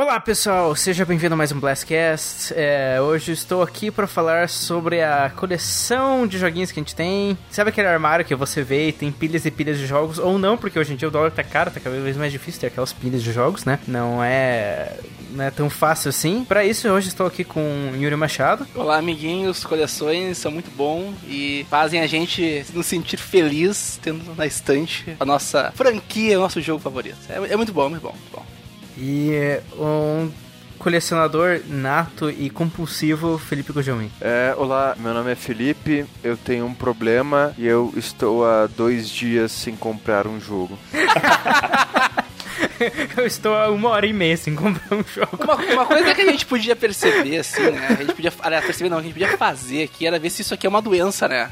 Olá 0.00 0.18
pessoal, 0.18 0.74
seja 0.74 1.04
bem-vindo 1.04 1.34
a 1.34 1.36
mais 1.36 1.52
um 1.52 1.60
Blastcast. 1.60 2.54
É, 2.56 2.98
hoje 3.02 3.32
estou 3.32 3.60
aqui 3.60 3.90
para 3.90 4.06
falar 4.06 4.48
sobre 4.48 5.02
a 5.02 5.28
coleção 5.28 6.26
de 6.26 6.38
joguinhos 6.38 6.72
que 6.72 6.80
a 6.80 6.82
gente 6.82 6.94
tem. 6.94 7.36
Sabe 7.50 7.68
aquele 7.68 7.86
armário 7.86 8.24
que 8.24 8.34
você 8.34 8.62
vê 8.62 8.88
e 8.88 8.92
tem 8.92 9.12
pilhas 9.12 9.44
e 9.44 9.50
pilhas 9.50 9.76
de 9.76 9.86
jogos? 9.86 10.18
Ou 10.18 10.38
não, 10.38 10.56
porque 10.56 10.78
hoje 10.78 10.94
em 10.94 10.96
dia 10.96 11.06
o 11.06 11.10
dólar 11.10 11.30
tá 11.30 11.44
caro, 11.44 11.70
tá 11.70 11.80
cada 11.80 12.00
vez 12.00 12.16
mais 12.16 12.32
difícil 12.32 12.62
ter 12.62 12.68
aquelas 12.68 12.94
pilhas 12.94 13.22
de 13.22 13.30
jogos, 13.30 13.66
né? 13.66 13.78
Não 13.86 14.24
é, 14.24 14.96
não 15.32 15.44
é 15.44 15.50
tão 15.50 15.68
fácil 15.68 16.08
assim. 16.08 16.46
Para 16.46 16.64
isso, 16.64 16.88
hoje 16.88 17.08
estou 17.08 17.26
aqui 17.26 17.44
com 17.44 17.92
Yuri 17.94 18.16
Machado. 18.16 18.66
Olá, 18.74 18.96
amiguinhos, 18.96 19.64
coleções 19.64 20.38
são 20.38 20.50
muito 20.50 20.70
bom 20.70 21.12
e 21.28 21.66
fazem 21.68 22.00
a 22.00 22.06
gente 22.06 22.64
nos 22.72 22.86
sentir 22.86 23.18
feliz 23.18 24.00
tendo 24.02 24.34
na 24.34 24.46
estante 24.46 25.14
a 25.20 25.26
nossa 25.26 25.70
franquia, 25.72 26.38
o 26.38 26.40
nosso 26.40 26.58
jogo 26.62 26.80
favorito. 26.80 27.18
É, 27.28 27.52
é 27.52 27.56
muito 27.56 27.70
bom, 27.74 27.90
muito 27.90 28.02
bom, 28.02 28.12
muito 28.12 28.32
bom. 28.32 28.59
E 28.96 29.60
um 29.76 30.30
colecionador 30.78 31.60
nato 31.68 32.30
e 32.30 32.48
compulsivo, 32.48 33.38
Felipe 33.38 33.72
Gojomin. 33.72 34.10
É, 34.20 34.54
olá, 34.56 34.96
meu 34.98 35.12
nome 35.12 35.30
é 35.30 35.34
Felipe, 35.34 36.06
eu 36.24 36.38
tenho 36.38 36.64
um 36.64 36.74
problema 36.74 37.54
e 37.58 37.66
eu 37.66 37.92
estou 37.96 38.46
há 38.46 38.66
dois 38.66 39.08
dias 39.08 39.52
sem 39.52 39.76
comprar 39.76 40.26
um 40.26 40.40
jogo. 40.40 40.78
eu 43.16 43.26
estou 43.26 43.54
há 43.54 43.70
uma 43.70 43.90
hora 43.90 44.06
e 44.06 44.12
meia 44.12 44.36
sem 44.38 44.54
comprar 44.54 44.96
um 44.96 45.04
jogo. 45.04 45.38
Uma, 45.44 45.56
uma, 45.56 45.86
coisa 45.86 46.14
que 46.14 46.22
a 46.22 46.30
gente 46.30 46.46
podia 46.46 46.74
perceber, 46.74 47.38
assim, 47.38 47.70
né? 47.70 47.88
A 47.90 47.94
gente 47.94 48.14
podia. 48.14 48.32
Aliás, 48.40 48.64
perceber 48.64 48.88
não, 48.88 48.98
a 48.98 49.02
gente 49.02 49.12
podia 49.12 49.36
fazer 49.36 49.84
aqui 49.84 50.06
era 50.06 50.18
ver 50.18 50.30
se 50.30 50.40
isso 50.40 50.54
aqui 50.54 50.66
é 50.66 50.70
uma 50.70 50.80
doença, 50.80 51.28
né? 51.28 51.50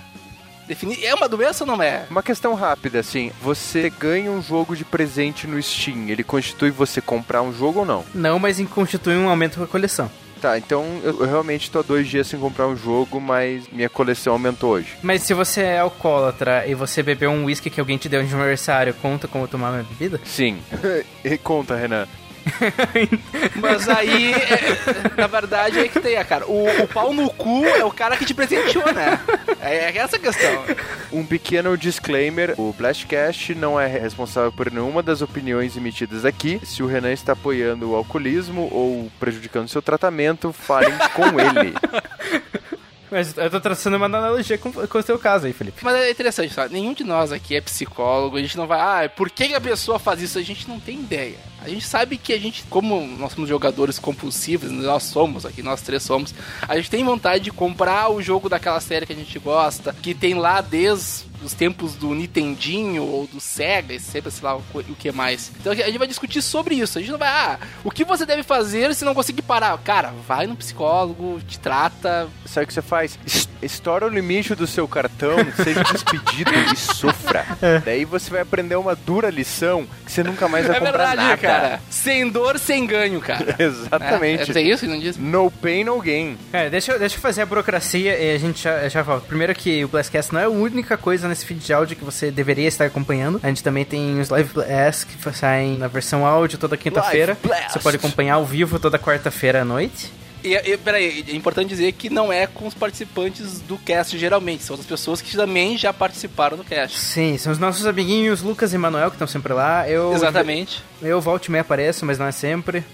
Definir. 0.69 1.05
É 1.05 1.15
uma 1.15 1.29
doença 1.29 1.65
ou 1.65 1.69
não 1.69 1.83
é? 1.83 2.07
Uma 2.11 2.23
questão 2.23 2.55
rápida, 2.55 3.01
assim. 3.01 3.33
Você 3.43 3.91
ganha 3.91 4.31
um 4.31 4.43
jogo 4.43 4.77
de 4.77 4.85
presente 4.85 5.47
no 5.47 5.61
Steam. 5.61 6.09
Ele 6.09 6.23
constitui 6.23 6.71
você 6.71 7.01
comprar 7.01 7.43
um 7.43 7.53
jogo 7.53 7.81
ou 7.81 7.87
não? 7.87 8.05
Não, 8.15 8.39
mas 8.39 8.59
constitui 8.69 9.17
um 9.17 9.29
aumento 9.29 9.59
da 9.59 9.67
coleção. 9.67 10.11
Tá, 10.41 10.57
então 10.57 10.85
eu, 11.03 11.27
realmente 11.27 11.69
tô 11.69 11.83
dois 11.83 12.07
dias 12.07 12.29
sem 12.29 12.39
comprar 12.39 12.69
um 12.69 12.77
jogo, 12.77 13.21
mas 13.21 13.65
minha 13.73 13.89
coleção 13.89 14.35
aumentou 14.35 14.71
hoje. 14.71 14.97
Mas 15.03 15.23
se 15.23 15.35
você 15.35 15.63
é 15.63 15.81
alcoólatra 15.81 16.65
e 16.67 16.75
você 16.75 17.03
bebeu 17.03 17.31
um 17.31 17.47
whisky 17.47 17.69
que 17.69 17.81
alguém 17.81 17.99
te 17.99 18.09
deu 18.09 18.23
de 18.23 18.33
aniversário, 18.33 18.95
conta 18.95 19.27
como 19.27 19.49
tomar 19.49 19.73
uma 19.73 19.83
bebida? 19.83 20.21
Sim. 20.25 20.59
e 21.25 21.37
conta, 21.39 21.75
Renan. 21.75 22.07
Mas 23.57 23.89
aí, 23.89 24.33
é, 24.33 25.17
na 25.17 25.27
verdade, 25.27 25.79
é 25.79 25.89
que 25.89 26.01
tem, 26.01 26.23
cara. 26.25 26.47
O, 26.47 26.83
o, 26.83 26.89
pau 26.89 27.13
no 27.13 27.31
cu 27.31 27.65
é 27.65 27.85
o 27.85 27.91
cara 27.91 28.17
que 28.17 28.25
te 28.25 28.35
presenteou, 28.35 28.93
né? 28.93 29.21
É, 29.61 29.91
é 29.91 29.99
essa 29.99 30.17
a 30.17 30.19
questão. 30.19 30.65
Um 31.13 31.25
pequeno 31.25 31.77
disclaimer: 31.77 32.55
o 32.59 32.73
Blastcast 32.73 33.55
não 33.55 33.79
é 33.81 33.87
responsável 33.87 34.53
por 34.53 34.71
nenhuma 34.71 35.03
das 35.03 35.23
opiniões 35.23 35.77
emitidas 35.77 36.25
aqui. 36.25 36.61
Se 36.65 36.83
o 36.83 36.87
Renan 36.87 37.13
está 37.13 37.33
apoiando 37.33 37.91
o 37.91 37.97
alcoolismo 37.97 38.69
ou 38.73 39.11
prejudicando 39.19 39.69
seu 39.69 39.83
tratamento, 39.83 40.53
falem 40.53 40.95
com 41.15 41.39
ele. 41.41 41.75
Mas 43.11 43.37
eu 43.37 43.51
tô 43.51 43.61
traçando 43.61 43.97
uma 43.97 44.07
analogia 44.07 44.59
com, 44.59 44.73
com 44.73 44.99
o 44.99 45.03
seu 45.03 45.19
caso 45.19 45.47
aí, 45.47 45.53
Felipe. 45.53 45.85
Mas 45.85 45.95
é 45.97 46.11
interessante, 46.11 46.53
sabe? 46.53 46.75
Nenhum 46.75 46.93
de 46.93 47.05
nós 47.05 47.33
aqui 47.33 47.57
é 47.57 47.61
psicólogo, 47.61 48.37
a 48.37 48.41
gente 48.41 48.57
não 48.57 48.67
vai, 48.67 49.07
ah, 49.07 49.09
por 49.09 49.31
que 49.31 49.55
a 49.55 49.61
pessoa 49.61 49.99
faz 49.99 50.23
isso? 50.23 50.39
A 50.39 50.43
gente 50.43 50.69
não 50.69 50.79
tem 50.79 51.01
ideia. 51.01 51.37
A 51.61 51.69
gente 51.69 51.85
sabe 51.85 52.17
que 52.17 52.33
a 52.33 52.39
gente, 52.39 52.65
como 52.71 53.05
nós 53.19 53.33
somos 53.33 53.49
jogadores 53.49 53.99
compulsivos, 53.99 54.71
nós 54.71 55.03
somos 55.03 55.45
aqui, 55.45 55.63
nós 55.63 55.83
três 55.83 56.03
somos, 56.03 56.33
a 56.63 56.77
gente 56.77 56.91
tem 56.91 57.05
vontade 57.05 57.45
de 57.45 57.51
comprar 57.51 58.11
o 58.11 58.23
jogo 58.23 58.49
daquela 58.49 58.81
série 58.81 59.07
que 59.07 59.13
a 59.13 59.17
gente 59.17 59.39
gosta, 59.39 59.93
que 59.93 60.15
tem 60.15 60.35
lá 60.35 60.61
desde 60.61 61.27
os 61.43 61.53
tempos 61.53 61.95
do 61.95 62.15
Nintendinho 62.15 63.05
ou 63.05 63.27
do 63.27 63.41
Sega, 63.41 63.99
sempre 63.99 64.31
sei 64.31 64.45
lá 64.45 64.57
o, 64.57 64.63
que 64.99 65.13
mais. 65.13 65.51
Então 65.61 65.73
a 65.73 65.77
gente 65.77 65.99
vai 65.99 66.09
discutir 66.09 66.43
sobre 66.43 66.75
isso. 66.75 66.99
A 66.99 67.01
gente 67.01 67.11
não 67.11 67.19
vai, 67.19 67.29
ah, 67.29 67.59
o 67.85 67.91
que 67.91 68.05
você 68.05 68.27
deve 68.27 68.43
fazer 68.43 68.95
se 68.95 69.05
não 69.05 69.15
conseguir 69.15 69.43
parar? 69.43 69.77
Cara, 69.79 70.13
vai 70.27 70.47
no 70.47 70.57
psicólogo, 70.57 71.41
te 71.47 71.59
trata. 71.59 72.29
Sabe 72.47 72.65
o 72.65 72.67
que 72.67 72.75
você 72.75 72.83
faz? 72.83 73.19
Estoura 73.63 74.07
o 74.07 74.09
limite 74.09 74.55
do 74.55 74.67
seu 74.67 74.87
cartão, 74.87 75.37
seja 75.63 75.83
despedido 75.85 76.51
e 76.73 76.77
sofra. 76.77 77.45
É. 77.61 77.79
Daí 77.81 78.05
você 78.05 78.31
vai 78.31 78.41
aprender 78.41 78.77
uma 78.77 78.95
dura 78.95 79.31
lição 79.31 79.87
que 80.05 80.13
você 80.13 80.23
nunca 80.23 80.49
mais 80.49 80.67
vai 80.67 80.77
é 80.77 80.81
comprar 80.81 81.09
verdade, 81.09 81.23
nada. 81.23 81.37
cara. 81.37 81.81
Sem 81.91 82.29
dor, 82.29 82.59
sem 82.59 82.87
ganho, 82.87 83.21
cara. 83.21 83.57
Exatamente. 83.59 84.57
É, 84.57 84.61
é 84.61 84.65
isso 84.65 84.85
que 84.85 84.91
não 84.91 84.99
diz? 84.99 85.17
No 85.17 85.51
pain, 85.51 85.85
no 85.85 86.01
gain. 86.01 86.37
Cara, 86.53 86.71
deixa, 86.71 86.93
eu, 86.93 86.99
deixa 86.99 87.17
eu 87.17 87.21
fazer 87.21 87.43
a 87.43 87.47
burocracia 87.47 88.19
e 88.19 88.35
a 88.35 88.39
gente 88.39 88.63
já, 88.63 88.89
já 88.89 89.03
volta. 89.03 89.27
Primeiro 89.27 89.55
que 89.55 89.85
o 89.85 89.89
Blastcast 89.89 90.33
não 90.33 90.41
é 90.41 90.45
a 90.45 90.49
única 90.49 90.97
coisa 90.97 91.29
nesse 91.29 91.45
feed 91.45 91.61
de 91.61 91.73
áudio 91.73 91.97
que 91.97 92.05
você 92.05 92.31
deveria 92.31 92.69
estar 92.69 92.85
acompanhando. 92.87 93.41
A 93.43 93.49
gente 93.49 93.63
também 93.63 93.85
tem 93.85 94.21
os 94.21 94.29
Live 94.29 94.53
Blast 94.53 95.07
que 95.07 95.33
saem 95.35 95.77
na 95.79 95.89
versão 95.89 96.25
áudio 96.25 96.59
toda 96.59 96.77
quinta-feira. 96.77 97.37
Você 97.69 97.79
pode 97.79 97.97
acompanhar 97.97 98.35
ao 98.35 98.45
vivo 98.45 98.79
toda 98.79 98.99
quarta-feira 98.99 99.63
à 99.63 99.65
noite. 99.65 100.13
E, 100.43 100.55
e 100.55 100.77
peraí, 100.77 101.25
é 101.29 101.35
importante 101.35 101.69
dizer 101.69 101.93
que 101.93 102.09
não 102.09 102.33
é 102.33 102.47
com 102.47 102.67
os 102.67 102.75
participantes 102.75 103.61
do 103.61 103.77
cast 103.79 104.17
geralmente, 104.17 104.63
são 104.63 104.77
as 104.77 104.87
pessoas 104.87 105.21
que 105.21 105.37
também 105.37 105.77
já 105.77 105.93
participaram 105.93 106.57
do 106.57 106.65
cast. 106.65 106.99
Sim, 106.99 107.37
são 107.39 107.53
os 107.53 107.59
nossos 107.59 107.87
amiguinhos 107.87 108.43
Lucas 108.43 108.73
e 108.73 108.79
Manuel 108.79 109.11
que 109.11 109.17
estão 109.17 109.27
sempre 109.27 109.53
lá. 109.53 109.89
Eu, 109.89 110.13
Exatamente. 110.13 110.83
Eu, 111.03 111.09
eu 111.09 111.21
volto 111.21 111.47
e 111.47 111.51
me 111.51 111.59
apareço, 111.59 112.07
mas 112.07 112.19
não 112.19 112.27
é 112.27 112.33
sempre. 112.33 112.85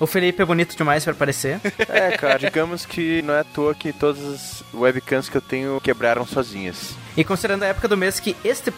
O 0.00 0.06
Felipe 0.06 0.40
é 0.40 0.46
bonito 0.46 0.74
demais 0.74 1.04
para 1.04 1.12
aparecer. 1.12 1.60
É, 1.90 2.16
cara, 2.16 2.38
digamos 2.38 2.86
que 2.86 3.20
não 3.22 3.34
é 3.34 3.40
à 3.40 3.44
toa 3.44 3.74
que 3.74 3.92
todas 3.92 4.22
as 4.22 4.64
webcams 4.72 5.28
que 5.28 5.36
eu 5.36 5.40
tenho 5.40 5.80
quebraram 5.80 6.24
sozinhas. 6.24 6.94
E 7.16 7.24
considerando 7.24 7.64
a 7.64 7.66
época 7.66 7.88
do 7.88 7.96
mês 7.96 8.20
que 8.20 8.36
este 8.44 8.72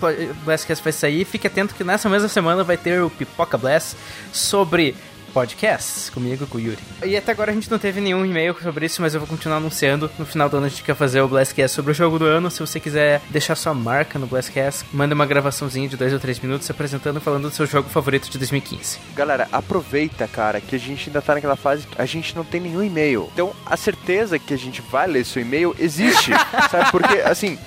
Blastcast 0.45 0.83
vai 0.83 0.93
sair, 0.93 1.25
fique 1.25 1.47
atento 1.47 1.75
que 1.75 1.85
nessa 1.85 2.09
mesma 2.09 2.29
semana 2.29 2.65
vai 2.65 2.79
ter 2.79 3.03
o 3.03 3.11
Pipoca 3.11 3.59
Blast 3.59 3.97
sobre 4.33 4.97
podcasts 5.33 6.11
comigo, 6.11 6.47
com 6.47 6.59
o 6.59 6.61
Yuri. 6.61 6.79
E 7.05 7.17
até 7.17 7.33
agora 7.33 7.51
a 7.51 7.55
gente 7.55 7.71
não 7.71 7.79
teve 7.79 8.01
nenhum 8.01 8.25
e-mail 8.25 8.55
sobre 8.63 8.87
isso, 8.87 9.01
mas 9.03 9.15
eu 9.15 9.21
vou 9.21 9.29
continuar 9.29 9.57
anunciando. 9.57 10.11
No 10.19 10.27
final 10.27 10.49
do 10.49 10.57
ano 10.59 10.67
a 10.67 10.69
gente 10.69 10.83
quer 10.83 10.95
fazer 10.95 11.21
o 11.21 11.29
Blastcast 11.29 11.75
sobre 11.75 11.93
o 11.93 11.95
jogo 11.95 12.19
do 12.19 12.25
ano. 12.25 12.51
Se 12.51 12.61
você 12.61 12.79
quiser 12.79 13.21
deixar 13.31 13.55
sua 13.55 13.75
marca 13.75 14.19
no 14.19 14.27
Blastcast, 14.27 14.85
manda 14.93 15.15
uma 15.15 15.27
gravaçãozinha 15.27 15.89
de 15.89 15.97
dois 15.97 16.13
ou 16.13 16.19
três 16.21 16.39
minutos 16.39 16.71
apresentando 16.71 17.21
falando 17.21 17.49
do 17.49 17.55
seu 17.55 17.67
jogo 17.67 17.89
favorito 17.89 18.29
de 18.31 18.39
2015. 18.39 18.99
Galera, 19.15 19.49
aproveita, 19.51 20.29
cara, 20.29 20.61
que 20.61 20.77
a 20.77 20.79
gente 20.79 21.09
ainda 21.09 21.23
tá 21.23 21.35
naquela 21.35 21.57
fase 21.57 21.87
que 21.87 22.01
a 22.01 22.07
gente 22.07 22.37
não 22.37 22.45
tem 22.45 22.61
nenhum 22.61 22.83
e-mail. 22.83 23.29
Então, 23.33 23.53
a 23.65 23.77
certeza 23.77 24.39
que 24.39 24.53
a 24.53 24.59
gente 24.59 24.83
vai 24.83 25.07
ler 25.07 25.25
seu 25.25 25.43
e-mail 25.43 25.75
existe, 25.79 26.31
sabe? 26.71 26.91
Porque, 26.91 27.19
assim... 27.21 27.59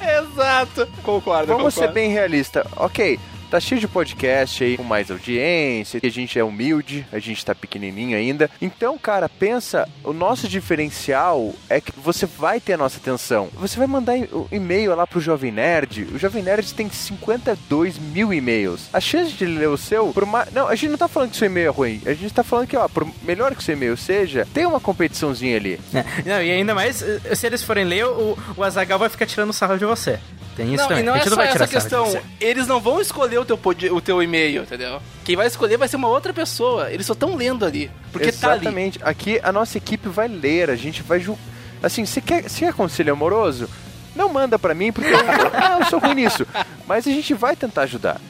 Exato. 0.00 0.86
Concordo, 1.02 1.46
Vamos 1.46 1.74
concordo. 1.74 1.88
ser 1.88 1.92
bem 1.92 2.10
realista. 2.10 2.66
Ok, 2.76 3.18
Tá 3.54 3.60
cheio 3.60 3.80
de 3.80 3.86
podcast 3.86 4.64
aí 4.64 4.76
com 4.76 4.82
mais 4.82 5.12
audiência, 5.12 6.00
a 6.02 6.08
gente 6.08 6.36
é 6.36 6.42
humilde, 6.42 7.06
a 7.12 7.20
gente 7.20 7.46
tá 7.46 7.54
pequenininho 7.54 8.18
ainda. 8.18 8.50
Então, 8.60 8.98
cara, 8.98 9.28
pensa, 9.28 9.88
o 10.02 10.12
nosso 10.12 10.48
diferencial 10.48 11.54
é 11.68 11.80
que 11.80 11.92
você 11.96 12.26
vai 12.26 12.58
ter 12.58 12.72
a 12.72 12.76
nossa 12.76 12.98
atenção. 12.98 13.48
Você 13.54 13.78
vai 13.78 13.86
mandar 13.86 14.14
e-mail 14.50 14.96
lá 14.96 15.06
pro 15.06 15.20
Jovem 15.20 15.52
Nerd. 15.52 16.02
O 16.12 16.18
Jovem 16.18 16.42
Nerd 16.42 16.74
tem 16.74 16.90
52 16.90 17.96
mil 17.96 18.34
e-mails. 18.34 18.88
A 18.92 18.98
chance 18.98 19.30
de 19.30 19.46
ler 19.46 19.68
o 19.68 19.76
seu, 19.76 20.08
por 20.08 20.24
uma... 20.24 20.48
não, 20.50 20.66
a 20.66 20.74
gente 20.74 20.90
não 20.90 20.98
tá 20.98 21.06
falando 21.06 21.30
que 21.30 21.36
seu 21.36 21.46
e-mail 21.46 21.68
é 21.68 21.70
ruim. 21.70 22.02
A 22.06 22.12
gente 22.12 22.34
tá 22.34 22.42
falando 22.42 22.66
que, 22.66 22.76
ó, 22.76 22.88
por 22.88 23.06
melhor 23.22 23.54
que 23.54 23.62
seu 23.62 23.76
e-mail 23.76 23.96
seja, 23.96 24.48
tem 24.52 24.66
uma 24.66 24.80
competiçãozinha 24.80 25.56
ali. 25.56 25.78
É. 25.94 26.28
Não, 26.28 26.42
e 26.42 26.50
ainda 26.50 26.74
mais, 26.74 27.02
eh, 27.02 27.36
se 27.36 27.46
eles 27.46 27.62
forem 27.62 27.84
ler, 27.84 28.04
o, 28.04 28.36
o 28.56 28.64
Azagal 28.64 28.98
vai 28.98 29.08
ficar 29.08 29.26
tirando 29.26 29.52
sarro 29.52 29.78
de 29.78 29.84
você. 29.84 30.18
Tem 30.56 30.72
isso 30.72 30.82
não, 30.82 30.88
também. 30.88 31.02
E 31.02 31.06
não 31.06 31.16
é 31.16 31.22
só 31.22 31.42
essa 31.42 31.66
questão. 31.66 32.20
Eles 32.40 32.66
não 32.66 32.80
vão 32.80 33.00
escolher 33.00 33.38
o 33.38 33.44
teu, 33.44 33.58
o 33.92 34.00
teu 34.00 34.22
e-mail, 34.22 34.62
entendeu? 34.62 35.00
Quem 35.24 35.36
vai 35.36 35.46
escolher 35.46 35.76
vai 35.76 35.88
ser 35.88 35.96
uma 35.96 36.08
outra 36.08 36.32
pessoa. 36.32 36.90
Eles 36.90 37.06
só 37.06 37.12
estão 37.12 37.34
lendo 37.34 37.64
ali. 37.64 37.90
Porque 38.12 38.28
Exatamente. 38.28 38.98
tá 38.98 39.06
ali. 39.06 39.12
Aqui 39.12 39.40
a 39.42 39.50
nossa 39.50 39.78
equipe 39.78 40.08
vai 40.08 40.28
ler, 40.28 40.70
a 40.70 40.76
gente 40.76 41.02
vai 41.02 41.20
julgar. 41.20 41.42
Assim, 41.82 42.06
você 42.06 42.20
quer, 42.20 42.48
você 42.48 42.66
quer 42.66 42.72
conselho 42.72 43.12
amoroso? 43.12 43.68
Não 44.14 44.32
manda 44.32 44.58
para 44.58 44.74
mim, 44.74 44.92
porque 44.92 45.10
eu, 45.10 45.18
ah, 45.18 45.78
eu 45.80 45.86
sou 45.86 45.98
ruim 45.98 46.14
nisso. 46.14 46.46
Mas 46.86 47.06
a 47.06 47.10
gente 47.10 47.34
vai 47.34 47.56
tentar 47.56 47.82
ajudar. 47.82 48.20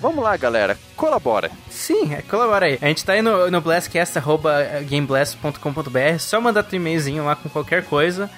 Vamos 0.00 0.24
lá, 0.24 0.36
galera. 0.36 0.76
Colabora. 0.96 1.50
Sim, 1.68 2.14
é, 2.14 2.22
colabora 2.22 2.66
aí. 2.66 2.78
A 2.80 2.86
gente 2.86 3.04
tá 3.04 3.12
aí 3.12 3.22
no, 3.22 3.50
no 3.50 3.60
blastcast.gameblast.com.br. 3.60 6.18
Só 6.18 6.40
mandar 6.40 6.62
teu 6.62 6.78
e-mailzinho 6.78 7.24
lá 7.24 7.36
com 7.36 7.48
qualquer 7.48 7.84
coisa. 7.84 8.30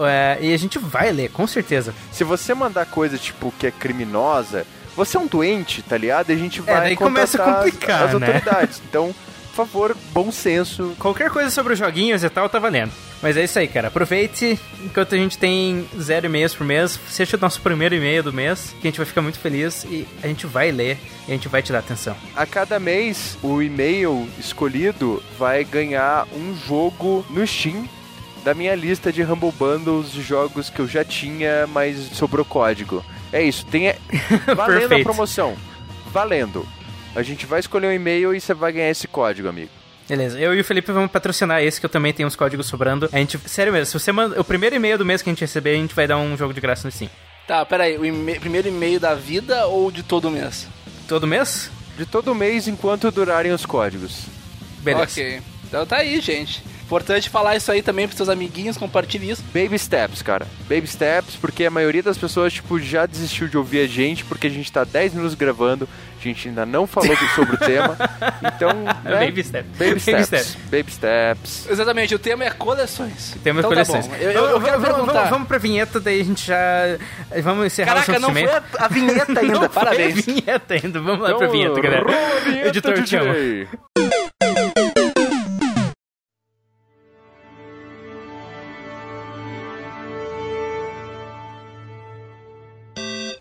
É, 0.00 0.38
e 0.40 0.54
a 0.54 0.56
gente 0.56 0.78
vai 0.78 1.10
ler, 1.10 1.30
com 1.30 1.46
certeza. 1.46 1.94
Se 2.12 2.24
você 2.24 2.54
mandar 2.54 2.86
coisa, 2.86 3.18
tipo, 3.18 3.52
que 3.58 3.66
é 3.66 3.70
criminosa, 3.70 4.66
você 4.96 5.16
é 5.16 5.20
um 5.20 5.26
doente, 5.26 5.82
tá 5.82 5.96
ligado? 5.96 6.30
E 6.30 6.32
a 6.32 6.36
gente 6.36 6.60
é, 6.60 6.62
vai 6.62 6.76
é, 6.76 6.80
daí 6.80 6.96
começa 6.96 7.42
a 7.42 7.54
complicar, 7.54 8.02
as, 8.02 8.14
as 8.14 8.20
né? 8.20 8.26
autoridades. 8.26 8.82
Então, 8.88 9.14
por 9.48 9.66
favor, 9.66 9.96
bom 10.12 10.30
senso. 10.30 10.94
Qualquer 10.98 11.30
coisa 11.30 11.50
sobre 11.50 11.72
os 11.72 11.78
joguinhos 11.78 12.22
e 12.22 12.30
tal, 12.30 12.48
tá 12.48 12.58
valendo. 12.58 12.92
Mas 13.20 13.36
é 13.36 13.42
isso 13.42 13.58
aí, 13.58 13.66
cara. 13.66 13.88
Aproveite 13.88 14.58
enquanto 14.84 15.14
a 15.14 15.18
gente 15.18 15.36
tem 15.36 15.88
zero 16.00 16.26
e-mails 16.26 16.54
por 16.54 16.64
mês. 16.64 16.98
Seja 17.08 17.36
o 17.36 17.40
nosso 17.40 17.60
primeiro 17.60 17.94
e-mail 17.94 18.22
do 18.22 18.32
mês, 18.32 18.74
que 18.80 18.86
a 18.86 18.90
gente 18.90 18.98
vai 18.98 19.06
ficar 19.06 19.20
muito 19.20 19.38
feliz 19.38 19.84
e 19.84 20.06
a 20.22 20.28
gente 20.28 20.46
vai 20.46 20.70
ler 20.70 20.96
e 21.26 21.32
a 21.32 21.34
gente 21.34 21.48
vai 21.48 21.60
te 21.60 21.72
dar 21.72 21.80
atenção. 21.80 22.16
A 22.36 22.46
cada 22.46 22.78
mês, 22.78 23.36
o 23.42 23.60
e-mail 23.60 24.28
escolhido 24.38 25.20
vai 25.36 25.64
ganhar 25.64 26.28
um 26.32 26.56
jogo 26.56 27.26
no 27.28 27.44
Steam 27.44 27.88
da 28.48 28.54
minha 28.54 28.74
lista 28.74 29.12
de 29.12 29.22
Humble 29.22 29.52
Bundles 29.52 30.10
de 30.10 30.22
jogos 30.22 30.70
que 30.70 30.80
eu 30.80 30.88
já 30.88 31.04
tinha, 31.04 31.66
mas 31.66 31.98
sobrou 32.14 32.46
código. 32.46 33.04
É 33.30 33.42
isso, 33.42 33.66
tem 33.66 33.94
valendo 34.56 34.94
a 34.94 35.00
promoção. 35.00 35.54
Valendo. 36.10 36.66
A 37.14 37.22
gente 37.22 37.44
vai 37.44 37.60
escolher 37.60 37.88
um 37.88 37.92
e-mail 37.92 38.34
e 38.34 38.40
você 38.40 38.54
vai 38.54 38.72
ganhar 38.72 38.88
esse 38.88 39.06
código, 39.06 39.50
amigo. 39.50 39.68
Beleza, 40.08 40.40
eu 40.40 40.54
e 40.54 40.60
o 40.60 40.64
Felipe 40.64 40.90
vamos 40.90 41.10
patrocinar 41.10 41.62
esse, 41.62 41.78
que 41.78 41.84
eu 41.84 41.90
também 41.90 42.10
tenho 42.14 42.26
uns 42.26 42.34
códigos 42.34 42.64
sobrando. 42.64 43.06
A 43.12 43.18
gente, 43.18 43.38
sério 43.46 43.70
mesmo, 43.70 43.84
se 43.84 44.00
você 44.00 44.10
manda 44.12 44.40
o 44.40 44.44
primeiro 44.44 44.74
e-mail 44.74 44.96
do 44.96 45.04
mês 45.04 45.20
que 45.20 45.28
a 45.28 45.32
gente 45.32 45.42
receber, 45.42 45.72
a 45.72 45.74
gente 45.74 45.94
vai 45.94 46.06
dar 46.06 46.16
um 46.16 46.34
jogo 46.34 46.54
de 46.54 46.60
graça 46.62 46.88
no 46.88 46.90
Steam. 46.90 47.10
Tá, 47.46 47.66
peraí, 47.66 47.98
o 47.98 48.06
e 48.06 48.40
primeiro 48.40 48.66
e-mail 48.66 48.98
da 48.98 49.14
vida 49.14 49.66
ou 49.66 49.90
de 49.90 50.02
todo 50.02 50.30
mês? 50.30 50.66
Todo 51.06 51.26
mês? 51.26 51.70
De 51.98 52.06
todo 52.06 52.34
mês, 52.34 52.66
enquanto 52.66 53.10
durarem 53.10 53.52
os 53.52 53.66
códigos. 53.66 54.22
Beleza. 54.78 55.02
Ok, 55.02 55.42
então 55.66 55.84
tá 55.84 55.98
aí, 55.98 56.18
gente. 56.18 56.64
Importante 56.88 57.28
falar 57.28 57.54
isso 57.54 57.70
aí 57.70 57.82
também 57.82 58.06
pros 58.06 58.16
seus 58.16 58.30
amiguinhos, 58.30 58.78
compartilhe 58.78 59.28
isso. 59.28 59.44
Baby 59.52 59.78
steps, 59.78 60.22
cara. 60.22 60.46
Baby 60.66 60.86
steps, 60.86 61.36
porque 61.36 61.66
a 61.66 61.70
maioria 61.70 62.02
das 62.02 62.16
pessoas, 62.16 62.50
tipo, 62.50 62.80
já 62.80 63.04
desistiu 63.04 63.46
de 63.46 63.58
ouvir 63.58 63.80
a 63.80 63.86
gente, 63.86 64.24
porque 64.24 64.46
a 64.46 64.50
gente 64.50 64.72
tá 64.72 64.84
10 64.84 65.12
minutos 65.12 65.34
gravando, 65.34 65.86
a 66.18 66.22
gente 66.22 66.48
ainda 66.48 66.64
não 66.64 66.86
falou 66.86 67.14
sobre 67.34 67.56
o 67.56 67.58
tema. 67.58 67.94
Então, 68.40 68.70
né? 69.04 69.26
Baby 69.26 69.44
steps. 69.44 69.70
Baby 69.76 69.90
Baby 69.90 70.00
steps. 70.00 70.26
steps. 70.26 70.56
Baby 70.70 70.92
steps. 70.92 71.70
Exatamente, 71.70 72.14
o 72.14 72.18
tema 72.18 72.44
é 72.44 72.50
coleções. 72.50 73.36
Temos 73.42 73.60
então, 73.60 73.70
coleções. 73.70 74.06
Tá 74.06 74.16
bom. 74.16 74.22
Eu, 74.22 74.30
eu, 74.30 74.44
eu 74.46 74.60
quero 74.60 74.80
vamos, 74.80 74.86
perguntar. 74.96 75.12
vamos, 75.12 75.30
vamos 75.30 75.48
pra 75.48 75.58
vinheta, 75.58 76.00
daí 76.00 76.20
a 76.20 76.24
gente 76.24 76.46
já. 76.46 76.58
Vamos 77.42 77.66
encerrar 77.66 78.04
Caraca, 78.04 78.16
o 78.16 78.20
não 78.20 78.32
foi 78.32 78.44
a, 78.44 78.62
a 78.78 78.88
vinheta 78.88 79.40
ainda, 79.40 79.60
Não 79.60 79.68
parabéns. 79.68 80.24
Foi 80.24 80.32
a 80.32 80.36
vinheta 80.36 80.74
ainda. 80.74 81.00
Vamos 81.00 81.20
lá 81.20 81.36
pra 81.36 81.48
vinheta, 81.48 81.80
galera. 81.80 82.04
vinheta, 82.44 82.68
Editor, 82.68 83.02
te 83.02 83.16
amo. 83.16 83.34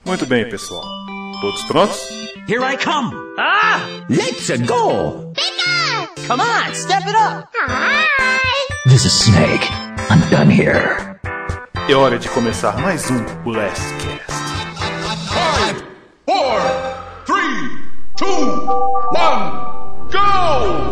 Muito 0.07 0.25
bem, 0.25 0.49
pessoal. 0.49 0.85
Todos 1.41 1.63
prontos? 1.65 1.99
Here 2.47 2.63
I 2.63 2.77
come. 2.77 3.13
Ah! 3.37 3.85
Let's 4.09 4.49
go. 4.65 5.33
Come 6.25 6.41
on, 6.41 6.73
step 6.73 7.03
it 7.05 7.13
up. 7.13 7.49
This 8.85 9.03
is 9.03 9.11
Snake. 9.11 9.69
I'm 10.09 10.21
done 10.29 10.49
here. 10.49 11.19
É 11.89 11.93
hora 11.93 12.17
de 12.17 12.29
começar 12.29 12.77
mais 12.79 13.11
um 13.11 13.21
Blastcast. 13.43 14.31
Five, 15.27 15.83
four, 16.25 16.61
three, 17.25 17.69
two, 18.15 18.65
one, 19.11 20.09
go! 20.09 20.86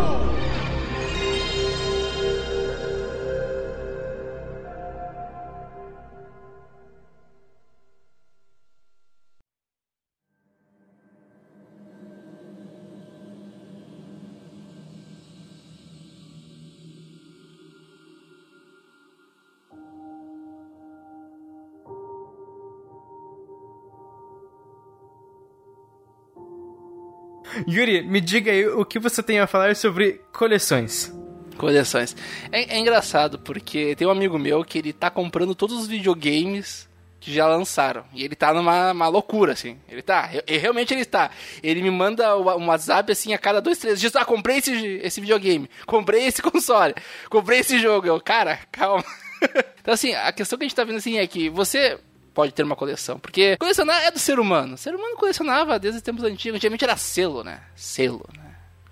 Yuri, 27.68 28.02
me 28.02 28.20
diga 28.20 28.52
aí 28.52 28.66
o 28.66 28.84
que 28.84 28.98
você 28.98 29.22
tem 29.22 29.40
a 29.40 29.46
falar 29.46 29.74
sobre 29.74 30.20
coleções. 30.32 31.12
Coleções. 31.56 32.14
É, 32.52 32.76
é 32.76 32.78
engraçado, 32.78 33.38
porque 33.38 33.96
tem 33.96 34.06
um 34.06 34.10
amigo 34.10 34.38
meu 34.38 34.64
que 34.64 34.78
ele 34.78 34.92
tá 34.92 35.10
comprando 35.10 35.54
todos 35.54 35.80
os 35.80 35.86
videogames 35.86 36.88
que 37.18 37.32
já 37.32 37.46
lançaram. 37.48 38.04
E 38.12 38.22
ele 38.22 38.36
tá 38.36 38.54
numa 38.54 38.92
uma 38.92 39.08
loucura, 39.08 39.52
assim. 39.52 39.76
Ele 39.88 40.00
tá. 40.00 40.30
E, 40.46 40.56
realmente 40.58 40.94
ele 40.94 41.00
está. 41.00 41.30
Ele 41.60 41.82
me 41.82 41.90
manda 41.90 42.36
um 42.36 42.66
WhatsApp, 42.66 43.10
assim, 43.10 43.34
a 43.34 43.38
cada 43.38 43.60
dois, 43.60 43.78
três 43.78 43.98
dias. 43.98 44.14
Ah, 44.14 44.24
comprei 44.24 44.58
esse, 44.58 45.00
esse 45.02 45.20
videogame. 45.20 45.68
Comprei 45.86 46.24
esse 46.26 46.40
console. 46.42 46.94
Comprei 47.28 47.60
esse 47.60 47.80
jogo. 47.80 48.06
Eu, 48.06 48.20
cara, 48.20 48.60
calma. 48.70 49.04
então, 49.80 49.92
assim, 49.92 50.14
a 50.14 50.30
questão 50.30 50.56
que 50.56 50.64
a 50.64 50.68
gente 50.68 50.76
tá 50.76 50.84
vendo, 50.84 50.98
assim, 50.98 51.18
é 51.18 51.26
que 51.26 51.50
você 51.50 51.98
pode 52.36 52.52
ter 52.52 52.62
uma 52.62 52.76
coleção. 52.76 53.18
Porque 53.18 53.56
colecionar 53.56 54.00
é 54.04 54.10
do 54.12 54.18
ser 54.18 54.38
humano. 54.38 54.74
O 54.74 54.76
ser 54.78 54.94
humano 54.94 55.16
colecionava 55.16 55.78
desde 55.78 55.96
os 55.96 56.02
tempos 56.02 56.22
antigos. 56.22 56.56
Antigamente 56.58 56.84
era 56.84 56.96
selo, 56.96 57.42
né? 57.42 57.60
Selo, 57.74 58.24
né? 58.36 58.42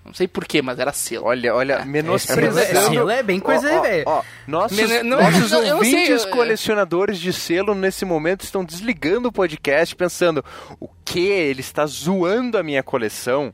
Não 0.05 0.12
sei 0.12 0.26
porquê, 0.26 0.61
mas 0.62 0.79
era 0.79 0.93
selo. 0.93 1.26
Olha, 1.26 1.55
olha, 1.55 1.75
É, 1.75 1.85
menosprezando. 1.85 2.91
selo 2.94 3.11
é 3.11 3.23
bem 3.23 3.38
coisa, 3.41 3.81
velho. 3.82 4.05
nossos, 4.46 4.76
Mene- 4.76 5.02
não, 5.02 5.19
nossos 5.20 5.50
não, 5.50 5.62
eu 5.62 5.76
não 5.76 5.82
sei, 5.85 5.93
ouvintes 5.94 6.25
eu- 6.25 6.31
colecionadores 6.31 7.19
de 7.20 7.32
selo 7.32 7.75
nesse 7.75 8.05
momento 8.05 8.43
estão 8.44 8.64
desligando 8.64 9.29
o 9.29 9.32
podcast 9.32 9.94
pensando 9.96 10.44
o 10.81 10.88
que? 11.05 11.20
Ele 11.20 11.61
está 11.61 11.87
zoando 11.87 12.58
a 12.58 12.62
minha 12.62 12.82
coleção? 12.82 13.52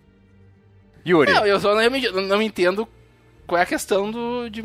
Yuri, 1.07 1.33
Não, 1.33 1.47
eu 1.47 1.59
só 1.61 1.75
não, 1.75 1.83
não, 2.13 2.23
não 2.23 2.43
entendo 2.43 2.87
qual 3.47 3.59
é 3.59 3.63
a 3.63 3.67
questão 3.67 4.11
do, 4.11 4.49
de, 4.51 4.63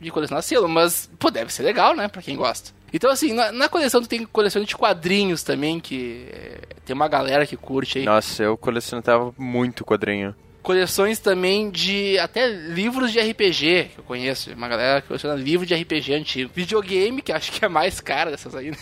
de 0.00 0.10
colecionar 0.10 0.42
selo, 0.42 0.68
mas, 0.68 1.10
pô, 1.18 1.30
deve 1.30 1.52
ser 1.52 1.62
legal, 1.62 1.94
né, 1.94 2.08
pra 2.08 2.22
quem 2.22 2.36
gosta. 2.36 2.70
Então, 2.94 3.10
assim, 3.10 3.32
na, 3.32 3.50
na 3.50 3.68
coleção 3.68 4.00
tu 4.00 4.08
tem 4.08 4.24
coleção 4.24 4.62
de 4.62 4.76
quadrinhos 4.76 5.42
também, 5.42 5.80
que 5.80 6.26
é, 6.30 6.60
tem 6.86 6.94
uma 6.94 7.08
galera 7.08 7.44
que 7.44 7.56
curte 7.56 7.98
aí. 7.98 8.04
nossa, 8.04 8.44
eu 8.44 8.56
colecionava 8.56 9.34
muito 9.36 9.84
quadrinho. 9.84 10.32
Coleções 10.62 11.18
também 11.18 11.70
de 11.70 12.18
até 12.18 12.46
livros 12.48 13.12
de 13.12 13.20
RPG, 13.20 13.90
que 13.92 13.98
eu 13.98 14.04
conheço. 14.04 14.50
Uma 14.54 14.66
galera 14.66 15.02
que 15.02 15.08
coleciona 15.08 15.34
livro 15.34 15.66
de 15.66 15.74
RPG 15.74 16.14
antigo. 16.14 16.50
Videogame, 16.54 17.20
que 17.20 17.32
acho 17.32 17.52
que 17.52 17.62
é 17.62 17.68
mais 17.68 18.00
cara 18.00 18.30
dessas 18.30 18.54
aí. 18.54 18.70
né? 18.70 18.76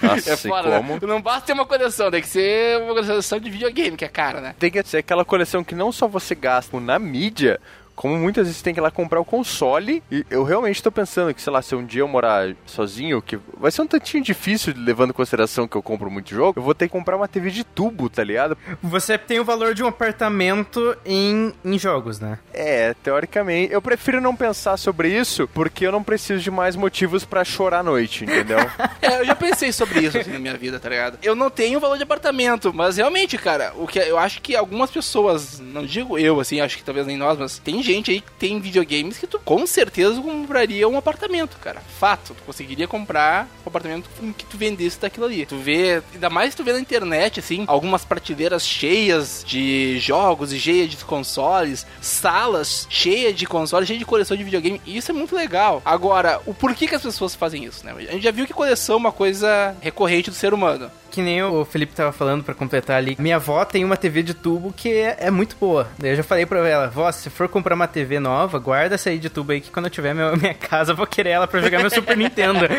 Nossa, 0.00 0.30
é 0.30 0.32
e 0.32 0.36
foda, 0.36 0.70
como? 0.78 0.94
né? 0.94 1.00
Não 1.02 1.20
basta 1.20 1.48
ter 1.48 1.52
uma 1.52 1.66
coleção, 1.66 2.10
tem 2.10 2.22
que 2.22 2.28
ser 2.28 2.80
uma 2.80 2.94
coleção 2.94 3.38
de 3.38 3.50
videogame, 3.50 3.98
que 3.98 4.04
é 4.06 4.08
cara, 4.08 4.40
né? 4.40 4.54
Tem 4.58 4.70
que 4.70 4.82
ser 4.84 4.98
aquela 4.98 5.22
coleção 5.24 5.62
que 5.62 5.74
não 5.74 5.92
só 5.92 6.08
você 6.08 6.34
gasta 6.34 6.80
na 6.80 6.98
mídia, 6.98 7.60
como 8.00 8.16
muitas 8.16 8.46
vezes 8.46 8.62
tem 8.62 8.72
que 8.72 8.80
ir 8.80 8.82
lá 8.82 8.90
comprar 8.90 9.20
o 9.20 9.24
console. 9.26 10.02
E 10.10 10.24
eu 10.30 10.42
realmente 10.42 10.82
tô 10.82 10.90
pensando 10.90 11.34
que, 11.34 11.42
sei 11.42 11.52
lá, 11.52 11.60
se 11.60 11.74
um 11.74 11.84
dia 11.84 12.00
eu 12.00 12.08
morar 12.08 12.56
sozinho, 12.64 13.20
que 13.20 13.38
vai 13.58 13.70
ser 13.70 13.82
um 13.82 13.86
tantinho 13.86 14.24
difícil, 14.24 14.72
levando 14.74 15.10
em 15.10 15.12
consideração 15.12 15.68
que 15.68 15.76
eu 15.76 15.82
compro 15.82 16.10
muito 16.10 16.30
jogo, 16.30 16.58
eu 16.58 16.62
vou 16.62 16.74
ter 16.74 16.86
que 16.86 16.92
comprar 16.92 17.14
uma 17.18 17.28
TV 17.28 17.50
de 17.50 17.62
tubo, 17.62 18.08
tá 18.08 18.24
ligado? 18.24 18.56
Você 18.82 19.18
tem 19.18 19.38
o 19.38 19.44
valor 19.44 19.74
de 19.74 19.82
um 19.82 19.86
apartamento 19.86 20.96
em, 21.04 21.52
em 21.62 21.78
jogos, 21.78 22.18
né? 22.18 22.38
É, 22.54 22.94
teoricamente. 23.02 23.70
Eu 23.70 23.82
prefiro 23.82 24.18
não 24.18 24.34
pensar 24.34 24.78
sobre 24.78 25.14
isso, 25.14 25.46
porque 25.48 25.86
eu 25.86 25.92
não 25.92 26.02
preciso 26.02 26.42
de 26.42 26.50
mais 26.50 26.76
motivos 26.76 27.26
pra 27.26 27.44
chorar 27.44 27.80
à 27.80 27.82
noite, 27.82 28.24
entendeu? 28.24 28.60
É, 29.02 29.20
eu 29.20 29.24
já 29.24 29.34
pensei 29.34 29.72
sobre 29.72 30.00
isso 30.00 30.18
assim, 30.18 30.30
na 30.30 30.38
minha 30.38 30.56
vida, 30.56 30.78
tá 30.78 30.88
ligado? 30.88 31.18
Eu 31.22 31.34
não 31.34 31.48
tenho 31.48 31.80
valor 31.80 31.96
de 31.96 32.02
apartamento, 32.02 32.72
mas 32.72 32.96
realmente, 32.98 33.38
cara, 33.38 33.72
o 33.76 33.86
que 33.86 33.98
eu 33.98 34.18
acho 34.18 34.42
que 34.42 34.54
algumas 34.54 34.90
pessoas, 34.90 35.58
não 35.58 35.86
digo 35.86 36.18
eu, 36.18 36.38
assim, 36.38 36.60
acho 36.60 36.76
que 36.76 36.84
talvez 36.84 37.06
nem 37.06 37.16
nós, 37.16 37.38
mas 37.38 37.58
tem 37.58 37.82
gente 37.82 37.89
aí 37.90 38.20
que 38.20 38.22
tem 38.38 38.60
videogames 38.60 39.18
que 39.18 39.26
tu 39.26 39.38
com 39.38 39.66
certeza 39.66 40.20
compraria 40.20 40.88
um 40.88 40.96
apartamento, 40.96 41.56
cara. 41.58 41.80
Fato, 41.98 42.34
tu 42.34 42.42
conseguiria 42.44 42.86
comprar 42.86 43.48
um 43.64 43.68
apartamento 43.68 44.08
com 44.18 44.32
que 44.32 44.44
tu 44.44 44.56
vendesse 44.56 45.00
daquilo 45.00 45.26
ali. 45.26 45.46
Tu 45.46 45.56
vê, 45.56 46.02
ainda 46.12 46.30
mais 46.30 46.54
tu 46.54 46.64
vê 46.64 46.72
na 46.72 46.80
internet, 46.80 47.40
assim, 47.40 47.64
algumas 47.66 48.04
prateleiras 48.04 48.66
cheias 48.66 49.44
de 49.46 49.98
jogos 49.98 50.52
e 50.52 50.60
cheias 50.60 50.90
de 50.90 50.96
consoles, 51.04 51.86
salas 52.00 52.86
cheias 52.88 53.34
de 53.34 53.46
consoles, 53.46 53.86
cheias 53.86 53.98
de 53.98 54.06
coleção 54.06 54.36
de 54.36 54.44
videogame. 54.44 54.80
Isso 54.86 55.10
é 55.10 55.14
muito 55.14 55.34
legal. 55.34 55.82
Agora, 55.84 56.40
o 56.46 56.54
porquê 56.54 56.86
que 56.86 56.94
as 56.94 57.02
pessoas 57.02 57.34
fazem 57.34 57.64
isso, 57.64 57.84
né? 57.84 57.92
A 57.92 58.12
gente 58.12 58.22
já 58.22 58.30
viu 58.30 58.46
que 58.46 58.52
coleção 58.52 58.94
é 58.94 58.98
uma 58.98 59.12
coisa 59.12 59.76
recorrente 59.80 60.30
do 60.30 60.36
ser 60.36 60.54
humano. 60.54 60.90
Que 61.10 61.20
nem 61.22 61.42
o 61.42 61.64
Felipe 61.64 61.92
tava 61.94 62.12
falando 62.12 62.44
pra 62.44 62.54
completar 62.54 62.96
ali. 62.96 63.16
Minha 63.18 63.36
avó 63.36 63.64
tem 63.64 63.84
uma 63.84 63.96
TV 63.96 64.22
de 64.22 64.34
tubo 64.34 64.72
que 64.72 64.92
é, 64.92 65.16
é 65.20 65.30
muito 65.30 65.56
boa. 65.58 65.88
Daí 65.98 66.12
eu 66.12 66.16
já 66.16 66.22
falei 66.22 66.46
pra 66.46 66.66
ela, 66.68 66.88
vó, 66.88 67.10
se 67.10 67.28
for 67.30 67.48
comprar 67.48 67.74
uma 67.74 67.88
TV 67.88 68.20
nova, 68.20 68.58
guarda 68.58 68.94
essa 68.94 69.10
aí 69.10 69.18
de 69.18 69.28
tubo 69.28 69.52
aí 69.52 69.60
que 69.60 69.70
quando 69.70 69.86
eu 69.86 69.90
tiver 69.90 70.14
minha, 70.14 70.34
minha 70.38 70.54
casa 70.54 70.92
eu 70.92 70.96
vou 70.96 71.06
querer 71.06 71.30
ela 71.30 71.46
pra 71.48 71.60
jogar 71.60 71.80
meu 71.80 71.90
Super 71.90 72.16
Nintendo. 72.16 72.60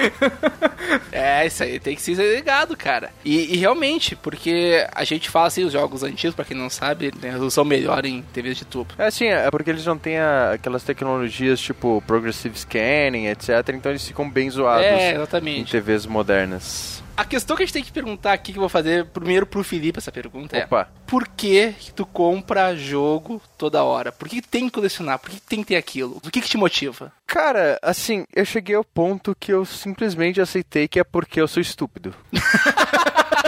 É, 1.11 1.45
isso 1.45 1.63
aí 1.63 1.79
tem 1.79 1.95
que 1.95 2.01
ser 2.01 2.15
ligado, 2.35 2.75
cara. 2.75 3.11
E, 3.23 3.53
e 3.53 3.57
realmente, 3.57 4.15
porque 4.15 4.85
a 4.93 5.03
gente 5.03 5.29
fala 5.29 5.47
assim, 5.47 5.63
os 5.63 5.71
jogos 5.73 6.03
antigos, 6.03 6.35
pra 6.35 6.43
quem 6.45 6.57
não 6.57 6.69
sabe, 6.69 7.13
né, 7.21 7.33
são 7.49 7.63
melhor 7.63 8.05
em 8.05 8.21
TVs 8.33 8.57
de 8.57 8.65
tubo. 8.65 8.93
É 8.97 9.05
assim, 9.07 9.27
é 9.27 9.49
porque 9.51 9.69
eles 9.69 9.85
não 9.85 9.97
têm 9.97 10.17
a- 10.17 10.51
aquelas 10.53 10.83
tecnologias 10.83 11.59
tipo 11.59 12.01
Progressive 12.07 12.57
Scanning, 12.57 13.27
etc. 13.27 13.49
Então 13.73 13.91
eles 13.91 14.05
ficam 14.05 14.29
bem 14.29 14.49
zoados 14.49 14.85
É, 14.85 15.11
em 15.11 15.15
exatamente. 15.15 15.71
TVs 15.71 16.05
modernas. 16.05 17.00
A 17.15 17.25
questão 17.25 17.55
que 17.55 17.63
a 17.63 17.65
gente 17.65 17.73
tem 17.73 17.83
que 17.83 17.91
perguntar 17.91 18.33
aqui, 18.33 18.51
que 18.51 18.57
eu 18.57 18.61
vou 18.61 18.69
fazer 18.69 19.05
primeiro 19.07 19.45
pro 19.45 19.63
Felipe 19.63 19.99
essa 19.99 20.11
pergunta 20.11 20.57
é: 20.57 20.65
Opa. 20.65 20.89
Por 21.05 21.27
que, 21.27 21.73
tu 21.95 22.05
compra 22.05 22.75
jogo 22.75 23.41
toda 23.57 23.83
hora? 23.83 24.11
Por 24.11 24.27
que, 24.27 24.41
tem 24.41 24.65
que 24.65 24.71
colecionar? 24.71 25.19
Por 25.19 25.29
que, 25.29 25.39
que 25.39 25.47
tem 25.47 25.61
que 25.61 25.67
ter 25.67 25.75
aquilo? 25.75 26.17
O 26.23 26.31
que, 26.31 26.41
que 26.41 26.49
te 26.49 26.57
motiva? 26.57 27.11
Cara, 27.27 27.77
assim, 27.81 28.25
eu 28.33 28.45
cheguei 28.45 28.75
ao 28.75 28.83
ponto 28.83 29.35
que 29.39 29.51
eu 29.51 29.65
simplesmente 29.65 30.41
aceitei 30.41 30.87
que 30.87 30.99
é 30.99 31.03
porque 31.03 31.39
eu 31.39 31.47
sou 31.47 31.61
estúpido. 31.61 32.13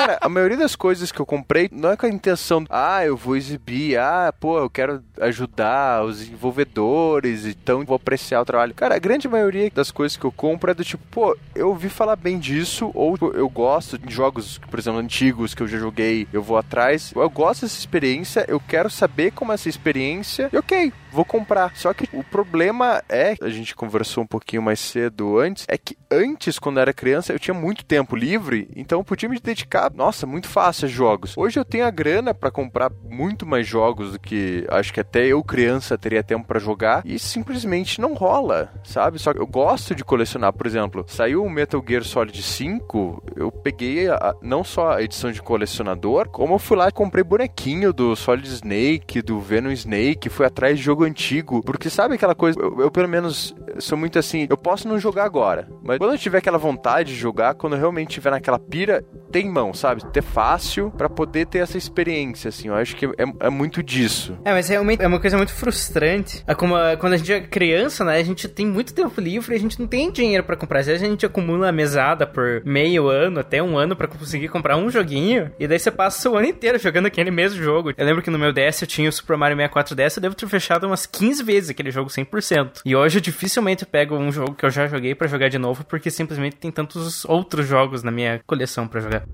Cara, 0.00 0.18
a 0.18 0.30
maioria 0.30 0.56
das 0.56 0.74
coisas 0.74 1.12
que 1.12 1.20
eu 1.20 1.26
comprei 1.26 1.68
não 1.70 1.90
é 1.90 1.96
com 1.96 2.06
a 2.06 2.08
intenção, 2.08 2.64
ah, 2.70 3.04
eu 3.04 3.18
vou 3.18 3.36
exibir, 3.36 3.98
ah, 3.98 4.32
pô, 4.32 4.58
eu 4.58 4.70
quero 4.70 5.04
ajudar 5.20 6.02
os 6.06 6.20
desenvolvedores, 6.20 7.44
então 7.44 7.84
vou 7.84 7.96
apreciar 7.96 8.40
o 8.40 8.44
trabalho. 8.46 8.72
Cara, 8.72 8.94
a 8.94 8.98
grande 8.98 9.28
maioria 9.28 9.70
das 9.70 9.90
coisas 9.90 10.16
que 10.16 10.24
eu 10.24 10.32
compro 10.32 10.70
é 10.70 10.74
do 10.74 10.82
tipo, 10.82 11.04
pô, 11.10 11.36
eu 11.54 11.68
ouvi 11.68 11.90
falar 11.90 12.16
bem 12.16 12.38
disso, 12.38 12.90
ou 12.94 13.14
eu 13.34 13.46
gosto 13.50 13.98
de 13.98 14.10
jogos, 14.10 14.56
por 14.70 14.78
exemplo, 14.78 15.00
antigos 15.00 15.54
que 15.54 15.62
eu 15.62 15.68
já 15.68 15.76
joguei, 15.76 16.26
eu 16.32 16.42
vou 16.42 16.56
atrás. 16.56 17.12
Eu 17.14 17.28
gosto 17.28 17.62
dessa 17.62 17.78
experiência, 17.78 18.46
eu 18.48 18.58
quero 18.58 18.88
saber 18.88 19.32
como 19.32 19.52
é 19.52 19.54
essa 19.54 19.68
experiência, 19.68 20.48
e 20.50 20.56
ok, 20.56 20.94
vou 21.12 21.24
comprar. 21.24 21.76
Só 21.76 21.92
que 21.92 22.08
o 22.12 22.22
problema 22.22 23.02
é, 23.08 23.34
a 23.40 23.48
gente 23.48 23.74
conversou 23.74 24.24
um 24.24 24.26
pouquinho 24.26 24.62
mais 24.62 24.80
cedo 24.80 25.38
antes, 25.38 25.64
é 25.68 25.76
que 25.76 25.96
antes, 26.10 26.58
quando 26.58 26.76
eu 26.76 26.82
era 26.82 26.92
criança, 26.92 27.32
eu 27.32 27.38
tinha 27.38 27.54
muito 27.54 27.84
tempo 27.84 28.16
livre, 28.16 28.68
então 28.74 29.00
eu 29.00 29.04
podia 29.04 29.28
me 29.28 29.38
dedicar, 29.38 29.92
nossa, 29.92 30.26
muito 30.26 30.48
fácil 30.48 30.86
a 30.86 30.88
jogos. 30.88 31.36
Hoje 31.36 31.58
eu 31.58 31.64
tenho 31.64 31.86
a 31.86 31.90
grana 31.90 32.34
para 32.34 32.50
comprar 32.50 32.90
muito 33.08 33.46
mais 33.46 33.66
jogos 33.66 34.12
do 34.12 34.18
que 34.18 34.66
acho 34.68 34.92
que 34.92 35.00
até 35.00 35.26
eu 35.26 35.42
criança 35.42 35.98
teria 35.98 36.22
tempo 36.22 36.46
para 36.46 36.58
jogar 36.58 37.02
e 37.04 37.18
simplesmente 37.18 38.00
não 38.00 38.14
rola, 38.14 38.72
sabe? 38.84 39.18
Só 39.18 39.32
que 39.32 39.40
eu 39.40 39.46
gosto 39.46 39.94
de 39.94 40.04
colecionar, 40.04 40.52
por 40.52 40.66
exemplo, 40.66 41.04
saiu 41.08 41.44
o 41.44 41.50
Metal 41.50 41.82
Gear 41.86 42.04
Solid 42.04 42.42
5, 42.42 43.22
eu 43.36 43.50
peguei 43.50 44.08
a, 44.08 44.34
não 44.42 44.64
só 44.64 44.92
a 44.92 45.02
edição 45.02 45.30
de 45.30 45.42
colecionador, 45.42 46.28
como 46.28 46.54
eu 46.54 46.58
fui 46.58 46.76
lá 46.76 46.88
e 46.88 46.92
comprei 46.92 47.22
bonequinho 47.22 47.92
do 47.92 48.14
Solid 48.16 48.48
Snake, 48.48 49.22
do 49.22 49.40
Venom 49.40 49.70
Snake, 49.70 50.28
fui 50.28 50.46
atrás 50.46 50.78
de 50.78 50.84
jogo 50.84 50.99
antigo, 51.04 51.62
porque 51.62 51.90
sabe 51.90 52.14
aquela 52.14 52.34
coisa, 52.34 52.58
eu, 52.60 52.80
eu 52.82 52.90
pelo 52.90 53.08
menos 53.08 53.54
sou 53.78 53.96
muito 53.96 54.18
assim, 54.18 54.46
eu 54.48 54.56
posso 54.56 54.88
não 54.88 54.98
jogar 54.98 55.24
agora, 55.24 55.68
mas 55.82 55.98
quando 55.98 56.12
eu 56.12 56.18
tiver 56.18 56.38
aquela 56.38 56.58
vontade 56.58 57.14
de 57.14 57.18
jogar, 57.18 57.54
quando 57.54 57.74
eu 57.74 57.78
realmente 57.78 58.10
tiver 58.10 58.30
naquela 58.30 58.58
pira, 58.58 59.04
tem 59.30 59.48
mão, 59.48 59.72
sabe? 59.72 60.04
Ter 60.06 60.22
fácil 60.22 60.90
para 60.90 61.08
poder 61.08 61.46
ter 61.46 61.58
essa 61.58 61.78
experiência, 61.78 62.48
assim, 62.48 62.68
eu 62.68 62.74
acho 62.74 62.96
que 62.96 63.06
é, 63.06 63.24
é 63.40 63.50
muito 63.50 63.82
disso. 63.82 64.36
É, 64.44 64.52
mas 64.52 64.68
realmente 64.68 65.02
é 65.02 65.06
uma 65.06 65.20
coisa 65.20 65.36
muito 65.36 65.52
frustrante. 65.52 66.42
É 66.46 66.54
como 66.54 66.76
a, 66.76 66.96
quando 66.96 67.14
a 67.14 67.16
gente 67.16 67.32
é 67.32 67.40
criança, 67.40 68.04
né? 68.04 68.18
A 68.18 68.22
gente 68.22 68.48
tem 68.48 68.66
muito 68.66 68.94
tempo 68.94 69.20
livre 69.20 69.54
e 69.54 69.56
a 69.56 69.60
gente 69.60 69.78
não 69.78 69.86
tem 69.86 70.10
dinheiro 70.10 70.44
para 70.44 70.56
comprar. 70.56 70.80
Às 70.80 70.86
vezes 70.86 71.02
a 71.02 71.06
gente 71.06 71.24
acumula 71.24 71.68
a 71.68 71.72
mesada 71.72 72.26
por 72.26 72.62
meio 72.64 73.08
ano, 73.08 73.40
até 73.40 73.62
um 73.62 73.76
ano 73.76 73.94
para 73.94 74.08
conseguir 74.08 74.48
comprar 74.48 74.76
um 74.76 74.90
joguinho. 74.90 75.50
E 75.58 75.66
daí 75.66 75.78
você 75.78 75.90
passa 75.90 76.28
o 76.30 76.36
ano 76.36 76.46
inteiro 76.46 76.78
jogando 76.78 77.06
aquele 77.06 77.30
mesmo 77.30 77.62
jogo. 77.62 77.92
Eu 77.96 78.06
lembro 78.06 78.22
que 78.22 78.30
no 78.30 78.38
meu 78.38 78.52
DS 78.52 78.82
eu 78.82 78.88
tinha 78.88 79.08
o 79.08 79.12
Super 79.12 79.36
Mario 79.36 79.56
64 79.56 79.94
DS, 79.94 80.16
eu 80.16 80.22
devo 80.22 80.34
ter 80.34 80.48
fechado 80.48 80.88
umas 80.90 81.06
15 81.06 81.42
vezes 81.42 81.70
aquele 81.70 81.90
jogo 81.90 82.10
100%. 82.10 82.82
E 82.84 82.94
hoje 82.94 83.18
eu 83.18 83.22
dificilmente 83.22 83.86
pego 83.86 84.16
um 84.16 84.30
jogo 84.30 84.54
que 84.54 84.64
eu 84.64 84.70
já 84.70 84.86
joguei 84.86 85.14
para 85.14 85.26
jogar 85.26 85.48
de 85.48 85.58
novo, 85.58 85.84
porque 85.84 86.10
simplesmente 86.10 86.56
tem 86.56 86.70
tantos 86.70 87.24
outros 87.24 87.66
jogos 87.66 88.02
na 88.02 88.10
minha 88.10 88.40
coleção 88.46 88.86
para 88.86 89.00
jogar. 89.00 89.24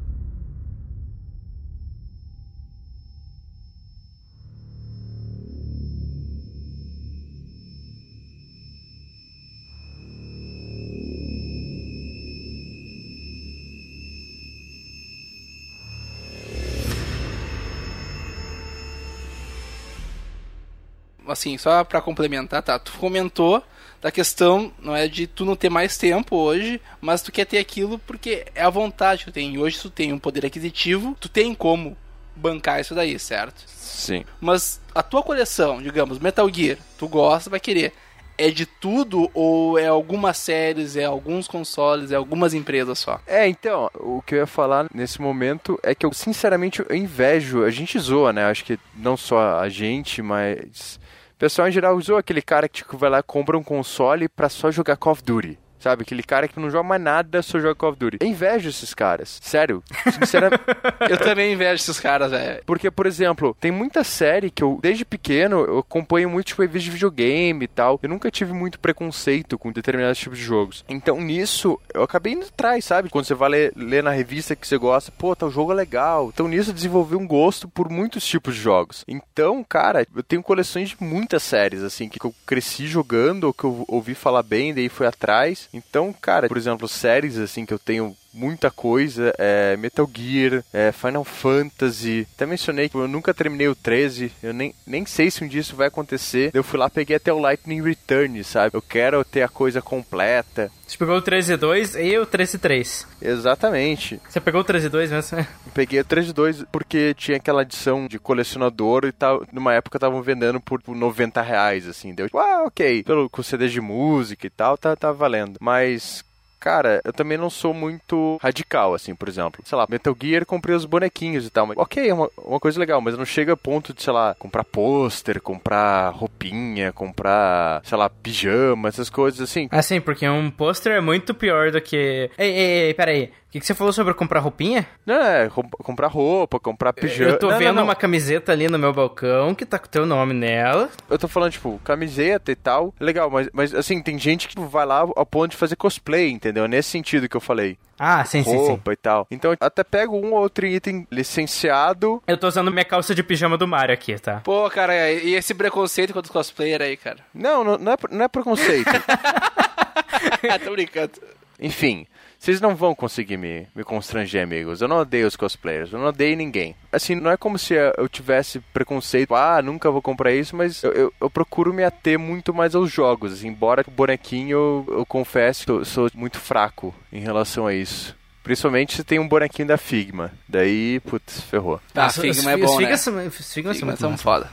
Assim, 21.29 21.59
só 21.59 21.83
para 21.85 22.01
complementar, 22.01 22.63
tá? 22.63 22.79
Tu 22.79 22.93
comentou 22.93 23.63
da 24.01 24.11
questão, 24.11 24.73
não 24.81 24.95
é 24.95 25.09
de 25.09 25.27
tu 25.27 25.45
não 25.45 25.57
ter 25.57 25.71
mais 25.71 25.97
tempo 25.97 26.37
hoje, 26.37 26.81
mas 27.01 27.23
tu 27.23 27.33
quer 27.33 27.45
ter 27.45 27.59
aquilo 27.59 27.99
porque 27.99 28.47
é 28.55 28.63
a 28.63 28.71
vontade 28.71 29.25
que 29.25 29.31
tu 29.31 29.35
tem. 29.35 29.55
E 29.55 29.59
hoje 29.59 29.81
tu 29.81 29.91
tem 29.91 30.13
um 30.13 30.19
poder 30.19 30.47
aquisitivo, 30.47 31.17
tu 31.19 31.29
tem 31.29 31.55
como 31.55 31.97
bancar 32.37 32.81
isso 32.81 32.95
daí, 32.95 33.19
certo? 33.19 33.65
Sim. 33.67 34.25
Mas 34.41 34.81
a 34.95 35.03
tua 35.03 35.23
coleção, 35.23 35.83
digamos, 35.83 36.19
Metal 36.19 36.49
Gear, 36.53 36.79
tu 36.99 37.09
gosta, 37.09 37.51
vai 37.51 37.59
querer. 37.59 37.93
É 38.39 38.51
de 38.51 38.67
tudo 38.67 39.31
ou 39.33 39.79
é 39.79 39.87
algumas 39.87 40.37
séries, 40.37 40.95
é 40.95 41.07
alguns 41.07 41.49
consoles, 41.49 42.13
é 42.13 42.17
algumas 42.17 42.53
empresas 42.53 42.99
só? 42.99 43.19
É, 43.27 43.49
então, 43.49 43.91
o 43.95 44.21
que 44.21 44.35
eu 44.35 44.41
ia 44.41 44.47
falar 44.47 44.87
nesse 44.95 45.23
momento 45.23 45.81
é 45.83 45.95
que 45.95 46.05
eu, 46.05 46.13
sinceramente, 46.13 46.85
eu 46.87 46.95
invejo. 46.95 47.65
A 47.65 47.71
gente 47.71 47.99
zoa, 47.99 48.35
né? 48.35 48.45
Acho 48.45 48.63
que 48.63 48.79
não 48.95 49.17
só 49.17 49.59
a 49.59 49.71
gente, 49.71 50.21
mas 50.21 51.01
pessoal 51.39 51.69
em 51.69 51.73
geral 51.73 51.97
usou 51.97 52.17
aquele 52.17 52.43
cara 52.43 52.69
que 52.69 52.79
tipo, 52.79 52.97
vai 52.97 53.11
lá 53.11 53.23
compra 53.23 53.59
um 53.59 53.63
console 53.63 54.29
pra 54.29 54.49
só 54.49 54.71
jogar 54.71 54.97
Call 54.97 55.13
of 55.13 55.23
Duty. 55.23 55.59
Sabe? 55.79 56.03
Aquele 56.03 56.23
cara 56.23 56.49
que 56.49 56.59
não 56.59 56.71
joga 56.71 56.89
mais 56.89 57.03
nada, 57.03 57.43
só 57.43 57.59
joga 57.59 57.75
Call 57.75 57.91
of 57.91 57.99
Duty. 57.99 58.19
Eu 58.21 58.27
invejo 58.27 58.69
esses 58.69 58.95
caras. 58.95 59.39
Sério. 59.43 59.83
Sinceramente. 60.19 60.63
eu 61.09 61.19
também 61.19 61.53
invejo 61.53 61.75
esses 61.75 62.01
caras, 62.01 62.31
velho. 62.31 62.63
Porque, 62.67 62.91
por 62.91 63.07
exemplo, 63.07 63.57
tem 63.61 63.71
muita 63.71 64.03
série 64.05 64.51
que 64.51 64.63
eu, 64.63 64.79
desde 64.83 65.05
pequeno, 65.05 65.65
eu 65.65 65.79
acompanho 65.79 66.31
muito, 66.31 66.49
tipo, 66.49 66.63
reviews 66.63 66.85
de 66.85 66.91
videogame 66.91 67.65
e 67.65 67.69
tal. 67.69 67.99
Eu 68.03 68.09
nunca 68.09 68.31
tive 68.31 68.53
muito 68.53 68.79
preconceito 68.79 69.59
com 69.59 69.73
determinados 69.73 70.19
tipos 70.19 70.39
de 70.39 70.45
jogos. 70.45 70.85
Então, 70.89 71.21
nisso, 71.21 71.81
eu 71.95 72.03
acabei 72.03 72.33
indo 72.33 72.47
atrás, 72.47 72.85
sabe? 72.85 73.11
Quando 73.11 73.25
você 73.25 73.35
vai 73.35 73.49
ler, 73.51 73.73
ler 73.77 74.03
na 74.03 74.11
revista 74.11 74.57
que 74.57 74.67
você 74.67 74.77
gosta, 74.79 75.13
pô, 75.13 75.35
tal 75.37 75.51
jogo 75.51 75.73
é 75.73 75.75
legal. 75.75 76.31
Então, 76.33 76.49
nisso, 76.49 76.71
eu 76.71 76.75
desenvolvi 76.75 77.17
um 77.17 77.27
gosto 77.27 77.69
por 77.69 77.89
muitos 77.89 78.27
tipos 78.27 78.55
de 78.55 78.61
jogos. 78.61 79.05
Então, 79.07 79.65
cara, 79.65 80.07
eu 80.15 80.23
tenho 80.23 80.43
coleções 80.43 80.91
de 80.91 80.97
muitas 81.01 81.43
séries, 81.43 81.83
assim, 81.83 82.09
que 82.09 82.25
eu 82.25 82.35
cresci 82.45 82.87
jogando, 82.87 83.45
ou 83.45 83.55
que 83.55 83.65
eu 83.65 83.85
ouvi 83.89 84.15
falar 84.15 84.43
bem, 84.43 84.75
daí 84.75 84.89
fui 84.89 85.07
atrás. 85.07 85.66
Então, 85.73 86.13
cara, 86.13 86.49
por 86.49 86.57
exemplo, 86.57 86.89
séries 86.89 87.39
assim 87.39 87.65
que 87.67 87.75
eu 87.75 87.79
tenho 87.79 88.17
muita 88.37 88.71
coisa, 88.71 89.33
é 89.39 89.77
Metal 89.77 90.09
Gear, 90.13 90.63
é 90.73 90.93
Final 90.93 91.25
Fantasy. 91.25 92.29
Até 92.35 92.47
mencionei 92.47 92.89
que 92.89 92.95
eu 92.95 93.09
nunca 93.09 93.35
terminei 93.35 93.69
o 93.69 93.75
13, 93.75 94.31
eu 94.43 94.53
nem, 94.53 94.75
nem 94.87 95.07
sei 95.07 95.31
se 95.31 95.43
um 95.43 95.49
dia 95.49 95.61
isso 95.61 95.75
vai 95.75 95.89
acontecer. 95.89 96.51
Eu 96.53 96.63
fui 96.63 96.79
lá, 96.79 96.91
peguei 96.91 97.17
até 97.17 97.33
o 97.33 97.39
Lightning 97.39 97.83
Return, 97.83 98.45
sabe? 98.45 98.77
Eu 98.77 98.83
quero 98.83 99.25
ter 99.25 99.43
a 99.43 99.49
coisa 99.49 99.81
completa. 99.81 100.71
Você 100.87 100.97
pegou 100.97 101.17
o 101.17 101.23
13.2 101.23 102.01
e 102.01 102.17
o 102.17 102.25
13.3. 102.25 103.07
Exatamente. 103.21 104.21
Você 104.29 104.41
pegou 104.41 104.61
o 104.61 104.65
13.2 104.65 105.11
mesmo? 105.11 105.39
Eu 105.39 105.47
peguei 105.75 105.99
o 105.99 106.05
13.2 106.05 106.65
porque 106.71 107.13
tinha 107.15 107.39
aquela 107.39 107.63
edição 107.63 108.07
de 108.07 108.21
colecionador 108.21 109.05
e 109.05 109.13
tal. 109.13 109.45
Numa 109.53 109.75
época 109.75 109.97
estavam 109.97 110.23
vendendo 110.23 110.61
por 110.61 110.81
90 110.87 111.43
reais, 111.43 111.89
assim. 111.89 112.15
Deu, 112.15 112.29
ah, 112.35 112.65
ok. 112.67 113.03
Pelo, 113.03 113.29
com 113.29 113.43
CD 113.43 113.69
de 113.69 113.81
música 113.81 114.47
e 114.47 114.51
tal, 114.51 114.79
tá, 114.79 114.95
tá 114.95 115.11
valendo. 115.11 115.59
Mas, 115.61 116.25
cara, 116.59 117.01
eu 117.05 117.13
também 117.13 117.39
não 117.39 117.51
sou 117.51 117.73
muito 117.75 118.39
radical, 118.43 118.95
assim, 118.95 119.15
por 119.15 119.29
exemplo. 119.29 119.63
Sei 119.65 119.77
lá, 119.77 119.87
Metal 119.89 120.17
Gear, 120.21 120.45
comprei 120.47 120.75
os 120.75 120.85
bonequinhos 120.85 121.47
e 121.47 121.51
tal. 121.51 121.67
Mas, 121.67 121.77
ok, 121.79 122.09
é 122.09 122.15
uma, 122.15 122.31
uma 122.39 122.61
coisa 122.61 122.79
legal, 122.79 123.01
mas 123.01 123.17
não 123.17 123.25
chega 123.25 123.53
a 123.53 123.57
ponto 123.57 123.93
de, 123.93 124.03
sei 124.03 124.13
lá, 124.13 124.35
comprar 124.39 124.65
pôster, 124.65 125.41
comprar 125.41 126.11
roupinha, 126.11 126.93
comprar, 126.93 127.81
sei 127.85 127.97
lá, 127.99 128.09
pijama, 128.11 128.89
essas 128.89 129.09
coisas 129.11 129.41
assim. 129.41 129.69
Assim, 129.71 130.01
porque 130.01 130.29
um 130.29 130.51
pôster 130.51 130.93
é 130.93 131.01
muito 131.01 131.35
pior 131.35 131.71
do 131.71 131.81
que. 131.81 132.31
Ei, 132.39 132.51
ei, 132.51 132.87
ei, 132.87 132.95
peraí. 132.95 133.33
O 133.47 133.51
que, 133.57 133.61
que 133.61 133.67
você 133.67 133.75
falou 133.75 133.93
sobre 133.93 134.13
comprar 134.13 134.41
roupinha? 134.41 134.87
Não, 135.07 135.15
é, 135.23 135.49
comprar 135.83 136.09
roupa, 136.09 136.59
comprar 136.61 136.93
pijama. 136.93 137.31
Eu 137.31 137.39
tô 137.39 137.47
Não, 137.47 137.53
não, 137.53 137.59
vendo 137.59 137.77
não. 137.77 137.85
uma 137.85 137.95
camiseta 137.95 138.53
ali 138.53 138.69
no 138.69 138.79
meu 138.79 138.93
balcão 138.93 139.55
que 139.55 139.65
tá 139.65 139.79
com 139.79 139.87
teu 139.87 140.05
nome 140.05 140.35
nela. 140.35 140.91
Eu 141.09 141.19
tô 141.19 141.27
falando, 141.27 141.53
tipo, 141.53 141.81
camiseta 141.83 142.53
e 142.53 142.57
tal. 142.57 142.93
Legal, 143.01 143.31
mas, 143.31 143.49
mas 143.53 143.73
assim, 143.75 144.03
tem 144.03 144.19
gente 144.19 144.49
que 144.49 144.61
vai 144.61 144.85
lá 144.85 144.99
ao 144.99 145.25
ponto 145.25 145.53
de 145.53 145.57
fazer 145.57 145.77
cosplay, 145.77 146.29
entendeu? 146.31 146.46
É 146.49 146.69
nesse 146.69 146.91
sentido 146.91 147.29
que 147.29 147.37
eu 147.37 147.41
falei. 147.41 147.79
Ah, 147.99 148.25
sim, 148.25 148.43
sim, 148.43 148.51
sim. 148.51 148.57
Roupa 148.57 148.93
e 148.93 148.97
tal. 148.97 149.27
Então, 149.31 149.53
eu 149.53 149.57
até 149.61 149.83
pego 149.83 150.17
um 150.17 150.35
ou 150.35 150.41
outro 150.41 150.67
item 150.67 151.07
licenciado. 151.11 152.23
Eu 152.27 152.37
tô 152.37 152.47
usando 152.47 152.71
minha 152.71 152.85
calça 152.85 153.15
de 153.15 153.23
pijama 153.23 153.57
do 153.57 153.67
Mario 153.67 153.95
aqui, 153.95 154.19
tá? 154.19 154.41
Pô, 154.45 154.69
cara, 154.69 155.11
e 155.11 155.35
esse 155.35 155.55
preconceito 155.55 156.13
contra 156.13 156.29
os 156.29 156.33
cosplayers 156.33 156.85
aí, 156.85 156.97
cara? 156.97 157.19
Não, 157.35 157.65
não, 157.65 157.79
não 157.79 157.93
é, 157.93 157.97
não 158.11 158.25
é 158.25 158.29
preconceito. 158.29 158.91
Tô 160.65 160.73
brincando. 160.73 161.13
Enfim, 161.59 162.07
vocês 162.47 162.61
não 162.61 162.77
vão 162.77 162.95
conseguir 162.95 163.37
me, 163.37 163.67
me 163.75 163.83
constranger, 163.83 164.41
amigos. 164.41 164.81
Eu 164.81 164.87
não 164.87 164.99
odeio 164.99 165.27
os 165.27 165.35
cosplayers, 165.35 165.93
eu 165.93 165.99
não 165.99 166.07
odeio 166.07 166.37
ninguém. 166.37 166.77
Assim, 166.93 167.17
não 167.17 167.29
é 167.29 167.37
como 167.37 167.59
se 167.59 167.75
eu 167.75 168.09
tivesse 168.09 168.61
preconceito, 168.73 169.35
ah, 169.35 169.61
nunca 169.61 169.91
vou 169.91 170.01
comprar 170.01 170.33
isso, 170.33 170.55
mas 170.55 170.81
eu, 170.85 170.93
eu, 170.93 171.13
eu 171.21 171.29
procuro 171.29 171.75
me 171.75 171.83
ater 171.83 172.17
muito 172.17 172.55
mais 172.55 172.77
aos 172.77 172.93
jogos. 172.93 173.33
Assim, 173.33 173.49
embora 173.49 173.85
o 173.87 173.91
bonequinho, 173.91 174.51
eu, 174.53 174.99
eu 174.99 175.07
confesso 175.07 175.65
que 175.65 175.73
eu 175.73 175.85
sou 175.85 176.09
muito 176.15 176.39
fraco 176.39 176.95
em 177.13 177.19
relação 177.19 177.67
a 177.67 177.75
isso. 177.75 178.15
Principalmente 178.45 178.95
se 178.95 179.03
tem 179.03 179.19
um 179.19 179.27
bonequinho 179.27 179.67
da 179.67 179.77
Figma. 179.77 180.31
Daí, 180.49 181.01
putz, 181.01 181.41
ferrou. 181.41 181.81
Tá, 181.93 182.09
Figma 182.11 182.53
é 182.53 182.57
bom, 182.57 182.81
né? 182.81 182.97
Figma 182.97 183.31
Figma 183.41 183.75
são 183.75 183.75
Figma 183.75 183.87
muito 183.87 183.99
são 183.99 184.11
bons. 184.13 184.23
foda. 184.23 184.49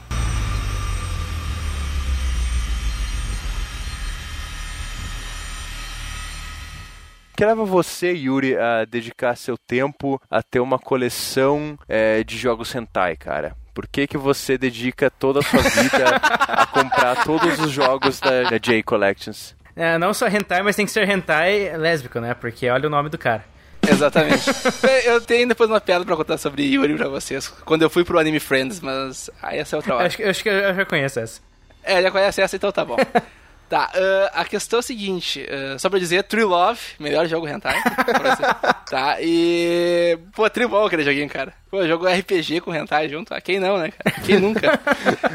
Que 7.36 7.44
leva 7.44 7.64
você, 7.64 8.12
Yuri, 8.12 8.56
a 8.56 8.84
dedicar 8.84 9.36
seu 9.36 9.56
tempo 9.56 10.20
a 10.30 10.42
ter 10.42 10.60
uma 10.60 10.78
coleção 10.78 11.78
é, 11.88 12.22
de 12.24 12.36
jogos 12.38 12.74
hentai, 12.74 13.16
cara? 13.16 13.56
Por 13.74 13.88
que, 13.88 14.06
que 14.06 14.16
você 14.16 14.56
dedica 14.56 15.10
toda 15.10 15.40
a 15.40 15.42
sua 15.42 15.60
vida 15.62 16.16
a 16.48 16.64
comprar 16.70 17.24
todos 17.24 17.58
os 17.58 17.72
jogos 17.72 18.20
da, 18.20 18.44
da 18.50 18.58
J 18.58 18.82
Collections? 18.84 19.56
É, 19.74 19.98
não 19.98 20.14
só 20.14 20.28
hentai, 20.28 20.62
mas 20.62 20.76
tem 20.76 20.86
que 20.86 20.92
ser 20.92 21.08
hentai 21.08 21.76
lésbico, 21.76 22.20
né? 22.20 22.34
Porque 22.34 22.68
olha 22.70 22.86
o 22.86 22.90
nome 22.90 23.08
do 23.08 23.18
cara. 23.18 23.44
Exatamente. 23.86 24.48
eu 25.04 25.20
tenho 25.20 25.48
depois 25.48 25.68
uma 25.68 25.80
piada 25.80 26.04
pra 26.04 26.16
contar 26.16 26.38
sobre 26.38 26.62
Yuri 26.62 26.94
pra 26.96 27.08
vocês. 27.08 27.48
Quando 27.48 27.82
eu 27.82 27.90
fui 27.90 28.04
pro 28.04 28.18
Anime 28.18 28.38
Friends, 28.38 28.80
mas 28.80 29.28
aí 29.42 29.58
essa 29.58 29.74
é 29.74 29.76
outra 29.78 29.96
hora. 29.96 30.06
Acho, 30.06 30.16
que- 30.16 30.22
acho 30.22 30.42
que 30.42 30.48
eu 30.48 30.74
já 30.74 30.84
conheço 30.86 31.18
essa. 31.20 31.40
É, 31.82 32.00
já 32.00 32.10
conhece 32.10 32.40
essa, 32.40 32.56
então 32.56 32.70
tá 32.72 32.84
bom. 32.84 32.96
Tá, 33.68 33.90
ah, 33.94 34.40
a 34.40 34.44
questão 34.44 34.78
é 34.78 34.80
a 34.80 34.82
seguinte, 34.82 35.46
ah, 35.50 35.78
só 35.78 35.88
pra 35.88 35.98
dizer, 35.98 36.22
True 36.24 36.44
Love, 36.44 36.80
melhor 36.98 37.26
jogo 37.26 37.48
hentai. 37.48 37.80
você. 37.82 38.42
tá, 38.90 39.16
e... 39.20 40.18
Pô, 40.34 40.48
True 40.50 40.66
bom 40.66 40.86
aquele 40.86 41.02
joguinho, 41.02 41.28
cara. 41.28 41.52
Pô, 41.70 41.86
jogo 41.86 42.06
RPG 42.06 42.60
com 42.60 42.74
hentai 42.74 43.08
junto, 43.08 43.34
ah, 43.34 43.40
quem 43.40 43.58
não, 43.58 43.78
né, 43.78 43.90
cara? 43.90 44.16
Quem 44.20 44.38
nunca? 44.38 44.80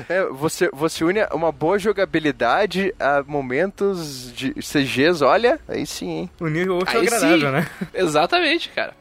É, 0.07 0.24
você, 0.25 0.69
você 0.74 1.03
une 1.03 1.21
uma 1.31 1.51
boa 1.51 1.77
jogabilidade 1.77 2.93
a 3.00 3.21
momentos 3.24 4.33
de 4.33 4.53
CGs, 4.55 5.24
olha, 5.24 5.59
aí 5.67 5.86
sim, 5.86 6.09
hein? 6.09 6.29
O 6.39 6.48
é 6.48 6.50
Aí 6.88 7.07
agradável, 7.07 7.39
sim. 7.39 7.51
né? 7.51 7.69
Exatamente, 7.93 8.69
cara. 8.69 8.93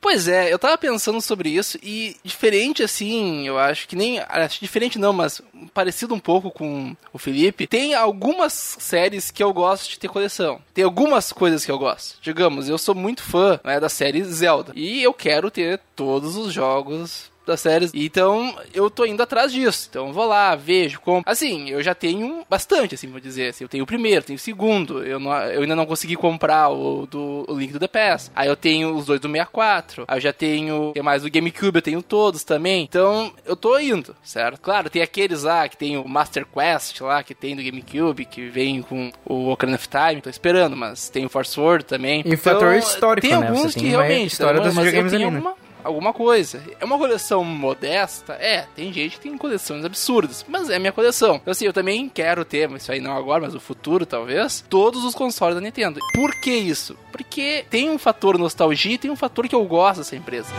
Pois 0.00 0.28
é, 0.28 0.52
eu 0.52 0.58
tava 0.58 0.78
pensando 0.78 1.20
sobre 1.20 1.50
isso 1.50 1.78
e 1.82 2.16
diferente 2.22 2.82
assim, 2.82 3.46
eu 3.46 3.58
acho 3.58 3.88
que 3.88 3.96
nem. 3.96 4.20
Acho 4.20 4.60
diferente 4.60 4.98
não, 4.98 5.12
mas 5.12 5.42
parecido 5.74 6.14
um 6.14 6.20
pouco 6.20 6.50
com 6.50 6.96
o 7.12 7.18
Felipe, 7.18 7.66
tem 7.66 7.94
algumas 7.94 8.52
séries 8.52 9.30
que 9.30 9.42
eu 9.42 9.52
gosto 9.52 9.90
de 9.90 9.98
ter 9.98 10.08
coleção. 10.08 10.60
Tem 10.72 10.84
algumas 10.84 11.32
coisas 11.32 11.64
que 11.64 11.70
eu 11.70 11.78
gosto. 11.78 12.18
Digamos, 12.22 12.68
eu 12.68 12.78
sou 12.78 12.94
muito 12.94 13.22
fã 13.22 13.58
né, 13.64 13.80
da 13.80 13.88
série 13.88 14.22
Zelda. 14.24 14.72
E 14.74 15.02
eu 15.02 15.12
quero 15.12 15.50
ter 15.50 15.80
todos 15.96 16.36
os 16.36 16.52
jogos 16.52 17.30
das 17.48 17.60
séries. 17.60 17.90
Então, 17.94 18.54
eu 18.72 18.90
tô 18.90 19.04
indo 19.04 19.22
atrás 19.22 19.52
disso. 19.52 19.88
Então, 19.90 20.08
eu 20.08 20.12
vou 20.12 20.26
lá, 20.26 20.54
vejo, 20.54 21.00
como. 21.00 21.22
Assim, 21.26 21.68
eu 21.70 21.82
já 21.82 21.94
tenho 21.94 22.44
bastante, 22.48 22.94
assim, 22.94 23.08
vou 23.08 23.20
dizer. 23.20 23.48
Assim, 23.48 23.64
eu 23.64 23.68
tenho 23.68 23.84
o 23.84 23.86
primeiro, 23.86 24.24
tenho 24.24 24.36
o 24.36 24.40
segundo. 24.40 25.04
Eu, 25.04 25.18
não, 25.18 25.32
eu 25.44 25.62
ainda 25.62 25.76
não 25.76 25.86
consegui 25.86 26.16
comprar 26.16 26.68
o 26.68 27.06
do 27.06 27.44
o 27.48 27.54
Link 27.58 27.72
do 27.72 27.78
The 27.78 27.88
Past. 27.88 28.30
Aí 28.34 28.48
eu 28.48 28.56
tenho 28.56 28.94
os 28.94 29.06
dois 29.06 29.20
do 29.20 29.28
64. 29.28 30.04
Aí 30.06 30.16
eu 30.18 30.20
já 30.20 30.32
tenho. 30.32 30.92
Tem 30.92 31.02
mais 31.02 31.22
do 31.22 31.30
GameCube, 31.30 31.76
eu 31.78 31.82
tenho 31.82 32.02
todos 32.02 32.44
também. 32.44 32.82
Então, 32.84 33.32
eu 33.44 33.56
tô 33.56 33.78
indo, 33.78 34.14
certo? 34.22 34.60
Claro, 34.60 34.90
tem 34.90 35.02
aqueles 35.02 35.42
lá 35.42 35.68
que 35.68 35.76
tem 35.76 35.96
o 35.96 36.06
Master 36.08 36.46
Quest 36.46 37.00
lá, 37.00 37.22
que 37.22 37.34
tem 37.34 37.56
do 37.56 37.62
GameCube, 37.62 38.24
que 38.24 38.48
vem 38.48 38.82
com 38.82 39.10
o 39.24 39.50
Ocarina 39.50 39.76
of 39.76 39.88
Time. 39.88 40.20
Tô 40.20 40.30
esperando, 40.30 40.76
mas 40.76 41.08
tem 41.08 41.24
o 41.24 41.28
Force 41.28 41.58
Word 41.58 41.84
também. 41.84 42.22
E 42.24 42.36
fator 42.36 42.74
histórico, 42.74 43.26
tem 43.26 43.38
né? 43.38 43.48
alguns 43.48 43.74
que 43.74 43.80
tem 43.80 43.94
uma 43.94 44.02
realmente. 44.02 44.32
história 44.32 44.60
tá, 44.60 44.66
dos 44.68 44.76
videogames 44.76 45.12
ali, 45.14 45.24
né? 45.30 45.36
alguma- 45.36 45.67
alguma 45.82 46.12
coisa. 46.12 46.62
É 46.80 46.84
uma 46.84 46.98
coleção 46.98 47.44
modesta? 47.44 48.34
É, 48.34 48.66
tem 48.74 48.92
gente 48.92 49.16
que 49.16 49.20
tem 49.20 49.36
coleções 49.36 49.84
absurdas, 49.84 50.44
mas 50.48 50.70
é 50.70 50.78
minha 50.78 50.92
coleção. 50.92 51.36
Então, 51.36 51.52
assim, 51.52 51.66
eu 51.66 51.72
também 51.72 52.08
quero 52.08 52.44
ter, 52.44 52.70
isso 52.72 52.92
aí 52.92 53.00
não 53.00 53.16
agora, 53.16 53.42
mas 53.42 53.54
no 53.54 53.60
futuro 53.60 54.06
talvez, 54.06 54.64
todos 54.68 55.04
os 55.04 55.14
consoles 55.14 55.54
da 55.54 55.60
Nintendo. 55.60 56.00
Por 56.14 56.32
que 56.40 56.50
isso? 56.50 56.96
Porque 57.12 57.64
tem 57.70 57.90
um 57.90 57.98
fator 57.98 58.38
nostalgia 58.38 58.94
e 58.94 58.98
tem 58.98 59.10
um 59.10 59.16
fator 59.16 59.48
que 59.48 59.54
eu 59.54 59.64
gosto 59.64 59.98
dessa 59.98 60.16
empresa. 60.16 60.52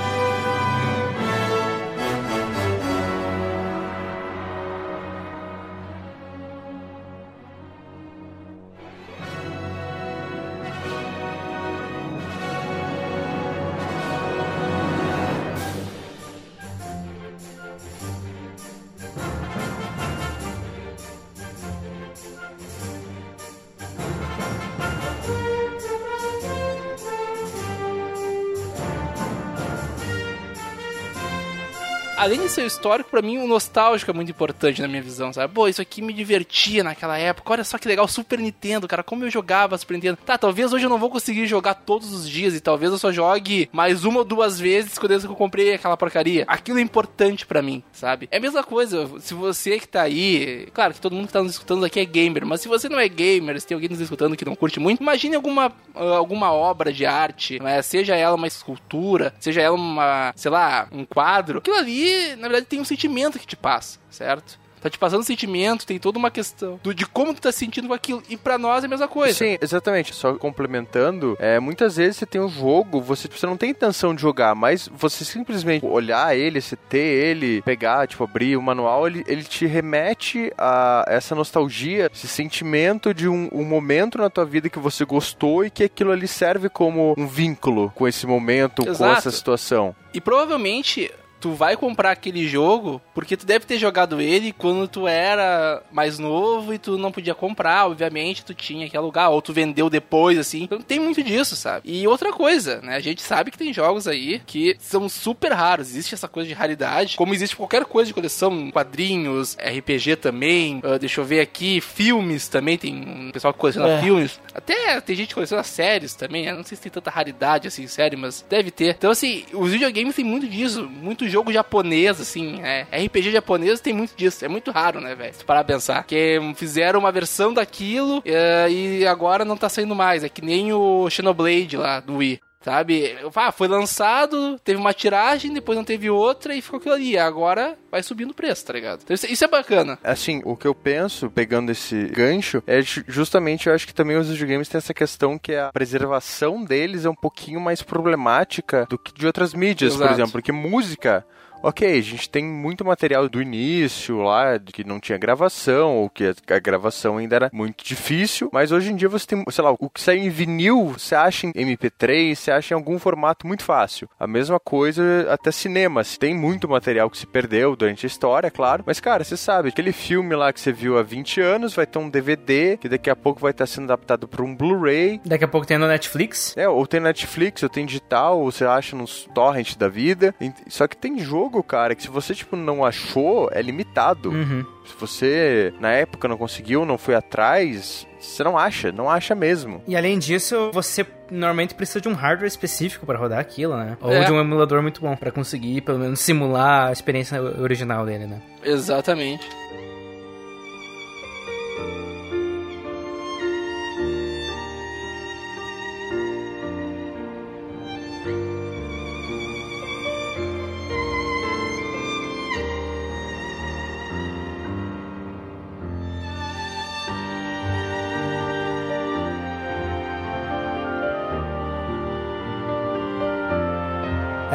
அது 32.29 32.38
ser 32.49 32.65
histórico, 32.65 33.09
pra 33.09 33.21
mim 33.21 33.37
o 33.37 33.47
nostálgico 33.47 34.09
é 34.09 34.13
muito 34.13 34.31
importante 34.31 34.81
na 34.81 34.87
minha 34.87 35.01
visão, 35.01 35.31
sabe? 35.31 35.53
Pô, 35.53 35.67
isso 35.67 35.81
aqui 35.81 36.01
me 36.01 36.12
divertia 36.12 36.83
naquela 36.83 37.17
época. 37.17 37.53
Olha 37.53 37.63
só 37.63 37.77
que 37.77 37.88
legal, 37.88 38.07
Super 38.07 38.39
Nintendo, 38.39 38.88
cara, 38.88 39.03
como 39.03 39.23
eu 39.23 39.29
jogava 39.29 39.77
Super 39.77 39.93
Nintendo. 39.93 40.17
Tá, 40.25 40.38
talvez 40.38 40.73
hoje 40.73 40.85
eu 40.85 40.89
não 40.89 40.97
vou 40.97 41.09
conseguir 41.09 41.45
jogar 41.45 41.75
todos 41.75 42.12
os 42.12 42.27
dias 42.27 42.55
e 42.55 42.59
talvez 42.59 42.91
eu 42.91 42.97
só 42.97 43.12
jogue 43.12 43.69
mais 43.71 44.03
uma 44.03 44.19
ou 44.19 44.25
duas 44.25 44.59
vezes 44.59 44.97
quando 44.97 45.12
eu 45.12 45.35
comprei 45.35 45.73
aquela 45.73 45.95
porcaria. 45.95 46.43
Aquilo 46.47 46.79
é 46.79 46.81
importante 46.81 47.45
pra 47.45 47.62
mim, 47.62 47.83
sabe? 47.91 48.27
É 48.31 48.38
a 48.38 48.41
mesma 48.41 48.63
coisa, 48.63 49.07
se 49.19 49.33
você 49.33 49.79
que 49.79 49.88
tá 49.88 50.01
aí, 50.01 50.67
claro 50.73 50.93
que 50.93 51.01
todo 51.01 51.15
mundo 51.15 51.27
que 51.27 51.33
tá 51.33 51.43
nos 51.43 51.53
escutando 51.53 51.85
aqui 51.85 51.99
é 51.99 52.05
gamer, 52.05 52.45
mas 52.45 52.62
se 52.62 52.67
você 52.67 52.89
não 52.89 52.99
é 52.99 53.07
gamer, 53.07 53.59
se 53.59 53.67
tem 53.67 53.75
alguém 53.75 53.89
nos 53.89 53.99
escutando 53.99 54.35
que 54.35 54.45
não 54.45 54.55
curte 54.55 54.79
muito, 54.79 55.01
imagine 55.01 55.35
alguma, 55.35 55.71
alguma 55.93 56.51
obra 56.51 56.91
de 56.91 57.05
arte, 57.05 57.62
né? 57.62 57.81
seja 57.81 58.15
ela 58.15 58.35
uma 58.35 58.47
escultura, 58.47 59.33
seja 59.39 59.62
ela 59.62 59.75
uma, 59.75 60.33
sei 60.35 60.49
lá, 60.49 60.88
um 60.91 61.05
quadro. 61.05 61.59
Aquilo 61.59 61.77
ali, 61.77 62.35
na 62.39 62.47
verdade, 62.47 62.65
tem 62.65 62.80
um 62.80 62.86
sentimento 62.86 63.38
que 63.38 63.45
te 63.45 63.56
passa, 63.56 63.99
certo? 64.10 64.58
Tá 64.82 64.89
te 64.89 64.97
passando 64.97 65.19
um 65.19 65.23
sentimento, 65.23 65.86
tem 65.86 65.99
toda 65.99 66.17
uma 66.17 66.32
questão 66.32 66.80
do, 66.82 66.93
de 66.93 67.06
como 67.06 67.34
tu 67.34 67.41
tá 67.41 67.52
se 67.52 67.60
sentindo 67.60 67.88
com 67.88 67.93
aquilo. 67.93 68.23
E 68.30 68.38
pra 68.38 68.58
nós 68.58 68.84
é 68.84 68.88
a 68.88 68.89
mesma 68.89 69.08
coisa. 69.08 69.38
Sim, 69.38 69.58
exatamente. 69.62 70.15
Só 70.15 70.34
complementando, 70.36 71.36
é, 71.39 71.60
muitas 71.60 71.97
vezes 71.97 72.17
você 72.17 72.25
tem 72.25 72.39
um 72.39 72.47
jogo, 72.47 73.02
você, 73.02 73.28
você 73.28 73.45
não 73.45 73.58
tem 73.58 73.71
intenção 73.71 74.15
de 74.15 74.21
jogar, 74.21 74.56
mas 74.56 74.89
você 74.91 75.25
simplesmente 75.25 75.86
olhar 75.86 76.36
ele, 76.36 76.62
você 76.62 76.75
ter 76.75 76.97
ele, 76.97 77.62
pegar, 77.62 78.08
tipo, 78.08 78.23
abrir 78.23 78.56
o 78.56 78.62
manual, 78.62 79.06
ele, 79.06 79.23
ele 79.28 79.43
te 79.43 79.65
remete 79.65 80.52
a 80.58 81.04
essa 81.08 81.36
nostalgia, 81.36 82.10
esse 82.13 82.28
sentimento 82.28 83.13
de 83.13 83.28
um, 83.28 83.49
um 83.52 83.65
momento 83.65 84.17
na 84.17 84.30
tua 84.30 84.45
vida 84.45 84.69
que 84.69 84.80
você 84.80 85.04
gostou 85.04 85.65
e 85.65 85.69
que 85.69 85.84
aquilo 85.84 86.12
ali 86.12 86.28
serve 86.28 86.69
como 86.69 87.13
um 87.17 87.28
vínculo 87.28 87.91
com 87.93 88.08
esse 88.08 88.25
momento, 88.25 88.84
com 88.84 88.89
Exato. 88.89 89.17
essa 89.17 89.32
situação. 89.32 89.93
E 90.13 90.21
provavelmente 90.21 91.12
tu 91.39 91.52
vai 91.54 91.75
comprar 91.78 92.12
aquele 92.12 92.47
jogo 92.47 93.02
porque 93.13 93.38
tu 93.38 93.45
deve 93.45 93.65
ter 93.65 93.78
jogado 93.78 94.19
ele 94.21 94.52
quando 94.52 94.88
tu 94.88 95.08
era 95.08 95.82
mais 95.91 96.19
novo 96.19 96.73
e 96.73 96.78
tu 96.78 96.97
não 96.97 97.12
podia 97.12 97.36
comprar, 97.36 97.88
obviamente, 97.88 98.43
tu 98.45 98.54
tinha 98.54 98.89
que 98.89 98.97
alugar, 98.97 99.32
ou 99.32 99.41
tu 99.41 99.54
vendeu 99.54 99.89
depois, 99.89 100.38
assim. 100.38 100.63
Então 100.63 100.80
tem 100.82 100.99
muito 100.99 101.23
disso, 101.23 101.56
sabe? 101.56 101.82
E 101.91 102.08
outra 102.08 102.32
coisa, 102.32 102.82
né? 102.82 102.95
A 102.95 102.99
gente 102.99 103.21
sabe 103.21 103.52
que 103.52 103.58
tem 103.58 103.73
jogos 103.73 104.08
aí 104.08 104.41
que 104.45 104.75
são 104.80 105.08
super 105.10 105.52
raros, 105.54 105.89
existe 105.89 106.13
essa 106.13 106.28
coisa 106.28 106.47
de 106.47 106.54
raridade, 106.54 107.15
como 107.17 107.34
existe 107.34 107.56
qualquer 107.56 107.86
coisa 107.86 108.08
de 108.08 108.13
coleção, 108.13 108.71
quadrinhos, 108.71 109.58
RPG 109.60 110.17
também, 110.17 110.82
ah, 110.84 110.97
deixa 110.97 111.21
eu 111.21 111.25
ver 111.25 111.39
aqui, 111.41 111.80
filmes 111.82 112.47
também, 112.47 112.78
tem 112.78 112.95
um 112.95 113.32
pessoal 113.32 113.54
que 113.54 113.60
coleciona 113.60 113.89
É. 113.89 114.02
filmes. 114.02 114.39
Até 114.54 114.99
tem 115.02 115.15
gente 115.15 115.30
que 115.30 115.34
coleciona 115.36 115.63
séries 115.63 116.13
também, 116.13 116.45
eu 116.45 116.56
não 116.56 116.63
sei 116.63 116.75
se 116.75 116.84
tem 116.84 116.91
tanta 116.91 117.10
raridade 117.10 117.67
assim, 117.67 117.88
série, 117.88 118.15
mas 118.15 118.45
deve 118.49 118.71
ter. 118.71 118.95
Então, 118.97 119.12
assim, 119.12 119.45
os 119.54 119.71
videogames 119.71 120.15
tem 120.15 120.25
muito 120.25 120.47
disso, 120.47 120.89
muito 120.89 121.28
jogo 121.29 121.51
japonês, 121.51 122.19
assim, 122.19 122.61
é. 122.63 122.87
RPG 123.05 123.31
japonês 123.31 123.79
tem 123.79 123.93
muito 123.93 124.15
disso, 124.15 124.43
é 124.43 124.47
muito 124.47 124.71
raro, 124.71 124.99
né, 124.99 125.15
velho? 125.15 125.33
Se 125.33 125.43
parar 125.43 125.63
pra 125.63 125.75
pensar. 125.75 126.03
Que 126.03 126.39
fizeram 126.55 126.99
uma 126.99 127.11
versão 127.11 127.53
daquilo 127.53 128.21
é, 128.25 128.67
e 128.69 129.05
agora 129.07 129.45
não 129.45 129.57
tá 129.57 129.69
saindo 129.69 129.95
mais, 129.95 130.23
é 130.23 130.29
que 130.29 130.43
nem 130.43 130.73
o 130.73 131.09
Xenoblade 131.09 131.77
lá 131.77 131.99
do 131.99 132.17
Wii. 132.17 132.39
Sabe? 132.62 133.15
Ah, 133.36 133.52
foi 133.54 133.69
lançado, 133.69 134.60
teve 134.63 134.78
uma 134.80 134.93
tiragem, 134.93 135.54
depois 135.54 135.78
não 135.78 135.86
teve 135.86 136.10
outra 136.10 136.54
e 136.54 136.62
ficou 136.62 136.78
aquilo 136.78 136.93
ali. 136.95 137.17
Agora 137.17 137.78
vai 137.89 138.04
subindo 138.04 138.32
o 138.32 138.34
preço, 138.34 138.65
tá 138.65 138.74
ligado? 138.74 139.00
Então 139.04 139.15
isso, 139.30 139.45
é 139.45 139.48
bacana. 139.48 139.98
Assim, 140.04 140.41
o 140.43 140.58
que 140.58 140.67
eu 140.67 140.76
penso, 140.76 141.30
pegando 141.30 141.72
esse 141.72 142.08
gancho, 142.08 142.62
é 142.67 142.82
ju- 142.82 143.04
justamente, 143.08 143.67
eu 143.67 143.74
acho 143.74 143.88
que 143.88 143.93
também 143.93 144.17
os 144.17 144.30
videogames 144.30 144.67
têm 144.67 144.78
essa 144.78 144.93
questão 144.93 145.38
que 145.39 145.56
a 145.56 145.72
preservação 145.72 146.62
deles 146.63 147.06
é 147.06 147.10
um 147.10 147.15
pouquinho 147.15 147.62
mais 147.62 147.82
problemática 147.82 148.86
do 148.89 148.98
que 148.98 149.13
de 149.13 149.26
outras 149.26 149.54
mídias, 149.54 149.93
por 149.93 150.02
Exato. 150.02 150.13
exemplo. 150.15 150.32
Porque 150.34 150.52
música, 150.52 151.26
ok, 151.62 151.98
a 151.98 152.02
gente 152.02 152.30
tem 152.30 152.43
muito 152.43 152.86
material 152.86 153.28
do 153.28 153.41
início 153.41 154.17
lá, 154.22 154.58
de 154.58 154.72
que 154.72 154.84
não 154.84 155.00
tinha 155.00 155.17
gravação, 155.17 155.98
ou 155.98 156.10
que 156.10 156.34
a, 156.48 156.60
gravação 156.60 157.17
ainda 157.17 157.36
era 157.36 157.50
muito 157.54 157.84
difícil, 157.84 158.50
mas 158.52 158.72
hoje 158.72 158.91
em 158.91 158.95
dia 158.95 159.10
você 159.10 159.28
tem, 159.28 159.43
sei 159.50 159.63
lá, 159.63 159.72
o 159.78 159.89
que 159.89 160.02
sai 160.02 160.17
em 160.17 160.30
vinil, 160.30 160.95
você 160.98 161.15
acha 161.15 161.48
em 161.48 161.54
MP3, 161.54 162.36
você 162.36 162.52
acha 162.52 162.74
em 162.74 162.78
algum 162.78 163.00
formato 163.00 163.48
muito 163.48 163.63
fácil. 163.63 164.10
A 164.19 164.28
mesma 164.28 164.60
coisa 164.60 165.28
até 165.30 165.52
cinemas. 165.52 166.17
Tem 166.17 166.36
muito 166.36 166.67
material 166.67 167.10
que 167.10 167.17
se 167.17 167.26
perdeu 167.26 167.76
durante 167.76 168.06
a 168.06 168.08
história, 168.08 168.52
claro, 168.52 168.84
mas 168.86 169.00
cara, 169.00 169.24
você 169.24 169.38
sabe, 169.38 169.69
aquele 169.69 169.91
filme 169.91 170.36
lá 170.36 170.52
que 170.54 170.60
você 170.60 170.72
viu 170.72 170.98
há 170.98 171.04
20 171.04 171.41
anos 171.41 171.74
vai 171.74 171.86
ter 171.86 172.00
um 172.00 172.10
DVD, 172.10 172.78
que 172.78 172.89
daqui 172.89 173.10
a 173.10 173.15
pouco 173.15 173.39
vai 173.39 173.52
estar 173.52 173.65
sendo 173.65 173.86
adaptado 173.86 174.28
para 174.28 174.43
um 174.43 174.56
Blu-ray, 174.56 175.22
Daqui 175.26 175.43
a 175.43 175.48
pouco 175.48 175.65
tem 175.65 175.78
no 175.78 175.88
Netflix. 175.88 176.56
é, 176.58 176.67
ou 176.67 176.86
tem 176.86 177.00
Netflix, 177.00 177.63
ou 177.63 177.69
tem 177.69 177.86
digital, 177.86 178.39
ou 178.39 178.52
você 178.52 178.65
acha 178.65 178.95
nos 178.95 179.28
torrent 179.34 179.78
da 179.78 179.88
vida. 179.88 180.34
Só 180.67 180.88
que 180.88 180.98
tem 180.98 181.19
jogo 181.19 181.48
jogo, 181.49 181.63
cara, 181.63 181.95
que 181.95 182.03
se 182.03 182.09
você, 182.09 182.35
tipo, 182.35 182.55
não 182.55 182.85
achou, 182.85 183.49
é 183.51 183.62
limitado. 183.62 184.29
Uhum. 184.29 184.63
Se 184.85 184.93
você, 184.99 185.73
na 185.79 185.91
época, 185.91 186.27
não 186.27 186.38
conseguiu, 186.38 186.85
não 186.85 186.97
foi 186.97 187.15
atrás, 187.15 188.07
você 188.19 188.43
não 188.43 188.57
acha, 188.57 188.91
não 188.91 189.09
acha 189.09 189.33
mesmo. 189.33 189.81
E 189.88 189.95
além 189.95 190.17
disso, 190.19 190.69
você 190.73 191.05
normalmente 191.31 191.73
precisa 191.75 192.01
de 192.01 192.07
um 192.09 192.13
hardware 192.13 192.47
específico 192.47 193.05
para 193.05 193.17
rodar 193.17 193.39
aquilo, 193.39 193.75
né? 193.77 193.97
Ou 194.01 194.12
É. 194.12 194.23
de 194.23 194.31
um 194.31 194.39
emulador 194.39 194.81
muito 194.81 195.01
bom 195.01 195.15
para 195.15 195.31
conseguir, 195.31 195.81
pelo 195.81 195.99
menos, 195.99 196.19
simular 196.19 196.89
a 196.89 196.91
experiência 196.91 197.41
original 197.41 198.05
dele, 198.05 198.25
né? 198.25 198.41
Exatamente. 198.63 199.47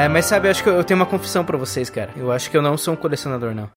É, 0.05 0.09
mas 0.09 0.27
sabe, 0.27 0.47
eu 0.49 0.51
acho 0.51 0.63
que 0.63 0.69
eu 0.69 0.85
tenho 0.85 0.99
uma 1.01 1.07
confissão 1.07 1.45
pra 1.45 1.57
vocês, 1.57 1.89
cara. 1.89 2.11
Eu 2.17 2.31
acho 2.31 2.51
que 2.51 2.57
eu 2.57 2.63
não 2.63 2.77
sou 2.77 2.93
um 2.95 2.97
colecionador, 2.97 3.55
não. 3.55 3.71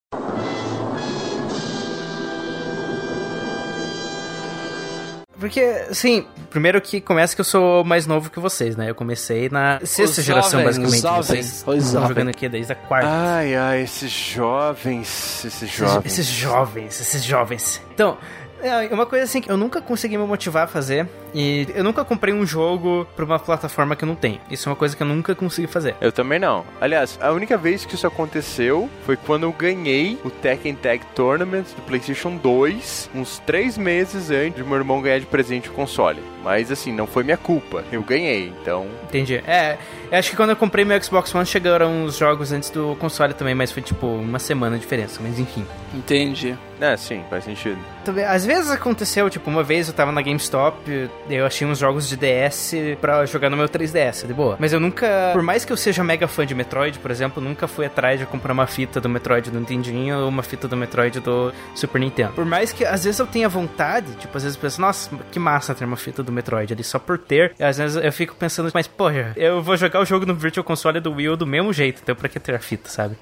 Porque, 5.40 5.62
assim, 5.92 6.26
primeiro 6.50 6.82
que 6.82 7.00
começa 7.00 7.36
que 7.36 7.42
eu 7.42 7.46
sou 7.46 7.84
mais 7.84 8.08
novo 8.08 8.32
que 8.32 8.40
vocês, 8.40 8.76
né? 8.76 8.90
Eu 8.90 8.96
comecei 8.96 9.48
na 9.50 9.80
sexta 9.84 10.20
Os 10.20 10.26
geração, 10.26 10.60
jovens, 10.62 10.66
basicamente. 10.80 10.96
os 10.96 11.02
jovens, 11.02 11.26
Vocês 11.28 11.46
os 11.46 11.86
estão 11.86 12.02
jovens. 12.02 12.08
jogando 12.08 12.30
aqui 12.30 12.50
desde 12.50 12.72
a 12.72 12.76
quarta. 12.76 13.08
Ai, 13.08 13.56
ai, 13.56 13.82
esses 13.84 14.12
jovens, 14.12 15.08
esses 15.46 15.62
Esses- 15.62 15.70
jovens. 15.72 16.06
Esses 16.12 16.26
jovens, 16.26 17.00
esses 17.02 17.24
jovens. 17.24 17.82
Então, 17.94 18.18
é 18.64 18.88
uma 18.92 19.06
coisa 19.06 19.26
assim 19.26 19.40
que 19.40 19.52
eu 19.52 19.58
nunca 19.58 19.80
consegui 19.80 20.18
me 20.18 20.26
motivar 20.26 20.64
a 20.64 20.68
fazer. 20.68 21.08
E 21.38 21.68
eu 21.76 21.84
nunca 21.84 22.04
comprei 22.04 22.34
um 22.34 22.46
jogo 22.48 23.08
pra 23.16 23.24
uma 23.24 23.38
plataforma 23.38 23.96
que 23.96 24.04
eu 24.04 24.08
não 24.08 24.16
tenho. 24.16 24.40
Isso 24.50 24.68
é 24.68 24.72
uma 24.72 24.76
coisa 24.76 24.96
que 24.96 25.04
eu 25.04 25.08
nunca 25.08 25.36
consegui 25.36 25.68
fazer. 25.68 25.96
Eu 26.02 26.12
também 26.12 26.40
não. 26.40 26.66
Aliás, 26.82 27.20
a 27.22 27.32
única 27.32 27.56
vez 27.56 27.86
que 27.86 27.94
isso 27.94 28.08
aconteceu 28.08 28.90
foi 29.06 29.16
quando 29.16 29.44
eu 29.44 29.52
ganhei 29.52 30.18
o 30.26 30.32
Tekken 30.32 30.74
Tag 30.74 31.06
Tournament 31.14 31.66
do 31.76 31.82
PlayStation 31.84 32.36
2, 32.38 33.12
uns 33.14 33.38
três 33.46 33.78
meses 33.78 34.32
antes 34.32 34.56
de 34.56 34.64
meu 34.64 34.78
irmão 34.78 35.00
ganhar 35.00 35.20
de 35.20 35.28
presente 35.28 35.70
o 35.70 35.74
console. 35.74 36.24
Mas 36.44 36.72
assim, 36.72 36.92
não 36.92 37.06
foi 37.06 37.24
minha 37.24 37.38
culpa. 37.38 37.84
Eu 37.92 38.02
ganhei, 38.02 38.54
então. 38.62 38.88
Entendi. 39.04 39.36
É, 39.46 39.78
eu 40.12 40.18
acho 40.18 40.32
que 40.32 40.36
quando 40.36 40.52
eu 40.52 40.56
comprei 40.56 40.84
meu 40.86 41.00
Xbox 41.04 41.36
One 41.36 41.46
chegaram 41.46 42.06
os 42.06 42.18
jogos 42.18 42.52
antes 42.52 42.72
do 42.72 42.96
console 43.00 43.34
também, 43.34 43.54
mas 43.54 43.72
foi 43.72 43.84
tipo 43.84 44.08
uma 44.08 44.40
semana 44.40 44.76
de 44.76 44.82
diferença. 44.82 45.20
Mas 45.22 45.38
enfim. 45.38 45.66
Entendi. 45.94 46.58
É, 46.80 46.96
sim, 46.96 47.24
faz 47.30 47.44
sentido. 47.44 47.78
Também, 48.06 48.24
Às 48.24 48.46
vezes 48.46 48.70
aconteceu, 48.70 49.30
tipo, 49.30 49.50
uma 49.50 49.64
vez 49.64 49.88
eu 49.88 49.94
tava 49.94 50.12
na 50.12 50.22
GameStop, 50.22 51.10
eu 51.30 51.46
achei 51.46 51.68
uns 51.68 51.78
jogos 51.80 52.08
de 52.08 52.16
DS 52.18 52.74
pra 53.02 53.26
jogar 53.26 53.50
no 53.50 53.58
meu 53.58 53.68
3DS, 53.68 54.26
de 54.28 54.34
boa. 54.34 54.56
Mas 54.60 54.74
eu 54.74 54.80
nunca, 54.80 55.32
por 55.34 55.42
mais 55.42 55.64
que 55.66 55.72
eu 55.74 55.78
seja 55.78 56.04
mega 56.04 56.28
fã 56.28 56.46
de 56.46 56.54
Metroid, 56.56 57.00
por 57.00 57.12
exemplo, 57.12 57.42
nunca 57.42 57.68
fui 57.68 57.86
atrás 57.86 58.20
de 58.20 58.26
comprar 58.26 58.54
uma 58.54 58.68
fita 58.68 59.00
do 59.02 59.10
Metroid 59.10 59.50
do 59.52 59.60
Nintendinho 59.60 60.20
ou 60.20 60.30
uma 60.30 60.44
fita 60.44 60.68
do 60.68 60.76
Metroid 60.78 61.20
do 61.20 61.54
Super 61.76 62.00
Nintendo. 62.00 62.34
Por 62.34 62.46
mais 62.46 62.72
que 62.72 62.86
às 62.86 63.04
vezes 63.04 63.20
eu 63.20 63.28
tenha 63.28 63.50
vontade, 63.50 64.12
tipo, 64.16 64.36
às 64.38 64.44
vezes 64.44 64.56
eu 64.58 64.62
penso, 64.62 64.80
nossa, 64.82 65.10
que 65.32 65.40
massa 65.40 65.74
ter 65.76 65.86
uma 65.86 65.98
fita 65.98 66.22
do 66.24 66.32
Metroid 66.32 66.72
ali 66.74 66.84
só 66.84 67.00
por 67.00 67.18
ter. 67.18 67.54
E 67.60 67.64
às 67.64 67.78
vezes 67.78 68.02
eu 68.04 68.12
fico 68.12 68.36
pensando, 68.36 68.72
mas 68.74 68.88
porra, 68.88 69.34
eu 69.36 69.62
vou 69.62 69.76
jogar 69.78 70.00
o 70.00 70.06
jogo 70.06 70.26
no 70.26 70.34
Virtual 70.36 70.64
Console 70.64 71.00
do 71.00 71.12
Wii 71.14 71.36
do 71.38 71.46
mesmo 71.48 71.72
jeito, 71.74 72.02
então 72.04 72.16
pra 72.16 72.30
que 72.30 72.40
ter 72.40 72.56
a 72.56 72.60
fita, 72.60 72.90
sabe? 72.90 73.18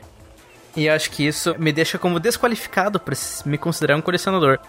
E 0.75 0.89
acho 0.89 1.09
que 1.11 1.25
isso 1.25 1.55
me 1.57 1.71
deixa 1.71 1.97
como 1.97 2.19
desqualificado 2.19 2.99
pra 2.99 3.13
s- 3.13 3.47
me 3.47 3.57
considerar 3.57 3.95
um 3.95 4.01
colecionador. 4.01 4.59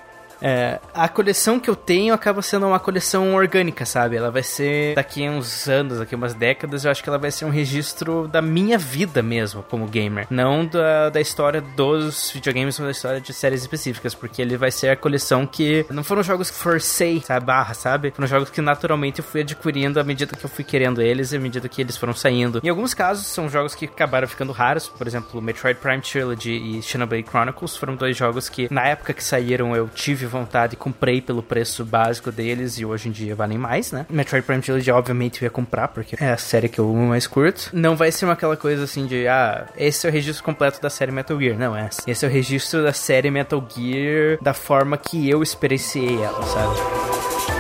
É, 0.41 0.79
a 0.95 1.09
coleção 1.09 1.59
que 1.59 1.71
eu 1.71 1.77
tenho 1.77 2.13
acaba 2.13 2.43
sendo 2.43 2.67
uma 2.67 2.79
coleção 2.79 3.35
orgânica, 3.35 3.85
sabe? 3.87 4.17
Ela 4.17 4.31
vai 4.31 4.43
ser 4.43 4.95
daqui 4.95 5.27
a 5.27 5.31
uns 5.31 5.69
anos, 5.69 5.99
daqui 5.99 6.15
a 6.15 6.19
umas 6.19 6.35
décadas, 6.35 6.85
eu 6.85 6.91
acho 6.91 7.03
que 7.03 7.09
ela 7.09 7.19
vai 7.19 7.31
ser 7.31 7.45
um 7.45 7.51
registro 7.51 8.29
da 8.29 8.43
minha 8.43 8.79
vida 8.79 9.23
mesmo 9.23 9.63
como 9.63 9.87
gamer. 9.87 10.27
Não 10.31 10.67
da, 10.67 11.11
da 11.11 11.21
história 11.21 11.61
dos 11.61 12.31
videogames, 12.31 12.79
mas 12.79 12.87
da 12.87 12.93
história 12.93 13.21
de 13.21 13.33
séries 13.33 13.63
específicas, 13.63 14.15
porque 14.15 14.43
ele 14.43 14.57
vai 14.57 14.71
ser 14.71 14.89
a 14.89 14.97
coleção 14.97 15.47
que 15.47 15.87
não 15.91 16.05
foram 16.05 16.23
jogos 16.23 16.51
que 16.51 16.57
forcei, 16.57 17.23
sabe? 17.25 17.47
Barra, 17.47 17.75
sabe? 17.75 18.11
Foram 18.11 18.29
jogos 18.29 18.51
que 18.51 18.61
naturalmente 18.61 19.21
eu 19.21 19.25
fui 19.25 19.41
adquirindo 19.41 20.01
à 20.01 20.05
medida 20.05 20.37
que 20.37 20.45
eu 20.45 20.51
fui 20.51 20.65
querendo 20.65 21.01
eles 21.01 21.33
e 21.33 21.37
à 21.37 21.41
medida 21.41 21.69
que 21.69 21.81
eles 21.81 21.97
foram 21.97 22.13
saindo. 22.13 22.61
Em 22.63 22.69
alguns 22.69 22.95
casos, 22.95 23.27
são 23.27 23.49
jogos 23.49 23.75
que 23.75 23.87
acabaram 23.87 24.29
ficando 24.29 24.53
raros, 24.53 24.89
por 24.89 25.07
exemplo, 25.07 25.41
Metroid 25.41 25.79
Prime 25.81 26.01
Trilogy 26.01 26.79
e 26.79 26.83
Xenoblade 26.83 27.29
Chronicles 27.29 27.77
foram 27.77 27.97
dois 27.97 28.17
jogos 28.17 28.49
que, 28.49 28.73
na 28.73 28.87
época 28.87 29.13
que 29.13 29.23
saíram, 29.23 29.75
eu 29.75 29.89
tive 29.89 30.26
vontade 30.27 30.75
e 30.75 30.77
comprei 30.77 31.21
pelo 31.21 31.43
preço 31.43 31.85
básico 31.85 32.31
deles 32.31 32.79
e 32.79 32.85
hoje 32.85 33.09
em 33.09 33.13
dia 33.13 33.35
valem 33.35 33.59
mais, 33.59 33.93
né? 33.93 34.07
Metroid 34.09 34.45
Prime 34.45 34.63
Trilogy, 34.63 34.91
obviamente, 34.91 35.43
eu 35.43 35.47
ia 35.47 35.51
comprar, 35.51 35.89
porque 35.89 36.17
é 36.21 36.33
a 36.33 36.37
série 36.37 36.69
que 36.69 36.79
eu 36.79 36.93
mais 36.93 37.27
curto. 37.27 37.71
Não 37.73 37.97
vai 37.97 38.13
ser 38.13 38.25
uma 38.25 38.35
aquela 38.35 38.57
coisa 38.57 38.85
assim 38.85 39.07
de, 39.07 39.27
ah, 39.27 39.67
esse 39.77 40.07
é 40.07 40.11
o 40.11 40.13
registro 40.13 40.45
completo 40.45 40.81
da 40.81 40.91
série 40.91 41.13
Metal 41.13 41.39
Gear. 41.39 41.59
Não, 41.59 41.77
é. 41.77 41.89
Esse 42.07 42.25
é 42.25 42.29
o 42.29 42.31
registro 42.31 42.83
da 42.83 42.93
série 42.93 43.31
Metal 43.31 43.67
Gear 43.75 44.39
da 44.41 44.55
forma 44.55 44.97
que 44.97 45.29
eu 45.29 45.43
experienciei 45.43 46.23
ela, 46.23 46.43
sabe? 46.43 47.56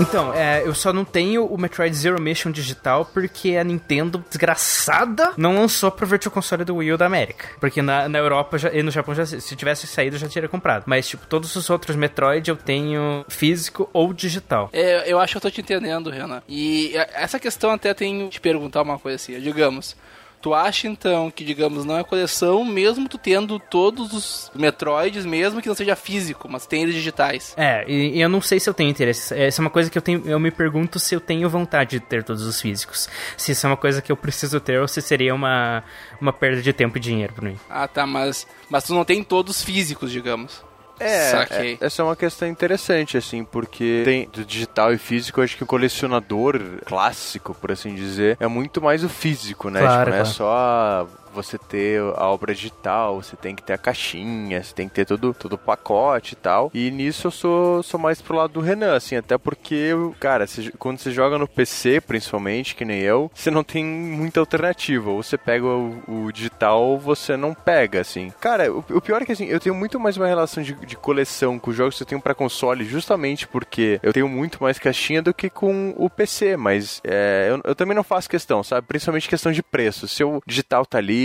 Então, 0.00 0.34
é, 0.34 0.62
eu 0.66 0.74
só 0.74 0.92
não 0.92 1.04
tenho 1.04 1.44
o 1.46 1.56
Metroid 1.56 1.94
Zero 1.94 2.20
Mission 2.20 2.50
digital 2.50 3.04
porque 3.04 3.56
a 3.56 3.62
Nintendo, 3.62 4.24
desgraçada, 4.28 5.32
não 5.36 5.54
lançou 5.54 5.90
pro 5.90 6.04
Virtual 6.06 6.32
Console 6.32 6.64
do 6.64 6.76
Wii 6.76 6.92
U 6.92 6.98
da 6.98 7.06
América. 7.06 7.46
Porque 7.60 7.80
na, 7.80 8.08
na 8.08 8.18
Europa 8.18 8.58
já- 8.58 8.72
e 8.72 8.82
no 8.82 8.90
Japão, 8.90 9.14
já, 9.14 9.24
se 9.24 9.54
tivesse 9.54 9.86
saído, 9.86 10.18
já 10.18 10.28
teria 10.28 10.48
comprado. 10.48 10.82
Mas, 10.86 11.06
tipo, 11.06 11.26
todos 11.26 11.54
os 11.54 11.70
outros 11.70 11.94
Metroid 11.96 12.48
eu 12.50 12.56
tenho 12.56 13.24
físico 13.28 13.88
ou 13.92 14.12
digital. 14.12 14.68
É, 14.72 15.10
eu 15.10 15.18
acho 15.20 15.32
que 15.34 15.36
eu 15.36 15.42
tô 15.42 15.50
te 15.50 15.60
entendendo, 15.60 16.10
Renan. 16.10 16.42
E 16.48 16.92
é, 16.96 17.10
essa 17.14 17.38
questão 17.38 17.70
até 17.70 17.94
tenho 17.94 18.28
te 18.28 18.40
perguntar 18.40 18.82
uma 18.82 18.98
coisa 18.98 19.16
assim, 19.16 19.38
digamos. 19.40 19.96
Tu 20.44 20.52
acha 20.52 20.86
então 20.86 21.30
que, 21.30 21.42
digamos, 21.42 21.86
não 21.86 21.96
é 21.96 22.04
coleção, 22.04 22.66
mesmo 22.66 23.08
tu 23.08 23.16
tendo 23.16 23.58
todos 23.58 24.12
os 24.12 24.50
Metroids, 24.54 25.24
mesmo 25.24 25.62
que 25.62 25.68
não 25.68 25.74
seja 25.74 25.96
físico, 25.96 26.46
mas 26.50 26.66
tem 26.66 26.82
eles 26.82 26.94
digitais? 26.94 27.54
É, 27.56 27.82
e, 27.90 28.18
e 28.18 28.20
eu 28.20 28.28
não 28.28 28.42
sei 28.42 28.60
se 28.60 28.68
eu 28.68 28.74
tenho 28.74 28.90
interesse. 28.90 29.32
Essa 29.32 29.62
é 29.62 29.64
uma 29.64 29.70
coisa 29.70 29.88
que 29.88 29.96
eu 29.96 30.02
tenho. 30.02 30.22
Eu 30.26 30.38
me 30.38 30.50
pergunto 30.50 30.98
se 30.98 31.14
eu 31.14 31.20
tenho 31.20 31.48
vontade 31.48 31.92
de 31.92 32.00
ter 32.00 32.22
todos 32.22 32.42
os 32.42 32.60
físicos. 32.60 33.08
Se 33.38 33.52
isso 33.52 33.66
é 33.66 33.70
uma 33.70 33.76
coisa 33.78 34.02
que 34.02 34.12
eu 34.12 34.18
preciso 34.18 34.60
ter 34.60 34.78
ou 34.78 34.86
se 34.86 35.00
seria 35.00 35.34
uma, 35.34 35.82
uma 36.20 36.30
perda 36.30 36.60
de 36.60 36.74
tempo 36.74 36.98
e 36.98 37.00
dinheiro 37.00 37.32
pra 37.32 37.48
mim. 37.48 37.58
Ah, 37.66 37.88
tá, 37.88 38.06
mas, 38.06 38.46
mas 38.68 38.84
tu 38.84 38.92
não 38.92 39.02
tem 39.02 39.24
todos 39.24 39.62
físicos, 39.62 40.12
digamos. 40.12 40.62
É, 40.98 41.30
Saquei. 41.30 41.78
é- 41.80 41.86
essa 41.86 42.02
é 42.02 42.04
uma 42.04 42.16
questão 42.16 42.46
interessante, 42.48 43.16
assim, 43.16 43.44
porque 43.44 44.02
tem 44.04 44.28
do 44.32 44.44
digital 44.44 44.92
e 44.92 44.98
físico, 44.98 45.40
eu 45.40 45.44
acho 45.44 45.56
que 45.56 45.62
o 45.64 45.66
colecionador 45.66 46.60
clássico, 46.84 47.54
por 47.54 47.72
assim 47.72 47.94
dizer, 47.94 48.36
é 48.40 48.46
muito 48.46 48.80
mais 48.80 49.02
o 49.02 49.08
físico, 49.08 49.70
né? 49.70 49.80
Claro, 49.80 49.98
tipo, 49.98 50.10
não 50.10 50.16
é 50.16 50.20
claro. 50.20 50.34
só 50.34 51.08
você 51.34 51.58
ter 51.58 52.00
a 52.16 52.26
obra 52.28 52.54
digital, 52.54 53.22
você 53.22 53.36
tem 53.36 53.54
que 53.54 53.62
ter 53.62 53.72
a 53.74 53.78
caixinha, 53.78 54.62
você 54.62 54.74
tem 54.74 54.88
que 54.88 54.94
ter 54.94 55.04
todo, 55.04 55.34
o 55.54 55.58
pacote 55.58 56.32
e 56.34 56.36
tal. 56.36 56.70
E 56.74 56.90
nisso 56.90 57.26
eu 57.26 57.30
sou, 57.30 57.82
sou 57.82 57.98
mais 58.00 58.20
pro 58.22 58.36
lado 58.36 58.52
do 58.54 58.60
Renan, 58.60 58.94
assim, 58.96 59.16
até 59.16 59.36
porque, 59.36 59.90
cara, 60.20 60.46
você- 60.46 60.72
quando 60.78 60.98
você 60.98 61.10
joga 61.10 61.38
no 61.38 61.48
PC, 61.48 62.00
principalmente, 62.00 62.74
que 62.74 62.84
nem 62.84 63.00
eu, 63.00 63.30
você 63.34 63.50
não 63.50 63.64
tem 63.64 63.84
muita 63.84 64.40
alternativa. 64.40 65.10
Ou 65.10 65.22
você 65.22 65.36
pega 65.36 65.66
o, 65.66 66.02
o 66.26 66.32
digital 66.32 66.82
ou 66.82 66.98
você 66.98 67.36
não 67.36 67.52
pega, 67.54 68.00
assim. 68.00 68.32
Cara, 68.40 68.72
o, 68.72 68.84
o 68.90 69.00
pior 69.00 69.22
é 69.22 69.24
que, 69.24 69.32
assim, 69.32 69.46
eu 69.46 69.60
tenho 69.60 69.74
muito 69.74 69.98
mais 69.98 70.16
uma 70.16 70.26
relação 70.26 70.62
de, 70.62 70.72
de 70.74 70.96
coleção 70.96 71.58
com 71.58 71.70
os 71.70 71.76
jogos 71.76 71.96
que 71.96 72.02
eu 72.02 72.06
tenho 72.06 72.20
pra 72.20 72.34
console, 72.34 72.84
justamente 72.84 73.46
porque 73.46 73.98
eu 74.02 74.12
tenho 74.12 74.28
muito 74.28 74.62
mais 74.62 74.78
caixinha 74.78 75.20
do 75.22 75.34
que 75.34 75.50
com 75.50 75.94
o 75.96 76.08
PC, 76.08 76.56
mas 76.56 77.00
é, 77.04 77.48
eu, 77.50 77.60
eu 77.64 77.74
também 77.74 77.94
não 77.96 78.04
faço 78.04 78.28
questão, 78.28 78.62
sabe? 78.62 78.86
Principalmente 78.86 79.28
questão 79.28 79.52
de 79.52 79.62
preço. 79.62 80.06
Se 80.08 80.22
o 80.22 80.40
digital 80.46 80.84
tá 80.86 80.98
ali, 80.98 81.23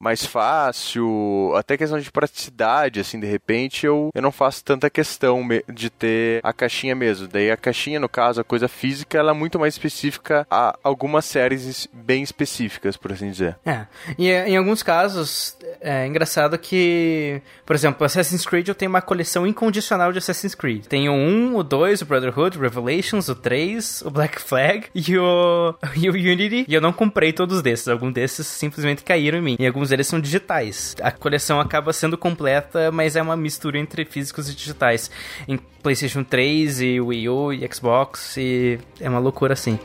mais 0.00 0.24
fácil, 0.26 1.52
até 1.56 1.76
questão 1.76 1.98
de 1.98 2.10
praticidade, 2.10 3.00
assim, 3.00 3.18
de 3.20 3.26
repente, 3.26 3.86
eu, 3.86 4.10
eu 4.14 4.22
não 4.22 4.32
faço 4.32 4.64
tanta 4.64 4.88
questão 4.90 5.46
de 5.72 5.90
ter 5.90 6.40
a 6.42 6.52
caixinha 6.52 6.94
mesmo. 6.94 7.26
Daí 7.28 7.50
a 7.50 7.56
caixinha, 7.56 8.00
no 8.00 8.08
caso, 8.08 8.40
a 8.40 8.44
coisa 8.44 8.68
física, 8.68 9.18
ela 9.18 9.30
é 9.30 9.34
muito 9.34 9.58
mais 9.58 9.74
específica 9.74 10.46
a 10.50 10.76
algumas 10.82 11.24
séries 11.24 11.64
es- 11.64 11.88
bem 11.92 12.22
específicas, 12.22 12.96
por 12.96 13.12
assim 13.12 13.30
dizer. 13.30 13.56
É, 13.64 13.86
e 14.18 14.30
é, 14.30 14.48
em 14.48 14.56
alguns 14.56 14.82
casos 14.82 15.56
é 15.80 16.06
engraçado 16.06 16.58
que, 16.58 17.40
por 17.66 17.74
exemplo, 17.76 18.04
Assassin's 18.04 18.46
Creed 18.46 18.68
eu 18.68 18.74
tenho 18.74 18.90
uma 18.90 19.02
coleção 19.02 19.46
incondicional 19.46 20.12
de 20.12 20.18
Assassin's 20.18 20.54
Creed. 20.54 20.86
Tenho 20.86 21.12
o 21.12 21.16
1, 21.16 21.56
o 21.56 21.62
2, 21.62 22.02
o 22.02 22.06
Brotherhood, 22.06 22.56
o 22.58 22.60
Revelations, 22.60 23.28
o 23.28 23.34
3, 23.34 24.02
o 24.02 24.10
Black 24.10 24.40
Flag 24.40 24.86
e 24.94 25.18
o, 25.18 25.74
e 25.96 26.08
o 26.08 26.12
Unity. 26.12 26.64
E 26.68 26.74
eu 26.74 26.80
não 26.80 26.92
comprei 26.92 27.32
todos 27.32 27.62
desses. 27.62 27.88
Alguns 27.88 28.12
desses 28.12 28.46
simplesmente 28.46 29.02
caíram 29.02 29.33
em 29.36 29.42
mim. 29.42 29.56
E 29.58 29.66
alguns 29.66 29.88
deles 29.88 30.06
são 30.06 30.20
digitais. 30.20 30.94
A 31.00 31.10
coleção 31.10 31.60
acaba 31.60 31.92
sendo 31.92 32.16
completa, 32.16 32.90
mas 32.90 33.16
é 33.16 33.22
uma 33.22 33.36
mistura 33.36 33.78
entre 33.78 34.04
físicos 34.04 34.48
e 34.48 34.54
digitais. 34.54 35.10
Em 35.46 35.58
PlayStation 35.82 36.24
3 36.24 36.80
e 36.80 37.00
Wii 37.00 37.28
U 37.28 37.52
e 37.52 37.68
Xbox, 37.72 38.36
e 38.36 38.78
é 39.00 39.08
uma 39.08 39.18
loucura 39.18 39.52
assim. 39.52 39.78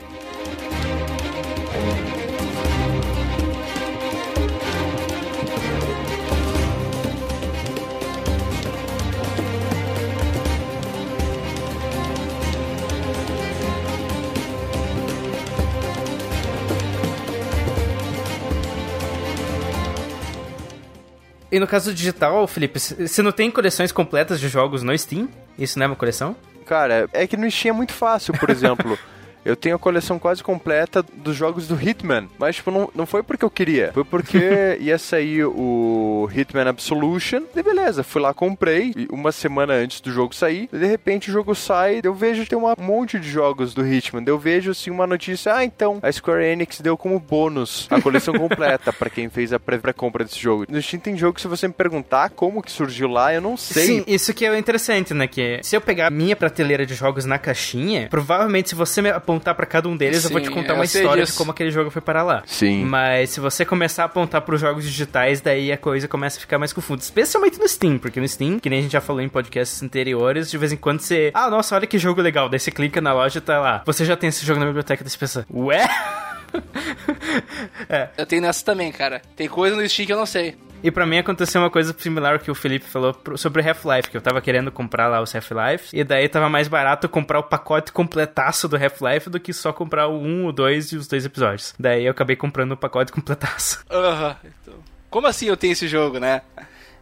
E 21.52 21.60
no 21.60 21.68
caso 21.68 21.94
digital, 21.94 22.46
Felipe, 22.48 22.80
você 22.80 23.22
não 23.22 23.32
tem 23.32 23.50
coleções 23.50 23.92
completas 23.92 24.40
de 24.40 24.48
jogos 24.48 24.84
no 24.84 24.96
Steam? 24.98 25.28
Isso 25.58 25.80
não 25.80 25.86
é 25.86 25.88
uma 25.88 25.96
coleção? 25.96 26.36
Cara, 26.66 27.10
é 27.12 27.26
que 27.26 27.36
no 27.36 27.50
Steam 27.50 27.74
é 27.74 27.78
muito 27.78 27.94
fácil, 27.94 28.34
por 28.38 28.50
exemplo. 28.52 28.98
Eu 29.45 29.56
tenho 29.56 29.75
a 29.75 29.80
coleção 29.80 30.19
quase 30.19 30.43
completa 30.43 31.04
dos 31.04 31.36
jogos 31.36 31.67
do 31.67 31.80
Hitman, 31.82 32.30
mas 32.38 32.58
tipo, 32.58 32.71
não, 32.71 32.89
não 32.93 33.06
foi 33.06 33.23
porque 33.23 33.45
eu 33.45 33.49
queria, 33.49 33.91
foi 33.93 34.04
porque 34.04 34.78
ia 34.80 34.97
sair 34.97 35.45
o 35.45 36.30
Hitman 36.34 36.67
Absolution, 36.67 37.43
e 37.56 37.63
beleza, 37.63 38.04
fui 38.04 38.21
lá, 38.21 38.34
comprei, 38.34 38.93
uma 39.12 39.32
semana 39.32 39.73
antes 39.73 40.02
do 40.02 40.12
jogo 40.12 40.36
sair, 40.36 40.69
de 40.71 40.86
repente 40.86 41.30
o 41.30 41.34
jogo 41.34 41.56
sai, 41.56 42.02
eu 42.04 42.13
vejo 42.13 42.45
tem 42.45 42.58
um 42.58 42.73
monte 42.80 43.19
de 43.19 43.30
jogos 43.30 43.73
do 43.73 43.86
Hitman, 43.86 44.23
eu 44.25 44.38
vejo 44.38 44.71
assim 44.71 44.89
uma 44.89 45.08
notícia, 45.08 45.56
ah, 45.56 45.63
então, 45.63 45.99
a 46.02 46.12
Square 46.12 46.43
Enix 46.43 46.82
deu 46.82 46.97
como 46.97 47.19
bônus 47.19 47.88
a 47.89 48.02
coleção 48.02 48.34
completa 48.38 48.91
para 48.91 49.10
quem 49.10 49.30
fez 49.30 49.54
a 49.54 49.60
pré-compra 49.60 50.23
desse 50.23 50.39
jogo. 50.39 50.65
No 50.69 50.82
Steam 50.82 50.99
tem 50.99 51.17
jogo 51.17 51.34
que 51.34 51.41
se 51.41 51.47
você 51.47 51.67
me 51.67 51.73
perguntar 51.73 52.30
como 52.32 52.62
que 52.62 52.71
surgiu 52.71 53.08
lá, 53.08 53.34
eu 53.34 53.41
não 53.41 53.56
sei. 53.56 53.86
Sim, 53.86 54.04
isso 54.08 54.34
que 54.34 54.45
é 54.45 54.58
interessante, 54.58 55.13
né, 55.13 55.28
que 55.28 55.60
se 55.63 55.75
eu 55.75 55.82
pegar 55.82 56.10
minha 56.10 56.36
prateleira 56.36 56.86
de 56.86 56.93
jogos 56.93 57.25
na 57.25 57.38
caixinha, 57.38 58.08
provavelmente 58.10 58.69
se 58.69 58.75
você 58.75 59.02
me 59.02 59.10
apontar 59.30 59.54
para 59.54 59.65
cada 59.65 59.88
um 59.88 59.96
deles, 59.96 60.22
Sim, 60.24 60.28
eu 60.28 60.32
vou 60.32 60.42
te 60.42 60.50
contar 60.50 60.74
uma 60.74 60.84
história 60.84 61.24
disso. 61.24 61.34
de 61.34 61.38
como 61.38 61.52
aquele 61.52 61.70
jogo 61.70 61.92
foi 61.92 62.02
para 62.02 62.24
lá. 62.24 62.42
Sim. 62.48 62.84
Mas 62.84 63.30
se 63.30 63.39
você 63.39 63.63
começar 63.63 64.04
a 64.04 64.06
apontar 64.08 64.42
para 64.42 64.56
os 64.56 64.62
jogos 64.62 64.84
digitais, 64.84 65.39
daí 65.39 65.72
a 65.72 65.78
coisa 65.78 66.08
começa 66.08 66.38
a 66.38 66.42
ficar 66.42 66.58
mais 66.58 66.74
confusa. 66.74 67.04
Especialmente 67.04 67.60
no 67.60 67.68
Steam, 67.68 68.00
porque 68.00 68.20
no 68.20 68.28
Steam, 68.28 68.60
que 68.60 68.70
nem 68.70 68.80
a 68.80 68.82
gente 68.82 68.92
já 68.92 69.02
falou 69.02 69.22
em 69.22 69.30
podcasts 69.30 69.84
anteriores, 69.84 70.50
de 70.50 70.58
vez 70.58 70.72
em 70.72 70.78
quando 70.78 71.02
você. 71.02 71.30
Ah, 71.34 71.50
nossa, 71.50 71.76
olha 71.76 71.86
que 71.86 72.00
jogo 72.00 72.22
legal. 72.22 72.50
Daí 72.50 72.60
você 72.60 72.72
clica 72.72 73.00
na 73.00 73.13
loja 73.13 73.38
e 73.38 73.42
tá 73.42 73.60
lá. 73.60 73.84
Você 73.86 74.04
já 74.04 74.18
tem 74.18 74.30
esse 74.30 74.44
jogo 74.46 74.60
na 74.60 74.65
biblioteca 74.65 75.04
desse 75.04 75.18
pessoa. 75.18 75.46
Ué? 75.54 75.88
é. 77.88 78.10
Eu 78.18 78.26
tenho 78.26 78.42
nessa 78.42 78.65
também, 78.65 78.92
cara. 78.92 79.22
Tem 79.36 79.48
coisa 79.48 79.76
no 79.76 79.88
Steam 79.88 80.08
que 80.08 80.13
eu 80.13 80.18
não 80.18 80.26
sei. 80.26 80.58
E 80.82 80.89
para 80.89 81.06
mim 81.06 81.18
aconteceu 81.18 81.62
uma 81.62 81.70
coisa 81.70 81.94
similar 81.98 82.39
que 82.39 82.50
o 82.50 82.56
Felipe 82.56 82.86
falou 82.86 83.15
sobre 83.36 83.68
Half-Life, 83.68 84.10
que 84.10 84.18
eu 84.18 84.22
tava 84.22 84.42
querendo 84.42 84.72
comprar 84.72 85.08
lá 85.08 85.22
os 85.22 85.34
Half-Life, 85.36 85.89
e 85.94 86.04
daí 86.04 86.30
tava 86.30 86.50
mais 86.50 86.68
barato 86.68 87.10
comprar 87.10 87.39
o 87.39 87.44
pacote 87.44 87.92
completaço 87.92 88.68
do 88.68 88.78
Half-Life 88.78 89.30
do 89.30 89.39
que 89.39 89.52
só 89.52 89.74
comprar 89.74 90.08
o 90.08 90.20
1, 90.20 90.46
o 90.48 90.52
2 90.52 90.92
e 90.94 90.96
os 90.98 91.08
dois 91.08 91.26
episódios. 91.26 91.74
Daí 91.80 92.06
eu 92.06 92.12
acabei 92.12 92.36
comprando 92.36 92.74
o 92.74 92.78
pacote 92.78 93.12
completaço. 93.12 93.84
Aham, 93.92 94.36
então... 94.44 94.76
Como 95.10 95.28
assim 95.28 95.48
eu 95.48 95.58
tenho 95.58 95.74
esse 95.74 95.88
jogo, 95.88 96.20
né? 96.20 96.42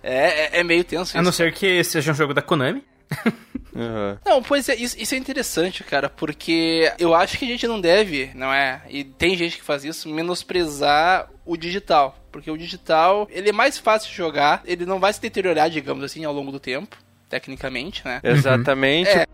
É, 0.02 0.58
é, 0.58 0.60
é 0.60 0.64
meio 0.64 0.84
tenso 0.84 1.10
isso. 1.12 1.18
A 1.18 1.22
não 1.22 1.32
ser 1.32 1.54
que 1.54 1.84
seja 1.84 2.12
um 2.12 2.16
jogo 2.16 2.34
da 2.34 2.42
Konami. 2.42 2.84
Uhum. 3.78 4.18
Não, 4.26 4.42
pois 4.42 4.68
é, 4.70 4.76
isso, 4.76 5.00
isso, 5.00 5.14
é 5.14 5.18
interessante, 5.20 5.84
cara, 5.84 6.10
porque 6.10 6.92
eu 6.98 7.14
acho 7.14 7.38
que 7.38 7.46
a 7.46 7.48
gente 7.48 7.68
não 7.68 7.80
deve, 7.80 8.32
não 8.34 8.52
é? 8.52 8.82
E 8.90 9.04
tem 9.04 9.38
gente 9.38 9.58
que 9.58 9.64
faz 9.64 9.86
isso, 9.86 10.10
menosprezar 10.10 11.30
o 11.46 11.56
digital. 11.56 12.18
Porque 12.32 12.50
o 12.50 12.58
digital, 12.58 13.28
ele 13.30 13.50
é 13.50 13.54
mais 13.54 13.78
fácil 13.78 14.10
de 14.10 14.16
jogar, 14.16 14.64
ele 14.66 14.84
não 14.84 15.00
vai 15.00 15.14
se 15.14 15.22
deteriorar, 15.22 15.70
digamos 15.70 16.04
assim, 16.04 16.26
ao 16.26 16.34
longo 16.34 16.52
do 16.52 16.60
tempo, 16.60 16.98
tecnicamente, 17.30 18.04
né? 18.04 18.20
Exatamente. 18.24 19.12
É. 19.12 19.28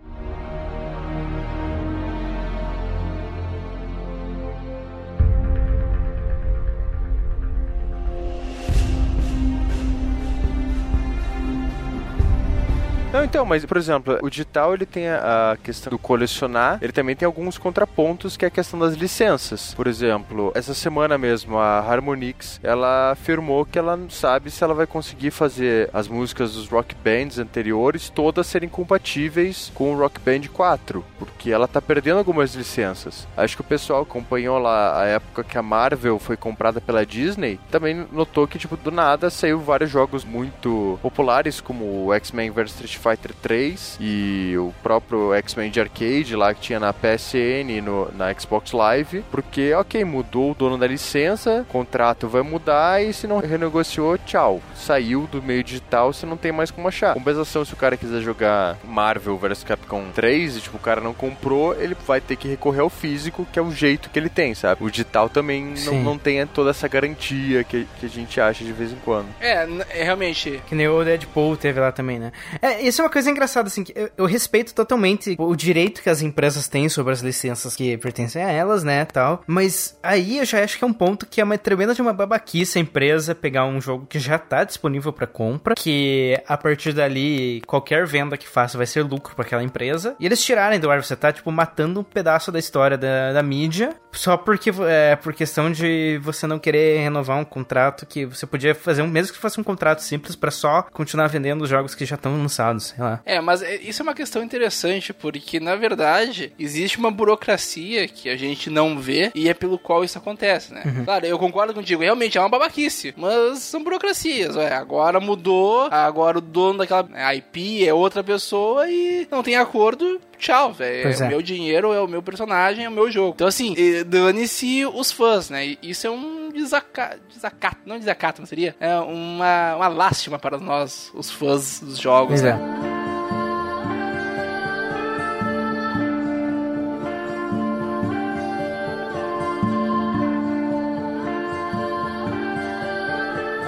Não, 13.14 13.24
então, 13.24 13.46
mas, 13.46 13.64
por 13.64 13.78
exemplo, 13.78 14.18
o 14.24 14.30
digital 14.30 14.74
ele 14.74 14.88
tem 14.88 15.08
a 15.08 15.56
questão 15.64 15.92
do 15.92 16.00
colecionar, 16.00 16.80
ele 16.82 16.92
também 16.92 17.16
tem 17.16 17.28
alguns 17.28 17.60
contrapontos, 17.60 18.36
que 18.36 18.44
é 18.44 18.48
a 18.48 18.52
questão 18.52 18.80
das 18.80 18.96
licenças. 18.96 19.72
Por 19.76 19.86
exemplo, 19.86 20.52
essa 20.56 20.74
semana 20.74 21.16
mesmo, 21.16 21.60
a 21.60 21.78
Harmonix, 21.78 22.60
ela 22.64 23.12
afirmou 23.12 23.68
que 23.68 23.78
ela 23.78 23.96
não 23.96 24.10
sabe 24.10 24.50
se 24.50 24.64
ela 24.64 24.74
vai 24.74 24.88
conseguir 24.88 25.30
fazer 25.30 25.92
as 25.94 26.08
músicas 26.08 26.54
dos 26.54 26.68
rock 26.68 26.96
bands 26.96 27.38
anteriores 27.38 28.10
todas 28.10 28.48
serem 28.48 28.68
compatíveis 28.68 29.72
com 29.76 29.94
o 29.94 29.98
Rock 30.00 30.20
Band 30.20 30.48
4, 30.52 31.06
porque 31.20 31.52
ela 31.52 31.68
tá 31.68 31.80
perdendo 31.80 32.18
algumas 32.18 32.56
licenças. 32.56 33.28
Acho 33.38 33.58
que 33.58 33.62
o 33.62 33.66
pessoal 33.66 34.02
acompanhou 34.02 34.58
lá 34.58 35.00
a 35.00 35.06
época 35.06 35.44
que 35.44 35.56
a 35.56 35.62
Marvel 35.62 36.18
foi 36.18 36.36
comprada 36.36 36.82
pela 36.82 37.06
Disney, 37.06 37.60
também 37.70 38.08
notou 38.12 38.48
que, 38.48 38.58
tipo, 38.58 38.76
do 38.76 38.90
nada 38.90 39.30
saiu 39.30 39.60
vários 39.60 39.92
jogos 39.92 40.26
muito 40.26 40.98
populares, 41.00 41.62
como 41.62 42.08
o 42.08 42.14
X-Men 42.16 42.50
vs 42.50 42.72
Street 42.72 43.03
Fighter 43.04 43.34
3 43.42 43.98
e 44.00 44.56
o 44.58 44.74
próprio 44.82 45.34
X-Men 45.34 45.70
de 45.70 45.82
arcade 45.82 46.36
lá 46.36 46.54
que 46.54 46.62
tinha 46.62 46.80
na 46.80 46.94
PSN 46.94 47.70
e 47.70 47.82
no, 47.82 48.10
na 48.14 48.34
Xbox 48.34 48.72
Live, 48.72 49.24
porque, 49.30 49.74
ok, 49.74 50.06
mudou 50.06 50.52
o 50.52 50.56
dono 50.56 50.78
da 50.78 50.88
licença, 50.88 51.62
o 51.62 51.66
contrato 51.66 52.28
vai 52.30 52.42
mudar 52.42 53.04
e 53.04 53.12
se 53.12 53.28
não 53.28 53.40
renegociou, 53.40 54.18
tchau. 54.18 54.62
Saiu 54.74 55.28
do 55.30 55.42
meio 55.42 55.64
digital, 55.64 56.14
você 56.14 56.26
não 56.26 56.38
tem 56.38 56.52
mais 56.52 56.72
como 56.72 56.88
achar. 56.88 57.14
Compensação, 57.14 57.66
se 57.66 57.74
o 57.74 57.78
cara 57.78 57.98
quiser 57.98 58.22
jogar 58.22 58.78
Marvel 58.84 59.38
vs 59.38 59.64
Capcom 59.64 60.06
3 60.14 60.58
e 60.58 60.62
tipo, 60.62 60.78
o 60.78 60.80
cara 60.80 61.02
não 61.02 61.14
comprou, 61.14 61.76
ele 61.76 61.96
vai 62.08 62.22
ter 62.22 62.36
que 62.36 62.48
recorrer 62.48 62.82
ao 62.82 62.90
físico, 62.90 63.46
que 63.52 63.60
é 63.60 63.62
o 63.62 63.72
jeito 63.72 64.10
que 64.10 64.18
ele 64.18 64.30
tem, 64.30 64.54
sabe? 64.54 64.84
O 64.84 64.90
digital 64.90 65.28
também 65.28 65.74
não, 65.86 66.04
não 66.04 66.18
tem 66.18 66.46
toda 66.48 66.70
essa 66.70 66.88
garantia 66.88 67.64
que, 67.64 67.88
que 68.00 68.06
a 68.06 68.10
gente 68.10 68.40
acha 68.40 68.64
de 68.64 68.72
vez 68.72 68.92
em 68.92 68.98
quando. 69.04 69.28
É, 69.42 69.68
é 69.90 70.04
realmente. 70.04 70.62
Que 70.68 70.76
nem 70.76 70.88
o 70.88 71.04
Deadpool 71.04 71.58
teve 71.58 71.80
lá 71.80 71.92
também, 71.92 72.20
né? 72.20 72.32
É, 72.62 72.82
isso 72.94 73.02
é 73.02 73.06
uma 73.06 73.12
coisa 73.12 73.30
engraçada, 73.30 73.68
assim, 73.68 73.84
que 73.84 73.94
eu, 73.96 74.10
eu, 74.18 74.26
respeito 74.26 74.74
totalmente 74.74 75.36
o 75.40 75.56
direito 75.56 76.02
que 76.02 76.10
as 76.10 76.22
empresas 76.22 76.68
têm 76.68 76.88
sobre 76.88 77.12
as 77.12 77.22
licenças 77.22 77.76
que 77.76 77.98
pertencem 77.98 78.44
a 78.44 78.52
elas, 78.52 78.84
né, 78.84 79.04
tal. 79.06 79.44
Mas 79.48 79.98
aí 80.02 80.38
eu 80.38 80.46
já 80.46 80.64
acho 80.64 80.78
que 80.78 80.84
é 80.84 80.88
um 80.88 80.94
ponto 80.94 81.26
que 81.26 81.42
é 81.42 81.44
uma 81.44 81.58
tremenda 81.58 81.96
de 81.96 82.02
uma 82.02 82.14
babaquice 82.14 82.78
a 82.78 82.82
empresa 82.82 83.34
pegar 83.34 83.66
um 83.66 83.82
jogo 83.82 84.06
que 84.06 84.20
já 84.20 84.38
tá 84.38 84.64
disponível 84.64 85.12
para 85.12 85.26
compra, 85.26 85.76
que 85.76 86.40
a 86.48 86.56
partir 86.56 86.94
dali 86.94 87.62
qualquer 87.66 88.06
venda 88.06 88.38
que 88.38 88.48
faça 88.48 88.78
vai 88.78 88.86
ser 88.86 89.02
lucro 89.02 89.36
para 89.36 89.46
aquela 89.46 89.64
empresa, 89.64 90.16
e 90.20 90.26
eles 90.26 90.44
tirarem 90.44 90.80
do 90.80 90.90
ar, 90.90 91.04
você 91.04 91.16
tá, 91.16 91.32
tipo, 91.32 91.52
matando 91.52 92.00
um 92.00 92.04
pedaço 92.04 92.52
da 92.52 92.60
história 92.60 92.98
da, 92.98 93.34
da 93.34 93.42
mídia, 93.42 93.96
só 94.14 94.38
porque 94.38 94.72
é 94.88 95.16
por 95.16 95.34
questão 95.34 95.72
de 95.72 96.20
você 96.24 96.48
não 96.48 96.60
querer 96.60 97.00
renovar 97.00 97.38
um 97.38 97.46
contrato 97.46 98.06
que 98.06 98.26
você 98.26 98.46
podia 98.46 98.74
fazer, 98.74 99.02
um, 99.02 99.08
mesmo 99.08 99.34
que 99.34 99.40
fosse 99.40 99.60
um 99.60 99.64
contrato 99.64 100.02
simples 100.02 100.36
para 100.36 100.52
só 100.52 100.84
continuar 100.92 101.28
vendendo 101.28 101.64
os 101.64 101.70
jogos 101.70 101.96
que 101.96 102.06
já 102.06 102.16
estão 102.16 102.38
lançados 102.38 102.84
sei 102.84 103.04
lá. 103.04 103.22
É, 103.26 103.42
mas 103.42 103.62
é, 103.62 103.76
isso 103.78 104.02
é 104.02 104.04
uma 104.04 104.14
questão 104.14 104.44
interessante, 104.44 105.14
porque 105.14 105.60
na 105.60 105.76
verdade 105.76 106.54
existe 106.58 106.98
uma 106.98 107.12
burocracia 107.12 108.08
que 108.08 108.30
a 108.30 108.38
gente 108.38 108.70
não 108.70 109.00
vê 109.00 109.32
e 109.36 109.50
é 109.50 109.54
pelo 109.54 109.78
qual 109.78 110.04
isso 110.04 110.18
acontece, 110.18 110.74
né? 110.74 110.84
Uhum. 110.86 111.06
Claro, 111.06 111.26
eu 111.26 111.40
concordo 111.40 111.74
contigo, 111.74 112.02
realmente 112.02 112.38
é 112.38 112.42
uma 112.42 112.50
babaquice, 112.50 113.14
mas 113.18 113.60
são 113.60 113.84
burocracias, 113.84 114.56
ué. 114.56 114.74
Agora 114.74 115.20
mudou, 115.20 115.88
agora 115.92 116.38
o 116.38 116.42
dono 116.42 116.80
daquela 116.80 117.08
IP 117.36 117.88
é 117.88 117.94
outra 117.94 118.24
pessoa 118.24 118.90
e 118.90 119.28
não 119.32 119.44
tem 119.44 119.56
acordo, 119.56 120.20
tchau, 120.38 120.74
velho. 120.74 121.10
É, 121.10 121.14
é, 121.14 121.26
o 121.26 121.28
meu 121.28 121.42
dinheiro, 121.42 121.94
é 121.94 122.02
o 122.02 122.08
meu 122.08 122.22
personagem, 122.22 122.86
é 122.86 122.90
o 122.90 122.92
meu 122.92 123.10
jogo. 123.10 123.34
Então, 123.36 123.48
assim, 123.48 123.74
dane-se 124.04 124.86
os 124.86 125.12
fãs, 125.12 125.50
né? 125.50 125.78
Isso 125.82 126.08
é 126.08 126.10
um 126.10 126.50
desacato, 126.50 127.20
desacato 127.30 127.82
não 127.86 128.00
desacato, 128.00 128.42
não 128.42 128.46
seria? 128.46 128.76
É 128.80 128.96
uma, 128.98 129.76
uma 129.76 129.88
lástima 129.88 130.38
para 130.40 130.58
nós, 130.58 131.12
os 131.14 131.32
fãs 131.32 131.80
dos 131.80 131.98
jogos, 131.98 132.42
pois 132.42 132.42
né? 132.42 132.52
É. 132.90 132.94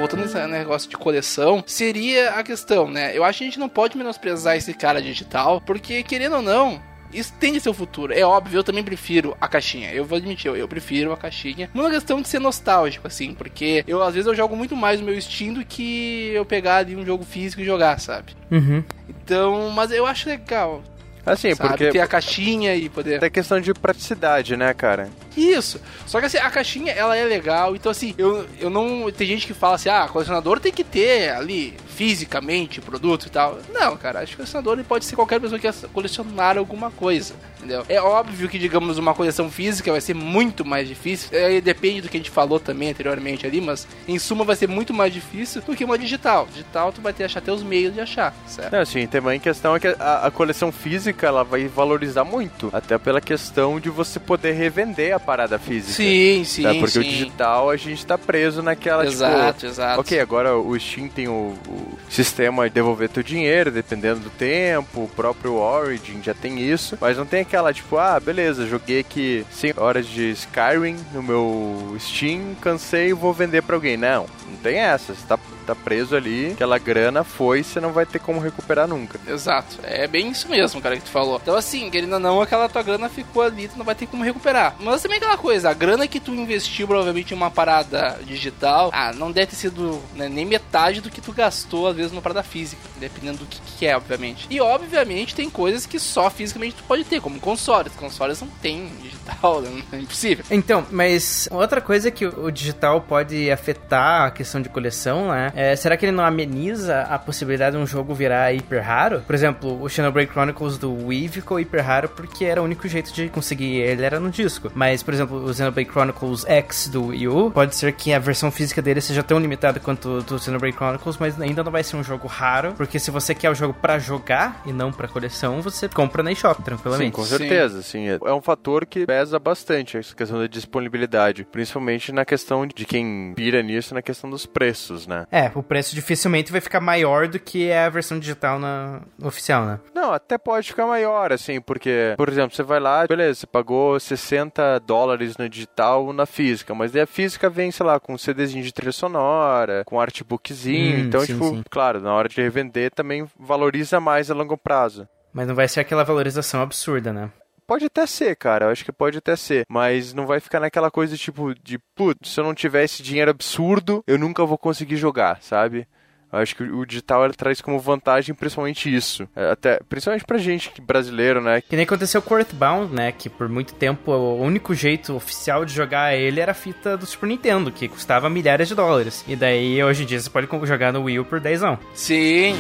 voltando 0.05 0.21
nesse 0.21 0.47
negócio 0.47 0.87
de 0.87 0.95
coleção, 0.95 1.63
seria 1.65 2.31
a 2.31 2.43
questão, 2.43 2.89
né? 2.91 3.17
Eu 3.17 3.23
acho 3.23 3.39
que 3.39 3.43
a 3.43 3.47
gente 3.47 3.59
não 3.59 3.67
pode 3.67 3.97
menosprezar 3.97 4.55
esse 4.55 4.71
cara 4.71 5.01
digital, 5.01 5.59
porque 5.59 6.03
querendo 6.03 6.35
ou 6.35 6.41
não, 6.43 6.79
isso 7.13 7.33
tem 7.39 7.57
seu 7.59 7.73
futuro. 7.73 8.13
É 8.13 8.23
óbvio, 8.23 8.59
eu 8.59 8.63
também 8.63 8.83
prefiro 8.83 9.35
a 9.39 9.47
caixinha. 9.47 9.91
Eu 9.91 10.05
vou 10.05 10.17
admitir, 10.17 10.47
eu, 10.47 10.55
eu 10.55 10.67
prefiro 10.67 11.11
a 11.13 11.17
caixinha. 11.17 11.69
Uma 11.73 11.89
questão 11.89 12.21
de 12.21 12.27
ser 12.27 12.39
nostálgico, 12.39 13.07
assim, 13.07 13.33
porque 13.33 13.83
eu 13.87 14.03
às 14.03 14.13
vezes 14.13 14.27
eu 14.27 14.35
jogo 14.35 14.55
muito 14.55 14.75
mais 14.75 14.99
no 14.99 15.05
meu 15.05 15.19
Steam 15.21 15.53
do 15.53 15.65
que 15.65 16.31
eu 16.33 16.45
pegar 16.45 16.77
ali 16.77 16.95
um 16.95 17.05
jogo 17.05 17.23
físico 17.23 17.61
e 17.61 17.65
jogar, 17.65 17.99
sabe? 17.99 18.33
Uhum. 18.51 18.83
Então, 19.09 19.69
mas 19.69 19.91
eu 19.91 20.05
acho 20.05 20.27
legal. 20.27 20.83
Assim, 21.25 21.55
sabe? 21.55 21.69
porque 21.69 21.89
Ter 21.89 21.99
a 22.01 22.07
caixinha 22.07 22.75
e 22.75 22.87
poder... 22.87 23.23
é 23.23 23.29
questão 23.29 23.59
de 23.59 23.73
praticidade, 23.73 24.55
né, 24.55 24.71
cara? 24.75 25.09
Isso. 25.35 25.81
Só 26.05 26.19
que 26.19 26.27
assim, 26.27 26.37
a 26.37 26.49
caixinha, 26.51 26.93
ela 26.93 27.17
é 27.17 27.25
legal. 27.25 27.75
Então, 27.75 27.91
assim, 27.91 28.13
eu, 28.17 28.45
eu 28.59 28.69
não. 28.69 29.11
Tem 29.11 29.25
gente 29.25 29.47
que 29.47 29.53
fala 29.53 29.75
assim, 29.75 29.89
ah, 29.89 30.07
colecionador 30.07 30.59
tem 30.59 30.71
que 30.71 30.83
ter 30.83 31.31
ali 31.31 31.73
fisicamente 31.95 32.79
o 32.79 32.81
produto 32.81 33.27
e 33.27 33.29
tal. 33.29 33.57
Não, 33.73 33.95
cara, 33.95 34.19
acho 34.19 34.31
que 34.31 34.37
colecionador 34.37 34.73
ele 34.73 34.83
pode 34.83 35.05
ser 35.05 35.15
qualquer 35.15 35.39
pessoa 35.39 35.59
que 35.59 35.71
colecionar 35.93 36.57
alguma 36.57 36.91
coisa. 36.91 37.33
Entendeu? 37.57 37.83
É 37.89 37.99
óbvio 37.99 38.47
que, 38.47 38.59
digamos, 38.59 38.97
uma 38.97 39.13
coleção 39.13 39.49
física 39.49 39.91
vai 39.91 40.01
ser 40.01 40.13
muito 40.13 40.63
mais 40.63 40.87
difícil. 40.87 41.29
É, 41.31 41.59
depende 41.61 42.01
do 42.01 42.09
que 42.09 42.17
a 42.17 42.19
gente 42.19 42.29
falou 42.29 42.59
também 42.59 42.89
anteriormente 42.89 43.47
ali, 43.47 43.59
mas 43.59 43.87
em 44.07 44.19
suma 44.19 44.43
vai 44.43 44.55
ser 44.55 44.67
muito 44.67 44.93
mais 44.93 45.11
difícil 45.11 45.61
do 45.61 45.75
que 45.75 45.83
uma 45.83 45.97
digital. 45.97 46.47
Digital, 46.51 46.91
tu 46.91 47.01
vai 47.01 47.13
ter 47.13 47.19
que 47.19 47.23
achar 47.23 47.39
até 47.39 47.51
os 47.51 47.63
meios 47.63 47.93
de 47.93 48.01
achar, 48.01 48.35
certo? 48.45 48.71
Não, 48.71 48.79
assim, 48.79 49.07
também 49.07 49.37
a 49.37 49.39
questão 49.39 49.75
é 49.75 49.79
que 49.79 49.87
a, 49.87 50.27
a 50.27 50.31
coleção 50.31 50.71
física 50.71 51.25
ela 51.25 51.43
vai 51.43 51.67
valorizar 51.67 52.23
muito. 52.23 52.69
Até 52.71 52.97
pela 52.97 53.21
questão 53.21 53.79
de 53.79 53.89
você 53.89 54.19
poder 54.19 54.51
revender 54.51 55.15
a 55.15 55.19
parada 55.19 55.57
física. 55.57 55.93
Sim, 55.93 56.43
sim, 56.43 56.63
tá? 56.63 56.73
Porque 56.75 56.91
sim. 56.91 56.99
o 56.99 57.03
digital 57.03 57.69
a 57.69 57.77
gente 57.77 58.05
tá 58.05 58.17
preso 58.17 58.61
naquela, 58.61 59.05
Exato, 59.05 59.59
tipo... 59.59 59.65
exato. 59.71 60.01
Ok, 60.01 60.19
agora 60.19 60.55
o 60.57 60.79
Steam 60.79 61.07
tem 61.07 61.27
o, 61.27 61.55
o 61.67 61.84
sistema 62.09 62.67
de 62.67 62.73
devolver 62.73 63.09
teu 63.09 63.23
dinheiro, 63.23 63.71
dependendo 63.71 64.21
do 64.21 64.29
tempo, 64.29 65.03
o 65.03 65.09
próprio 65.09 65.55
Origin 65.55 66.21
já 66.21 66.33
tem 66.33 66.59
isso, 66.59 66.97
mas 66.99 67.17
não 67.17 67.25
tem 67.25 67.41
aquela, 67.41 67.73
tipo, 67.73 67.97
ah, 67.97 68.19
beleza, 68.19 68.67
joguei 68.67 68.99
aqui 68.99 69.45
100 69.51 69.73
horas 69.77 70.05
de 70.05 70.31
Skyrim 70.31 70.97
no 71.13 71.21
meu 71.21 71.95
Steam, 71.99 72.55
cansei 72.61 73.09
e 73.09 73.13
vou 73.13 73.33
vender 73.33 73.61
pra 73.63 73.75
alguém. 73.75 73.97
Não, 73.97 74.25
não 74.49 74.57
tem 74.61 74.77
essa, 74.77 75.13
você 75.13 75.25
tá, 75.27 75.39
tá 75.65 75.75
preso 75.75 76.15
ali, 76.15 76.51
aquela 76.51 76.77
grana 76.77 77.23
foi, 77.23 77.63
você 77.63 77.79
não 77.79 77.91
vai 77.91 78.05
ter 78.05 78.19
como 78.19 78.39
recuperar 78.39 78.87
nunca. 78.87 79.19
Exato, 79.27 79.77
é 79.83 80.07
bem 80.07 80.29
isso 80.29 80.47
mesmo, 80.49 80.81
cara, 80.81 80.97
que 80.97 81.03
tu 81.03 81.09
falou. 81.09 81.39
Então, 81.41 81.55
assim, 81.55 81.89
querendo 81.89 82.13
ou 82.13 82.19
não, 82.19 82.41
aquela 82.41 82.69
tua 82.69 82.83
grana 82.83 83.09
ficou 83.09 83.41
ali, 83.41 83.67
tu 83.67 83.77
não 83.77 83.85
vai 83.85 83.95
ter 83.95 84.07
como 84.07 84.23
recuperar. 84.23 84.75
Mas 84.79 85.01
também 85.01 85.17
aquela 85.17 85.37
coisa, 85.37 85.69
a 85.69 85.73
grana 85.73 86.07
que 86.07 86.19
tu 86.19 86.33
investiu 86.33 86.87
provavelmente 86.87 87.33
em 87.33 87.37
uma 87.37 87.51
parada 87.51 88.19
digital, 88.23 88.89
ah, 88.93 89.13
não 89.13 89.31
deve 89.31 89.47
ter 89.47 89.55
sido 89.55 90.01
né, 90.15 90.29
nem 90.29 90.45
metade 90.45 91.01
do 91.01 91.09
que 91.09 91.21
tu 91.21 91.31
gastou, 91.31 91.87
às 91.87 91.95
vezes, 91.95 92.11
numa 92.11 92.21
parada 92.21 92.43
física, 92.43 92.81
dependendo 92.97 93.39
do 93.39 93.45
que, 93.45 93.59
que 93.61 93.85
é, 93.85 93.95
obviamente. 93.95 94.47
E, 94.49 94.59
obviamente, 94.61 95.35
tem 95.35 95.49
coisas 95.49 95.85
que 95.85 95.99
só 95.99 96.29
fisicamente 96.29 96.75
tu 96.75 96.83
pode 96.83 97.03
ter, 97.03 97.21
como 97.21 97.39
consoles. 97.39 97.93
Consoles 97.95 98.41
não 98.41 98.47
tem 98.61 98.91
digital, 99.01 99.61
né? 99.61 99.83
é 99.91 99.97
impossível. 99.97 100.45
Então, 100.49 100.85
mas 100.91 101.47
outra 101.51 101.81
coisa 101.81 102.11
que 102.11 102.25
o 102.25 102.51
digital 102.51 103.01
pode 103.01 103.51
afetar 103.51 104.27
a 104.27 104.31
questão 104.31 104.61
de 104.61 104.69
coleção, 104.69 105.29
né? 105.29 105.51
É, 105.55 105.75
será 105.75 105.95
que 105.95 106.05
ele 106.05 106.11
não 106.11 106.23
ameniza 106.25 107.01
a 107.03 107.17
possibilidade 107.17 107.75
de 107.75 107.81
um 107.81 107.87
jogo 107.87 108.13
virar 108.13 108.53
hiper 108.53 108.83
raro? 108.83 109.21
Por 109.21 109.33
exemplo, 109.33 109.81
o 109.81 109.89
Xenoblade 109.89 110.29
Chronicles 110.29 110.77
do 110.77 111.07
Wii 111.07 111.27
ficou 111.29 111.59
hiper 111.59 111.83
raro 111.83 112.09
porque 112.09 112.45
era 112.45 112.61
o 112.61 112.65
único 112.65 112.87
jeito 112.87 113.13
de 113.13 113.29
conseguir 113.29 113.77
ele 113.77 114.03
era 114.03 114.19
no 114.19 114.29
disco. 114.29 114.71
Mas, 114.75 115.01
por 115.01 115.13
exemplo, 115.13 115.43
o 115.43 115.53
Xenoblade 115.53 115.89
Chronicles 115.89 116.45
X 116.45 116.89
do 116.89 117.07
Wii 117.07 117.27
U, 117.27 117.51
pode 117.51 117.75
ser 117.75 117.91
que 117.93 118.13
a 118.13 118.19
versão 118.19 118.51
física 118.51 118.81
dele 118.81 119.01
seja 119.01 119.23
tão 119.23 119.39
limitada 119.39 119.79
quanto 119.79 120.09
o 120.09 120.21
do 120.21 120.39
Xenoblade 120.39 120.75
Chronicles, 120.75 121.17
mas 121.17 121.39
ainda 121.39 121.63
não 121.63 121.71
vai 121.71 121.83
ser 121.83 121.95
um 121.95 122.03
jogo 122.03 122.27
raro, 122.27 122.73
porque 122.73 122.99
se 122.99 123.11
você 123.11 123.33
quer 123.33 123.49
o 123.49 123.55
jogo 123.55 123.73
pra 123.73 123.97
jogar 123.97 124.61
e 124.65 124.73
não 124.73 124.91
pra 124.91 125.07
coleção, 125.07 125.61
você 125.61 125.87
compra 125.87 126.21
na 126.21 126.31
eShop 126.31 126.57
Sim, 126.57 126.63
tranquilamente. 126.63 127.11
com 127.11 127.23
Sim. 127.23 127.37
certeza, 127.37 127.81
sim. 127.81 128.07
É 128.07 128.33
um 128.33 128.41
fator 128.41 128.85
que 128.85 129.05
pesa 129.05 129.39
bastante 129.39 129.97
essa 129.97 130.15
questão 130.15 130.39
da 130.39 130.47
disponibilidade, 130.47 131.45
principalmente 131.51 132.11
na 132.11 132.25
questão 132.25 132.67
de 132.67 132.85
quem 132.85 133.33
pira 133.35 133.61
nisso, 133.61 133.93
na 133.93 134.01
questão 134.01 134.29
dos 134.29 134.45
preços, 134.45 135.07
né? 135.07 135.25
É, 135.31 135.44
o 135.53 135.61
preço 135.63 135.93
dificilmente 135.93 136.51
vai 136.51 136.61
ficar 136.61 136.79
maior 136.79 137.27
do 137.27 137.39
que 137.39 137.67
é 137.69 137.85
a 137.85 137.89
versão 137.89 138.17
digital 138.19 138.57
na 138.59 139.01
oficial, 139.21 139.65
né? 139.65 139.79
Não, 139.93 140.13
até 140.13 140.37
pode 140.37 140.67
ficar 140.69 140.85
maior, 140.87 141.31
assim, 141.33 141.59
porque, 141.61 142.13
por 142.17 142.29
exemplo, 142.29 142.55
você 142.55 142.63
vai 142.63 142.79
lá, 142.79 143.05
beleza, 143.07 143.41
você 143.41 143.47
pagou 143.47 143.99
60 143.99 144.79
dólares 144.79 145.37
no 145.37 145.47
digital 145.49 146.11
na 146.13 146.25
física, 146.25 146.73
mas 146.73 146.91
daí 146.91 147.01
a 147.01 147.07
física 147.07 147.49
vem, 147.49 147.71
sei 147.71 147.85
lá, 147.85 147.99
com 147.99 148.17
CDzinho 148.17 148.63
de 148.63 148.73
trilha 148.73 148.91
sonora, 148.91 149.83
com 149.85 149.99
artbookzinho, 149.99 150.97
Hum, 150.97 150.99
então, 151.01 151.21
sim, 151.21 151.27
tipo, 151.33 151.49
sim. 151.49 151.63
claro, 151.69 151.99
na 152.01 152.13
hora 152.13 152.29
de 152.29 152.41
revender 152.41 152.91
também 152.91 153.25
valoriza 153.39 153.99
mais 153.99 154.29
a 154.31 154.33
longo 154.33 154.57
prazo. 154.57 155.07
Mas 155.33 155.47
não 155.47 155.55
vai 155.55 155.67
ser 155.67 155.81
aquela 155.81 156.03
valorização 156.03 156.61
absurda, 156.61 157.11
né? 157.11 157.29
Pode 157.67 157.85
até 157.85 158.05
ser, 158.05 158.35
cara, 158.35 158.65
eu 158.65 158.69
acho 158.69 158.85
que 158.85 158.91
pode 158.91 159.17
até 159.17 159.35
ser, 159.35 159.65
mas 159.67 160.13
não 160.13 160.27
vai 160.27 160.39
ficar 160.39 160.59
naquela 160.59 160.91
coisa 160.91 161.17
tipo 161.17 161.53
de, 161.63 161.79
putz, 161.95 162.29
se 162.29 162.39
eu 162.39 162.43
não 162.43 162.53
tiver 162.53 162.83
esse 162.83 163.01
dinheiro 163.01 163.31
absurdo, 163.31 164.03
eu 164.05 164.17
nunca 164.17 164.45
vou 164.45 164.57
conseguir 164.57 164.97
jogar, 164.97 165.41
sabe? 165.41 165.87
Eu 166.31 166.39
acho 166.39 166.55
que 166.55 166.63
o 166.63 166.85
digital 166.85 167.23
ele 167.23 167.33
traz 167.33 167.61
como 167.61 167.79
vantagem 167.79 168.35
principalmente 168.35 168.93
isso. 168.93 169.27
É, 169.35 169.51
Até, 169.51 169.79
principalmente 169.87 170.25
pra 170.25 170.37
gente 170.37 170.69
que 170.69 170.81
brasileiro, 170.81 171.41
né? 171.41 171.61
Que 171.61 171.75
nem 171.77 171.85
aconteceu 171.85 172.21
com 172.21 172.37
Earthbound, 172.37 172.93
né? 172.93 173.11
Que 173.13 173.29
por 173.29 173.47
muito 173.47 173.73
tempo 173.73 174.11
o 174.11 174.41
único 174.41 174.73
jeito 174.73 175.15
oficial 175.15 175.63
de 175.63 175.73
jogar 175.73 176.13
ele 176.13 176.41
era 176.41 176.51
a 176.51 176.55
fita 176.55 176.97
do 176.97 177.05
Super 177.05 177.27
Nintendo, 177.27 177.71
que 177.71 177.87
custava 177.87 178.29
milhares 178.29 178.67
de 178.67 178.75
dólares. 178.75 179.23
E 179.27 179.35
daí 179.35 179.81
hoje 179.81 180.03
em 180.03 180.05
dia 180.05 180.19
você 180.19 180.29
pode 180.29 180.47
jogar 180.65 180.91
no 180.91 181.03
Wii 181.03 181.19
U 181.19 181.25
por 181.25 181.39
10 181.39 181.61
não. 181.61 181.79
Sim. 181.93 182.55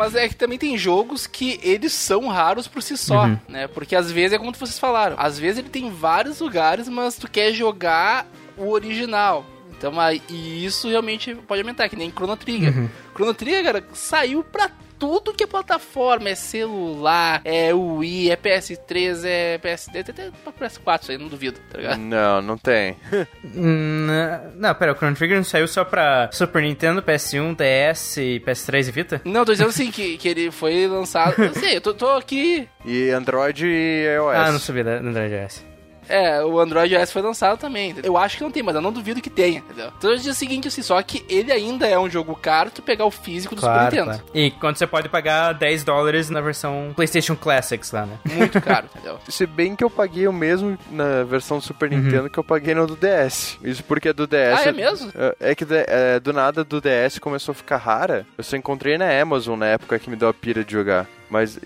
Mas 0.00 0.14
é 0.14 0.26
que 0.28 0.34
também 0.34 0.58
tem 0.58 0.78
jogos 0.78 1.26
que 1.26 1.60
eles 1.62 1.92
são 1.92 2.26
raros 2.28 2.66
por 2.66 2.82
si 2.82 2.96
só, 2.96 3.24
Uhum. 3.26 3.38
né? 3.48 3.68
Porque 3.68 3.94
às 3.94 4.10
vezes 4.10 4.32
é 4.32 4.38
como 4.38 4.50
vocês 4.54 4.78
falaram, 4.78 5.14
às 5.18 5.38
vezes 5.38 5.58
ele 5.58 5.68
tem 5.68 5.90
vários 5.90 6.40
lugares, 6.40 6.88
mas 6.88 7.16
tu 7.16 7.30
quer 7.30 7.52
jogar 7.52 8.26
o 8.56 8.70
original. 8.70 9.44
Então, 9.76 9.92
e 10.28 10.64
isso 10.64 10.88
realmente 10.88 11.34
pode 11.34 11.60
aumentar, 11.62 11.88
que 11.88 11.96
nem 11.96 12.10
Chrono 12.10 12.36
Trigger. 12.36 12.76
Uhum. 12.76 12.88
Chrono 13.14 13.34
Trigger, 13.34 13.62
cara, 13.64 13.84
saiu 13.92 14.42
pra 14.42 14.70
tudo 15.00 15.32
que 15.32 15.44
é 15.44 15.46
plataforma, 15.46 16.28
é 16.28 16.34
celular, 16.34 17.40
é 17.42 17.72
Wii, 17.72 18.30
é 18.30 18.36
PS3, 18.36 19.24
é 19.24 19.58
PSD, 19.58 20.04
tem 20.04 20.26
até 20.26 20.30
pra 20.44 20.68
PS4, 20.68 21.02
isso 21.02 21.12
aí 21.12 21.18
não 21.18 21.26
duvido, 21.28 21.58
tá 21.70 21.78
ligado? 21.78 21.98
Não, 21.98 22.42
não 22.42 22.58
tem. 22.58 22.96
Não, 23.42 24.74
pera, 24.74 24.92
o 24.92 24.94
Chrono 24.94 25.16
Trigger 25.16 25.38
não 25.38 25.44
saiu 25.44 25.66
só 25.66 25.84
pra 25.84 26.28
Super 26.32 26.62
Nintendo, 26.62 27.02
PS1, 27.02 27.56
DS, 27.56 28.16
PS3 28.44 28.88
e 28.88 28.90
Vita? 28.90 29.22
Não, 29.24 29.44
tô 29.44 29.52
dizendo 29.52 29.70
assim, 29.70 29.90
que, 29.90 30.18
que 30.18 30.28
ele 30.28 30.50
foi 30.50 30.86
lançado, 30.86 31.42
eu 31.42 31.54
sei, 31.54 31.76
eu 31.76 31.80
tô, 31.80 31.94
tô 31.94 32.10
aqui, 32.10 32.68
E 32.84 33.10
Android 33.10 33.66
e 33.66 34.04
iOS. 34.14 34.34
Ah, 34.34 34.52
não 34.52 34.58
sabia 34.58 34.84
da 34.84 34.98
Android 34.98 35.34
OS. 35.34 35.69
É, 36.10 36.44
o 36.44 36.58
Android 36.58 36.94
OS 36.96 37.12
foi 37.12 37.22
lançado 37.22 37.58
também. 37.58 37.90
entendeu? 37.90 38.12
Eu 38.12 38.16
acho 38.18 38.36
que 38.36 38.42
não 38.42 38.50
tem, 38.50 38.62
mas 38.62 38.74
eu 38.74 38.80
não 38.80 38.92
duvido 38.92 39.20
que 39.20 39.30
tenha, 39.30 39.58
entendeu? 39.58 39.90
Então 39.96 40.10
eu 40.10 40.16
digo 40.16 40.30
o 40.30 40.34
seguinte, 40.34 40.68
assim, 40.68 40.82
só 40.82 41.00
que 41.02 41.24
ele 41.28 41.52
ainda 41.52 41.86
é 41.86 41.98
um 41.98 42.08
jogo 42.10 42.34
caro 42.34 42.70
tu 42.70 42.82
pegar 42.82 43.04
o 43.04 43.10
físico 43.10 43.54
do 43.54 43.60
Claro, 43.60 43.84
Super 43.84 43.90
Nintendo. 44.04 44.18
claro. 44.18 44.30
E 44.34 44.50
quando 44.52 44.76
você 44.76 44.86
pode 44.86 45.08
pagar 45.08 45.52
10 45.54 45.84
dólares 45.84 46.28
na 46.30 46.40
versão 46.40 46.92
PlayStation 46.94 47.36
Classics 47.36 47.92
lá, 47.92 48.06
né? 48.06 48.18
Muito 48.32 48.60
caro, 48.60 48.86
entendeu? 48.94 49.18
Se 49.28 49.46
bem 49.46 49.74
que 49.76 49.84
eu 49.84 49.90
paguei 49.90 50.26
o 50.26 50.32
mesmo 50.32 50.76
na 50.90 51.22
versão 51.24 51.58
do 51.58 51.64
Super 51.64 51.90
Uhum. 51.90 51.98
Nintendo 51.98 52.30
que 52.30 52.38
eu 52.38 52.44
paguei 52.44 52.74
no 52.74 52.86
do 52.86 52.96
DS. 52.96 53.58
Isso 53.62 53.82
porque 53.84 54.12
do 54.12 54.26
DS. 54.26 54.60
Ah, 54.60 54.68
é 54.68 54.72
mesmo? 54.72 55.12
É, 55.14 55.50
é 55.50 55.54
que 55.54 55.64
de- 55.64 55.84
é, 55.86 56.18
do 56.20 56.32
nada 56.32 56.64
do 56.64 56.80
DS 56.80 57.18
começou 57.20 57.52
a 57.52 57.54
ficar 57.54 57.76
rara. 57.76 58.26
Eu 58.36 58.44
só 58.44 58.56
encontrei 58.56 58.98
na 58.98 59.08
Amazon 59.20 59.58
na 59.58 59.66
época 59.66 59.98
que 59.98 60.10
me 60.10 60.16
deu 60.16 60.28
a 60.28 60.34
pira 60.34 60.64
de 60.64 60.72
jogar. 60.72 61.06
Mas 61.28 61.58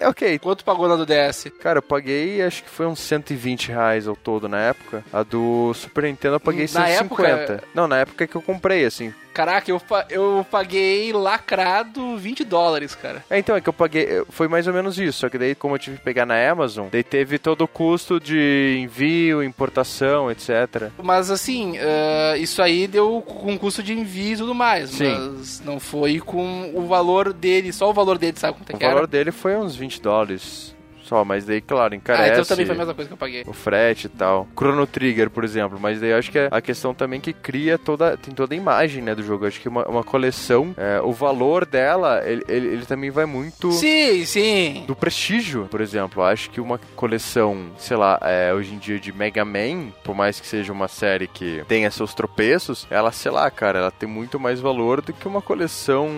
é 0.00 0.06
ok. 0.08 0.38
Quanto 0.38 0.64
pagou 0.64 0.88
na 0.88 0.96
do 0.96 1.04
DS? 1.06 1.50
Cara, 1.60 1.78
eu 1.78 1.82
paguei 1.82 2.42
acho 2.42 2.62
que 2.64 2.70
foi 2.70 2.86
uns 2.86 3.00
120 3.00 3.68
reais 3.68 4.06
ao 4.06 4.16
todo 4.16 4.48
na 4.48 4.60
época. 4.60 5.04
A 5.12 5.22
do 5.22 5.72
Super 5.74 6.04
Nintendo 6.04 6.36
eu 6.36 6.40
paguei 6.40 6.62
Na 6.72 6.86
150. 6.86 7.28
época- 7.52 7.64
Não, 7.74 7.86
na 7.88 7.98
época 7.98 8.26
que 8.26 8.34
eu 8.36 8.42
comprei, 8.42 8.84
assim. 8.84 9.12
Caraca, 9.38 9.70
eu, 9.70 9.80
eu 10.10 10.44
paguei 10.50 11.12
lacrado 11.12 12.16
20 12.16 12.42
dólares, 12.42 12.96
cara. 12.96 13.24
É, 13.30 13.38
então, 13.38 13.54
é 13.54 13.60
que 13.60 13.68
eu 13.68 13.72
paguei. 13.72 14.24
Foi 14.30 14.48
mais 14.48 14.66
ou 14.66 14.72
menos 14.74 14.98
isso. 14.98 15.20
Só 15.20 15.28
que 15.28 15.38
daí, 15.38 15.54
como 15.54 15.76
eu 15.76 15.78
tive 15.78 15.96
que 15.98 16.02
pegar 16.02 16.26
na 16.26 16.34
Amazon, 16.50 16.88
daí 16.90 17.04
teve 17.04 17.38
todo 17.38 17.62
o 17.62 17.68
custo 17.68 18.18
de 18.18 18.80
envio, 18.82 19.40
importação, 19.44 20.28
etc. 20.28 20.90
Mas 21.00 21.30
assim, 21.30 21.74
eh, 21.78 22.36
isso 22.38 22.60
aí 22.60 22.88
deu 22.88 23.22
com 23.24 23.56
custo 23.56 23.80
de 23.80 23.92
envio 23.92 24.32
e 24.32 24.36
tudo 24.38 24.56
mais. 24.56 24.90
Sim. 24.90 25.14
Mas 25.36 25.62
não 25.64 25.78
foi 25.78 26.18
com 26.18 26.72
o 26.74 26.88
valor 26.88 27.32
dele, 27.32 27.72
só 27.72 27.88
o 27.88 27.92
valor 27.94 28.18
dele, 28.18 28.36
sabe 28.36 28.58
quanto 28.58 28.70
é 28.70 28.74
O 28.74 28.78
que 28.78 28.84
era? 28.84 28.94
valor 28.94 29.06
dele 29.06 29.30
foi 29.30 29.54
uns 29.54 29.76
20 29.76 30.02
dólares 30.02 30.74
só, 31.08 31.24
mas 31.24 31.44
daí, 31.46 31.60
claro, 31.60 31.94
Ah, 31.94 31.96
encarece. 31.96 32.32
então 32.32 32.44
também 32.44 32.66
foi 32.66 32.74
a 32.74 32.78
mesma 32.78 32.94
coisa 32.94 33.08
que 33.08 33.14
eu 33.14 33.18
paguei. 33.18 33.44
o 33.46 33.52
frete 33.52 34.06
e 34.06 34.10
tal. 34.10 34.46
Chrono 34.56 34.86
Trigger, 34.86 35.30
por 35.30 35.44
exemplo. 35.44 35.78
Mas 35.80 36.00
daí 36.00 36.10
eu 36.10 36.18
acho 36.18 36.30
que 36.30 36.38
é 36.38 36.48
a 36.50 36.60
questão 36.60 36.92
também 36.94 37.20
que 37.20 37.32
cria 37.32 37.78
toda. 37.78 38.16
Tem 38.16 38.34
toda 38.34 38.54
a 38.54 38.56
imagem, 38.56 39.02
né, 39.02 39.14
do 39.14 39.22
jogo. 39.22 39.44
Eu 39.44 39.48
acho 39.48 39.60
que 39.60 39.68
uma, 39.68 39.86
uma 39.88 40.04
coleção, 40.04 40.74
é, 40.76 41.00
o 41.00 41.12
valor 41.12 41.64
dela, 41.64 42.22
ele, 42.24 42.44
ele, 42.48 42.66
ele 42.68 42.86
também 42.86 43.10
vai 43.10 43.24
muito. 43.26 43.72
Sim, 43.72 44.24
sim. 44.26 44.84
Do 44.86 44.94
prestígio, 44.94 45.66
por 45.70 45.80
exemplo. 45.80 46.22
Eu 46.22 46.26
acho 46.26 46.50
que 46.50 46.60
uma 46.60 46.78
coleção, 46.96 47.70
sei 47.78 47.96
lá, 47.96 48.18
é, 48.22 48.52
hoje 48.52 48.74
em 48.74 48.78
dia 48.78 48.98
de 49.00 49.12
Mega 49.12 49.44
Man, 49.44 49.90
por 50.04 50.14
mais 50.14 50.38
que 50.38 50.46
seja 50.46 50.72
uma 50.72 50.88
série 50.88 51.26
que 51.26 51.64
tenha 51.68 51.90
seus 51.90 52.12
tropeços, 52.14 52.86
ela, 52.90 53.10
sei 53.12 53.30
lá, 53.30 53.50
cara, 53.50 53.78
ela 53.78 53.90
tem 53.90 54.08
muito 54.08 54.38
mais 54.38 54.60
valor 54.60 55.00
do 55.00 55.12
que 55.12 55.26
uma 55.26 55.40
coleção. 55.40 56.08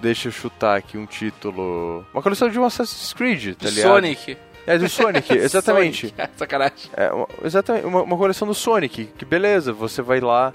Deixa 0.00 0.28
eu 0.28 0.32
chutar 0.32 0.76
aqui 0.78 0.96
um 0.96 1.04
título. 1.06 2.04
Uma 2.14 2.22
coleção 2.22 2.48
de 2.48 2.58
um 2.58 2.64
Assassin's 2.64 3.12
Creed, 3.12 3.54
tá 3.56 3.68
ligado? 3.68 3.92
Sonic. 3.92 4.36
É 4.68 4.78
do 4.78 4.88
Sonic, 4.88 5.32
exatamente. 5.34 6.08
Sonic. 6.08 6.30
Sacanagem. 6.36 6.76
É, 6.96 7.10
uma- 7.12 7.28
exatamente, 7.44 7.86
uma, 7.86 8.02
uma 8.02 8.16
coleção 8.16 8.46
do 8.46 8.54
Sonic, 8.54 9.06
que 9.16 9.24
beleza, 9.24 9.72
você 9.72 10.02
vai 10.02 10.20
lá, 10.20 10.52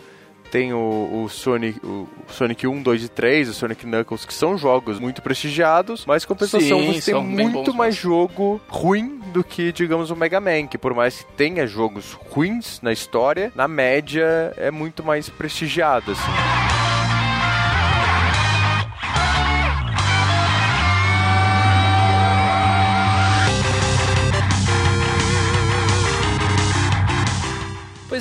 tem 0.51 0.71
o, 0.71 1.23
o 1.23 1.29
Sonic, 1.29 1.83
o 1.83 2.07
Sonic 2.27 2.67
1, 2.67 2.83
2 2.83 3.03
e 3.05 3.09
3, 3.09 3.49
o 3.49 3.53
Sonic 3.53 3.85
Knuckles, 3.87 4.23
que 4.23 4.33
são 4.33 4.55
jogos 4.55 4.99
muito 4.99 5.19
prestigiados, 5.21 6.05
mas 6.05 6.25
compensação 6.25 6.59
Sim, 6.79 6.93
você 6.93 7.11
tem 7.11 7.23
muito 7.23 7.73
mais 7.73 7.95
jogo 7.95 8.61
ruim 8.67 9.19
do 9.33 9.43
que, 9.43 9.71
digamos, 9.71 10.11
o 10.11 10.15
Mega 10.15 10.39
Man, 10.39 10.67
que 10.67 10.77
por 10.77 10.93
mais 10.93 11.17
que 11.23 11.25
tenha 11.33 11.65
jogos 11.65 12.13
ruins 12.29 12.79
na 12.83 12.91
história, 12.93 13.51
na 13.55 13.67
média 13.67 14.53
é 14.57 14.69
muito 14.69 15.03
mais 15.03 15.27
prestigiado, 15.27 16.11
assim. 16.11 16.72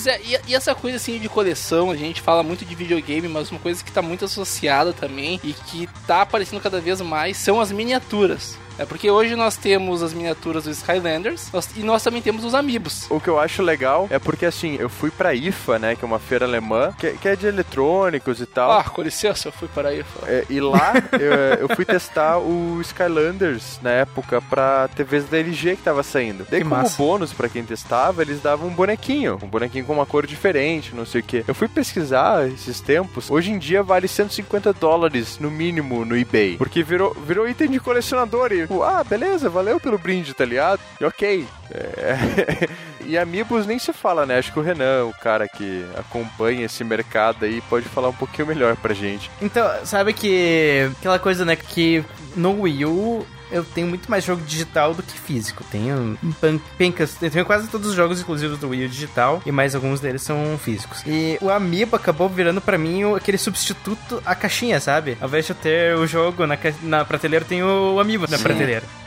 Pois 0.03 0.17
é, 0.17 0.21
e, 0.25 0.51
e 0.51 0.55
essa 0.57 0.75
coisa 0.75 0.97
assim 0.97 1.17
de 1.21 1.29
coleção, 1.29 1.89
a 1.89 1.97
gente 1.97 2.21
fala 2.21 2.43
muito 2.43 2.65
de 2.65 2.75
videogame, 2.75 3.29
mas 3.29 3.53
uma 3.53 3.61
coisa 3.61 3.85
que 3.85 3.93
tá 3.93 4.03
muito 4.03 4.25
associada 4.25 4.93
também 4.93 5.41
e 5.45 5.53
que 5.53 5.89
tá 6.09 6.23
aparecendo 6.23 6.61
cada 6.61 6.81
vez 6.81 7.01
mais 7.01 7.37
são 7.37 7.61
as 7.61 7.71
miniaturas. 7.71 8.59
É 8.79 8.85
porque 8.87 9.11
hoje 9.11 9.35
nós 9.37 9.57
temos 9.57 10.03
as 10.03 10.13
miniaturas 10.13 10.65
dos 10.65 10.79
Skylanders 10.79 11.51
nós- 11.53 11.69
e 11.77 11.83
nós 11.83 12.03
também 12.03 12.23
temos 12.23 12.45
os 12.45 12.55
Amiibos. 12.55 13.07
O 13.11 13.21
que 13.21 13.29
eu 13.29 13.39
acho 13.39 13.63
legal 13.63 14.07
é 14.11 14.19
porque, 14.19 14.47
assim, 14.47 14.77
eu 14.79 14.89
fui 14.89 15.11
pra 15.11 15.35
IFA, 15.35 15.79
né, 15.79 15.95
que 15.97 16.05
é 16.05 16.07
uma 16.07 16.19
feira 16.19 16.45
alemã, 16.47 16.93
que, 16.99 17.13
que 17.13 17.29
é 17.29 17.37
de 17.37 17.47
eletrônicos 17.47 18.41
e 18.41 18.47
tal. 18.47 18.71
Ah, 18.73 18.85
com 18.85 19.03
licença, 19.03 19.49
eu 19.49 19.53
fui 19.53 19.69
para 19.69 19.91
aí. 19.91 20.05
É, 20.27 20.45
e 20.49 20.61
lá 20.61 20.93
eu, 21.13 21.69
eu 21.69 21.77
fui 21.77 21.85
testar 21.85 22.39
o 22.39 22.81
Skylanders 22.81 23.79
na 23.83 23.91
época 23.91 24.41
pra 24.41 24.89
TVs 24.89 25.25
da 25.25 25.39
LG 25.39 25.77
que 25.77 25.83
tava 25.83 26.03
saindo. 26.03 26.47
Daí, 26.51 26.61
Que 26.63 26.69
como 26.69 26.81
massa. 26.83 26.97
bônus 26.97 27.33
pra 27.33 27.49
quem 27.49 27.65
testava, 27.65 28.23
eles 28.23 28.41
davam 28.41 28.69
um 28.69 28.73
bonequinho. 28.75 29.39
Um 29.43 29.47
bonequinho 29.49 29.85
com 29.85 29.93
uma 29.93 30.07
cor 30.07 30.27
diferente, 30.27 30.95
não 30.95 31.05
sei 31.07 31.21
o 31.21 31.25
que. 31.25 31.45
Eu 31.47 31.55
fui 31.55 31.69
pesquisar 31.69 32.49
esses 32.49 32.81
tempos. 32.81 33.31
Hoje 33.31 33.51
em 33.51 33.59
dia 33.59 33.83
vale 33.83 34.09
150 34.09 34.73
dólares 34.73 35.39
no 35.39 35.51
mínimo 35.51 36.05
no 36.05 36.17
eBay. 36.17 36.57
Porque 36.57 36.83
virou, 36.83 37.15
virou 37.27 37.49
item 37.49 37.69
de 37.71 37.81
colecionador. 37.81 38.53
E, 38.53 38.62
tipo, 38.63 38.83
ah, 38.83 39.03
beleza, 39.05 39.49
valeu 39.49 39.79
pelo 39.79 39.99
brinde, 39.99 40.35
tá 40.35 40.45
ligado? 40.45 40.81
E 41.01 41.05
ok. 41.05 41.47
É... 41.71 42.69
e 43.07 43.19
Amiibos 43.19 43.67
nem 43.67 43.79
se 43.79 43.93
fala, 43.93 44.27
né? 44.27 44.39
Acho 44.39 44.53
que 44.53 44.59
o 44.59 44.63
Renan, 44.63 45.05
o 45.07 45.13
cara 45.13 45.49
que 45.49 45.85
acompanha 45.97 46.67
esse 46.67 46.85
mercado 46.85 47.45
aí, 47.45 47.61
pode 47.63 47.89
falar 47.89 48.09
um 48.09 48.15
pouquinho 48.15 48.49
melhor 48.49 48.77
pra 48.77 48.95
gente. 48.95 49.31
Então, 49.41 49.69
sabe 49.85 50.13
que 50.13 50.91
aquela 50.99 51.19
coisa, 51.19 51.45
né, 51.45 51.57
que 51.57 52.05
no 52.37 52.63
Wii 52.63 52.85
U 52.85 53.27
eu 53.53 53.65
tenho 53.65 53.87
muito 53.87 54.11
mais 54.11 54.25
jogo 54.25 54.43
digital 54.43 54.95
do 54.95 55.03
que 55.03 55.19
físico. 55.19 55.65
Tenho 55.71 56.19
pencas, 56.79 57.17
eu 57.21 57.31
tenho 57.31 57.45
quase 57.45 57.69
todos 57.69 57.89
os 57.89 57.95
jogos 57.95 58.19
exclusivos 58.19 58.59
do 58.59 58.69
Wii 58.71 58.87
U 58.87 58.89
digital 58.89 59.43
e 59.45 59.53
mais 59.53 59.75
alguns 59.75 60.01
deles 60.01 60.23
são 60.23 60.59
físicos. 60.59 61.03
E 61.07 61.39
o 61.41 61.51
Amiibo 61.51 61.95
acabou 61.97 62.29
virando 62.29 62.61
pra 62.61 62.79
mim 62.79 63.15
aquele 63.15 63.39
substituto 63.39 64.23
à 64.25 64.35
caixinha, 64.35 64.81
sabe? 64.81 65.17
Ao 65.21 65.29
invés 65.29 65.45
de 65.47 65.53
eu 65.53 65.57
ter 65.57 65.97
o 65.97 66.07
jogo 66.07 66.47
na, 66.47 66.59
na 66.83 67.05
prateleira, 67.05 67.45
eu 67.45 67.49
tenho 67.49 67.67
o 67.95 68.01
Amiibo 68.01 68.27
na 68.29 68.37
Sim. 68.39 68.43
prateleira. 68.43 69.02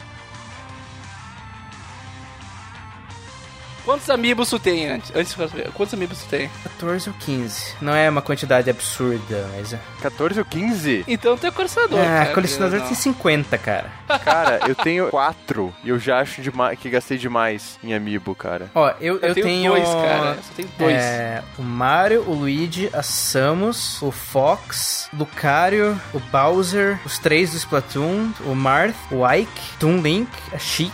Quantos 3.85 4.09
Amiibos 4.09 4.49
tu 4.49 4.57
tem 4.59 4.89
antes? 4.89 5.11
Antes 5.15 5.35
quantos 5.73 5.93
Amiibos 5.93 6.19
tu 6.23 6.27
tem? 6.27 6.49
14 6.63 7.09
ou 7.09 7.15
15. 7.19 7.73
Não 7.81 7.93
é 7.95 8.09
uma 8.09 8.21
quantidade 8.21 8.69
absurda, 8.69 9.47
mas. 9.55 9.73
é. 9.73 9.79
14 10.01 10.39
ou 10.39 10.45
15? 10.45 11.05
Então 11.07 11.37
tu 11.37 11.45
é 11.45 11.51
colecionador. 11.51 11.99
Ah, 11.99 12.03
cara, 12.05 12.33
colecionador 12.33 12.81
tem 12.81 12.95
50, 12.95 13.57
cara. 13.59 13.91
Cara, 14.23 14.59
eu 14.67 14.75
tenho 14.75 15.07
quatro 15.09 15.73
e 15.83 15.89
eu 15.89 15.99
já 15.99 16.19
acho 16.19 16.41
que 16.79 16.89
gastei 16.89 17.17
demais 17.17 17.77
em 17.83 17.93
Amiibo, 17.93 18.33
cara. 18.33 18.69
Ó, 18.73 18.89
eu, 18.99 19.15
eu, 19.17 19.19
Eu, 19.29 19.33
tenho, 19.33 19.45
tenho. 19.45 19.71
dois, 19.71 19.87
cara. 19.87 20.29
Eu 20.37 20.43
só 20.43 20.53
tenho 20.55 20.69
dois. 20.79 20.95
É, 20.95 21.43
o 21.57 21.61
Mario, 21.61 22.21
o 22.27 22.33
Luigi, 22.33 22.89
a 22.91 23.03
Samus, 23.03 24.01
o 24.01 24.11
Fox, 24.11 25.09
o 25.13 25.17
Lucario, 25.17 25.99
o 26.13 26.19
Bowser, 26.19 26.99
os 27.05 27.19
três 27.19 27.51
do 27.51 27.57
Splatoon, 27.57 28.31
o 28.45 28.55
Marth, 28.55 28.95
o 29.11 29.27
Ike, 29.31 29.77
Toon 29.79 29.97
Link, 30.01 30.29
a 30.53 30.57
Chic. 30.57 30.91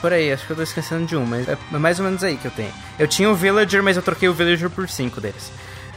Por 0.00 0.12
aí, 0.12 0.32
acho 0.32 0.46
que 0.46 0.52
eu 0.52 0.56
tô 0.56 0.62
esquecendo 0.62 1.06
de 1.06 1.16
um, 1.16 1.26
mas 1.26 1.48
é 1.48 1.56
mais 1.72 1.98
ou 1.98 2.04
menos 2.04 2.22
aí 2.22 2.36
que 2.36 2.46
eu 2.46 2.50
tenho. 2.52 2.72
Eu 2.98 3.08
tinha 3.08 3.28
o 3.28 3.34
Villager, 3.34 3.82
mas 3.82 3.96
eu 3.96 4.02
troquei 4.02 4.28
o 4.28 4.32
Villager 4.34 4.70
por 4.70 4.88
cinco 4.88 5.20
deles. 5.20 5.50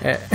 É, 0.04 0.20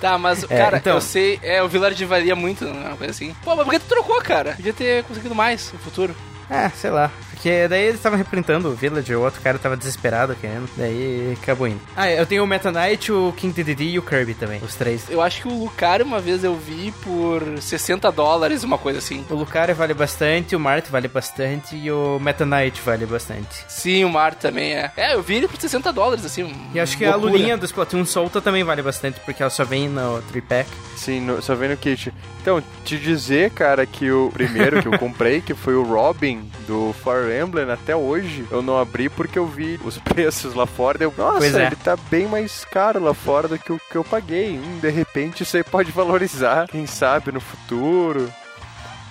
Tá, 0.00 0.18
mas, 0.18 0.42
É, 0.50 0.58
cara, 0.58 0.78
então- 0.78 0.94
eu 0.96 1.00
sei. 1.00 1.38
É, 1.44 1.62
o 1.62 1.68
Village 1.68 2.04
valia 2.04 2.34
muito, 2.34 2.64
né? 2.64 2.88
Uma 2.88 2.96
coisa 2.96 3.12
assim. 3.12 3.32
Pô, 3.44 3.54
mas 3.54 3.64
por 3.64 3.70
que 3.72 3.78
tu 3.78 3.86
trocou, 3.86 4.20
cara? 4.20 4.54
Podia 4.54 4.72
ter 4.72 5.04
conseguido 5.04 5.32
mais 5.32 5.70
no 5.72 5.78
futuro. 5.78 6.12
é, 6.50 6.68
sei 6.70 6.90
lá. 6.90 7.08
Porque 7.42 7.66
daí 7.66 7.82
eles 7.86 7.96
estavam 7.96 8.16
reprintando 8.16 8.68
o 8.68 8.72
Villager, 8.72 9.18
o 9.18 9.22
outro 9.22 9.40
cara 9.40 9.58
tava 9.58 9.76
desesperado 9.76 10.36
querendo, 10.36 10.68
daí 10.76 11.36
acabou 11.42 11.66
indo. 11.66 11.80
Ah, 11.96 12.08
eu 12.08 12.24
tenho 12.24 12.44
o 12.44 12.46
Meta 12.46 12.70
Knight, 12.70 13.10
o 13.10 13.34
King 13.36 13.52
Dedede 13.52 13.82
e 13.82 13.98
o 13.98 14.02
Kirby 14.02 14.34
também, 14.34 14.60
os 14.62 14.76
três. 14.76 15.10
Eu 15.10 15.20
acho 15.20 15.42
que 15.42 15.48
o 15.48 15.58
Lucario 15.64 16.06
uma 16.06 16.20
vez 16.20 16.44
eu 16.44 16.54
vi 16.54 16.94
por 17.02 17.42
60 17.60 18.12
dólares, 18.12 18.62
uma 18.62 18.78
coisa 18.78 19.00
assim. 19.00 19.24
O 19.28 19.34
Lucario 19.34 19.74
vale 19.74 19.92
bastante, 19.92 20.54
o 20.54 20.60
Mart 20.60 20.86
vale 20.88 21.08
bastante 21.08 21.74
e 21.74 21.90
o 21.90 22.20
Meta 22.20 22.46
Knight 22.46 22.80
vale 22.80 23.06
bastante. 23.06 23.64
Sim, 23.66 24.04
o 24.04 24.08
Mar 24.08 24.36
também 24.36 24.74
é. 24.74 24.92
É, 24.96 25.14
eu 25.14 25.22
vi 25.22 25.34
ele 25.34 25.48
por 25.48 25.60
60 25.60 25.92
dólares, 25.92 26.24
assim. 26.24 26.54
E 26.72 26.78
acho 26.78 26.96
que 26.96 27.04
a 27.04 27.16
loucura. 27.16 27.32
lulinha 27.32 27.56
do 27.58 27.66
Splatoon 27.66 28.04
solta 28.04 28.40
também 28.40 28.62
vale 28.62 28.82
bastante, 28.82 29.18
porque 29.18 29.42
ela 29.42 29.50
só 29.50 29.64
vem 29.64 29.88
no 29.88 30.22
3-pack. 30.32 30.70
Sim, 30.96 31.20
no- 31.22 31.42
só 31.42 31.56
vem 31.56 31.70
no 31.70 31.76
kit. 31.76 32.12
Então, 32.40 32.62
te 32.84 32.96
dizer, 32.98 33.50
cara, 33.50 33.84
que 33.84 34.10
o 34.12 34.30
primeiro 34.32 34.80
que 34.80 34.86
eu 34.86 34.96
comprei, 34.98 35.40
que 35.40 35.54
foi 35.54 35.74
o 35.74 35.82
Robin 35.82 36.48
do 36.68 36.94
Fire 37.02 37.31
Emblem, 37.32 37.70
até 37.70 37.96
hoje 37.96 38.46
eu 38.50 38.62
não 38.62 38.78
abri 38.78 39.08
porque 39.08 39.38
eu 39.38 39.46
vi 39.46 39.80
os 39.84 39.98
preços 40.02 40.54
lá 40.54 40.66
fora. 40.66 40.98
Deu, 40.98 41.14
nossa, 41.16 41.60
é. 41.60 41.66
ele 41.66 41.76
tá 41.76 41.96
bem 42.10 42.26
mais 42.26 42.64
caro 42.64 43.02
lá 43.02 43.14
fora 43.14 43.48
do 43.48 43.58
que 43.58 43.72
o 43.72 43.80
que 43.90 43.96
eu 43.96 44.04
paguei. 44.04 44.58
Hum, 44.58 44.78
de 44.80 44.90
repente 44.90 45.42
isso 45.42 45.56
aí 45.56 45.64
pode 45.64 45.90
valorizar, 45.90 46.68
quem 46.68 46.86
sabe 46.86 47.32
no 47.32 47.40
futuro 47.40 48.32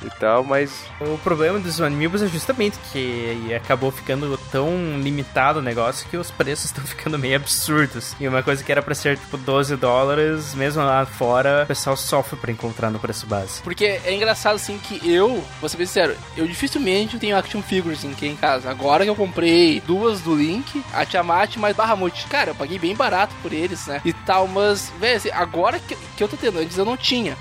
e 0.04 0.10
tal, 0.20 0.44
mas 0.44 0.72
O 1.00 1.18
problema 1.20 1.60
dos 1.60 1.80
Amiibos 1.82 2.22
é 2.22 2.28
justamente 2.28 2.78
que 2.92 3.54
acabou 3.56 3.92
ficando 3.92 4.38
tão 4.52 5.00
limitado 5.00 5.60
o 5.60 5.62
negócio 5.62 6.08
que 6.10 6.18
os 6.18 6.32
preços 6.32 6.66
estão 6.72 6.84
ficando 6.84 7.18
meio 7.18 7.36
absurdos. 7.36 8.16
E 8.20 8.28
uma 8.28 8.44
coisa 8.44 8.64
que 8.64 8.72
era 8.72 8.82
pra 8.82 8.96
ser 8.96 9.18
tipo 9.18 9.38
12 9.38 9.76
dólares, 9.76 10.54
mesmo 10.56 10.84
lá 10.84 11.06
fora, 11.06 11.64
o 11.64 11.68
pessoal 11.68 11.96
sofre 11.98 12.38
pra 12.38 12.52
encontrar 12.52 12.90
no 12.90 13.00
preço 13.00 13.26
base. 13.26 13.62
Porque 13.62 13.86
é 13.86 14.14
engraçado 14.14 14.56
assim 14.56 14.78
que 14.78 15.02
eu, 15.10 15.44
vou 15.60 15.70
ser 15.70 15.78
bem 15.78 15.86
sincero, 15.86 16.16
eu 16.36 16.48
dificilmente 16.48 17.20
tenho 17.20 17.38
action 17.38 17.62
figures 17.62 18.06
aqui 18.06 18.28
em 18.28 18.36
casa. 18.36 18.70
Agora 18.70 19.04
que 19.04 19.10
eu 19.10 19.16
comprei 19.16 19.82
duas 19.82 20.22
do 20.22 20.36
Link, 20.36 20.84
a 20.94 21.06
Tiamat 21.06 21.58
mais 21.58 21.76
Bahamut. 21.76 22.28
Cara, 22.28 22.52
eu 22.52 22.56
paguei 22.56 22.80
bem 22.80 22.96
barato 22.96 23.34
por 23.42 23.54
eles, 23.54 23.88
né? 23.88 24.02
E 24.06 24.14
tal, 24.14 24.48
mas, 24.48 24.92
velho, 25.00 25.18
assim, 25.18 25.32
agora 25.32 25.80
que, 25.80 25.96
que 25.96 26.24
eu 26.24 26.28
tô 26.28 26.38
tendo, 26.38 26.60
antes 26.60 26.78
eu 26.78 26.86
não 26.86 26.98
tinha. 26.98 27.38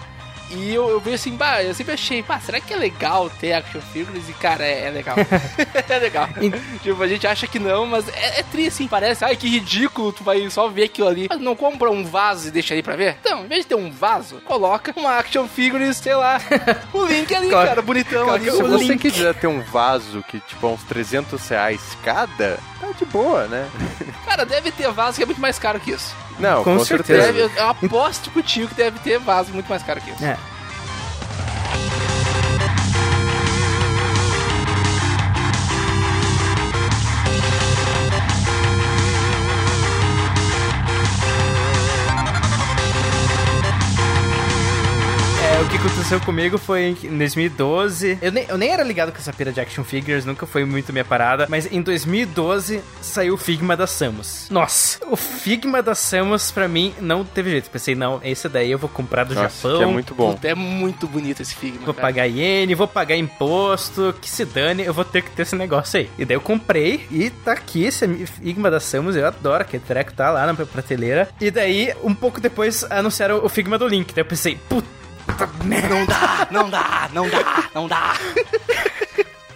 E 0.50 0.74
eu, 0.74 0.88
eu 0.90 1.00
vejo 1.00 1.14
assim, 1.14 1.36
bah, 1.36 1.62
eu 1.62 1.72
sempre 1.74 1.94
achei, 1.94 2.22
pá, 2.22 2.40
será 2.40 2.60
que 2.60 2.72
é 2.74 2.76
legal 2.76 3.30
ter 3.30 3.52
action 3.52 3.80
figures? 3.92 4.28
E 4.28 4.32
cara, 4.32 4.64
é, 4.64 4.86
é 4.86 4.90
legal. 4.90 5.16
é 5.88 5.98
legal. 5.98 6.28
tipo, 6.82 7.02
a 7.02 7.06
gente 7.08 7.26
acha 7.26 7.46
que 7.46 7.58
não, 7.58 7.86
mas 7.86 8.08
é, 8.08 8.40
é 8.40 8.42
triste, 8.42 8.68
assim. 8.68 8.88
Parece, 8.88 9.24
ai, 9.24 9.36
que 9.36 9.48
ridículo, 9.48 10.12
tu 10.12 10.24
vai 10.24 10.48
só 10.50 10.68
ver 10.68 10.84
aquilo 10.84 11.08
ali. 11.08 11.26
Mas 11.30 11.40
não 11.40 11.54
compra 11.54 11.90
um 11.90 12.04
vaso 12.04 12.48
e 12.48 12.50
deixa 12.50 12.74
ali 12.74 12.82
pra 12.82 12.96
ver? 12.96 13.16
Então, 13.20 13.44
em 13.44 13.48
vez 13.48 13.60
de 13.62 13.68
ter 13.68 13.74
um 13.76 13.90
vaso, 13.90 14.40
coloca 14.44 14.92
uma 14.96 15.18
action 15.18 15.46
figure, 15.46 15.92
sei 15.94 16.14
lá, 16.14 16.40
o 16.92 17.04
link 17.04 17.32
ali, 17.34 17.48
Coloca- 17.48 17.68
cara, 17.68 17.82
bonitão 17.82 18.30
ali. 18.30 18.46
coloca 18.50 18.56
se 18.56 18.62
o 18.74 18.78
você 18.78 18.84
link. 18.92 19.00
quiser 19.10 19.34
ter 19.34 19.46
um 19.46 19.60
vaso 19.62 20.22
que, 20.28 20.40
tipo, 20.40 20.66
é 20.66 20.70
uns 20.70 20.82
300 20.84 21.48
reais 21.48 21.80
cada, 22.04 22.58
tá 22.80 22.88
de 22.98 23.04
boa, 23.04 23.46
né? 23.46 23.68
Cara, 24.26 24.44
deve 24.44 24.72
ter 24.72 24.90
vaso 24.90 25.16
que 25.16 25.22
é 25.22 25.26
muito 25.26 25.40
mais 25.40 25.58
caro 25.58 25.78
que 25.78 25.92
isso. 25.92 26.14
Não, 26.40 26.64
Com 26.64 26.78
com, 26.78 26.84
certeza. 26.84 27.22
certeza. 27.22 27.48
Deve, 27.48 27.60
eu 27.60 27.68
aposto 27.68 28.30
contigo 28.30 28.68
que 28.68 28.74
deve 28.74 28.98
ter 29.00 29.18
vaso 29.18 29.52
muito 29.52 29.68
mais 29.68 29.82
caro 29.82 30.00
que 30.00 30.10
isso. 30.10 30.24
É. 30.24 30.36
aconteceu 46.10 46.20
comigo 46.20 46.58
foi 46.58 46.96
em 47.04 47.18
2012. 47.18 48.18
Eu 48.20 48.32
nem, 48.32 48.44
eu 48.48 48.58
nem 48.58 48.70
era 48.70 48.82
ligado 48.82 49.12
com 49.12 49.18
essa 49.18 49.32
pira 49.32 49.52
de 49.52 49.60
action 49.60 49.84
figures, 49.84 50.24
nunca 50.24 50.44
foi 50.44 50.64
muito 50.64 50.92
minha 50.92 51.04
parada. 51.04 51.46
Mas 51.48 51.70
em 51.70 51.80
2012 51.80 52.80
saiu 53.00 53.34
o 53.34 53.36
Figma 53.36 53.76
da 53.76 53.86
Samus. 53.86 54.48
Nossa, 54.50 54.98
o 55.08 55.14
Figma 55.14 55.80
da 55.80 55.94
Samus 55.94 56.50
pra 56.50 56.66
mim 56.66 56.92
não 57.00 57.24
teve 57.24 57.50
jeito. 57.50 57.70
Pensei, 57.70 57.94
não, 57.94 58.20
esse 58.24 58.48
daí 58.48 58.72
eu 58.72 58.78
vou 58.78 58.88
comprar 58.88 59.22
do 59.22 59.34
Nossa, 59.34 59.68
Japão. 59.68 59.78
que 59.78 59.84
é 59.84 59.86
muito 59.86 60.14
bom. 60.14 60.32
Puta, 60.32 60.48
é 60.48 60.54
muito 60.54 61.06
bonito 61.06 61.42
esse 61.42 61.54
Figma. 61.54 61.84
Vou 61.84 61.94
cara. 61.94 62.08
pagar 62.08 62.26
iene, 62.26 62.74
vou 62.74 62.88
pagar 62.88 63.16
imposto, 63.16 64.12
que 64.20 64.28
se 64.28 64.44
dane, 64.44 64.82
eu 64.82 64.92
vou 64.92 65.04
ter 65.04 65.22
que 65.22 65.30
ter 65.30 65.42
esse 65.42 65.54
negócio 65.54 66.00
aí. 66.00 66.10
E 66.18 66.24
daí 66.24 66.36
eu 66.36 66.40
comprei 66.40 67.06
e 67.10 67.30
tá 67.30 67.52
aqui 67.52 67.84
esse 67.84 68.08
Figma 68.26 68.68
da 68.68 68.80
Samus, 68.80 69.14
eu 69.14 69.26
adoro 69.26 69.62
aquele 69.62 69.82
treco, 69.86 70.12
tá 70.12 70.30
lá 70.30 70.44
na 70.44 70.54
prateleira. 70.54 71.28
E 71.40 71.52
daí, 71.52 71.94
um 72.02 72.14
pouco 72.14 72.40
depois, 72.40 72.84
anunciaram 72.90 73.44
o 73.44 73.48
Figma 73.48 73.78
do 73.78 73.86
Link. 73.86 74.12
Daí 74.12 74.22
eu 74.22 74.28
pensei, 74.28 74.58
puta. 74.68 74.99
Não 75.88 76.06
dá, 76.06 76.48
não 76.50 76.70
dá, 76.70 77.08
não 77.12 77.28
dá, 77.28 77.64
não 77.74 77.88
dá. 77.88 78.14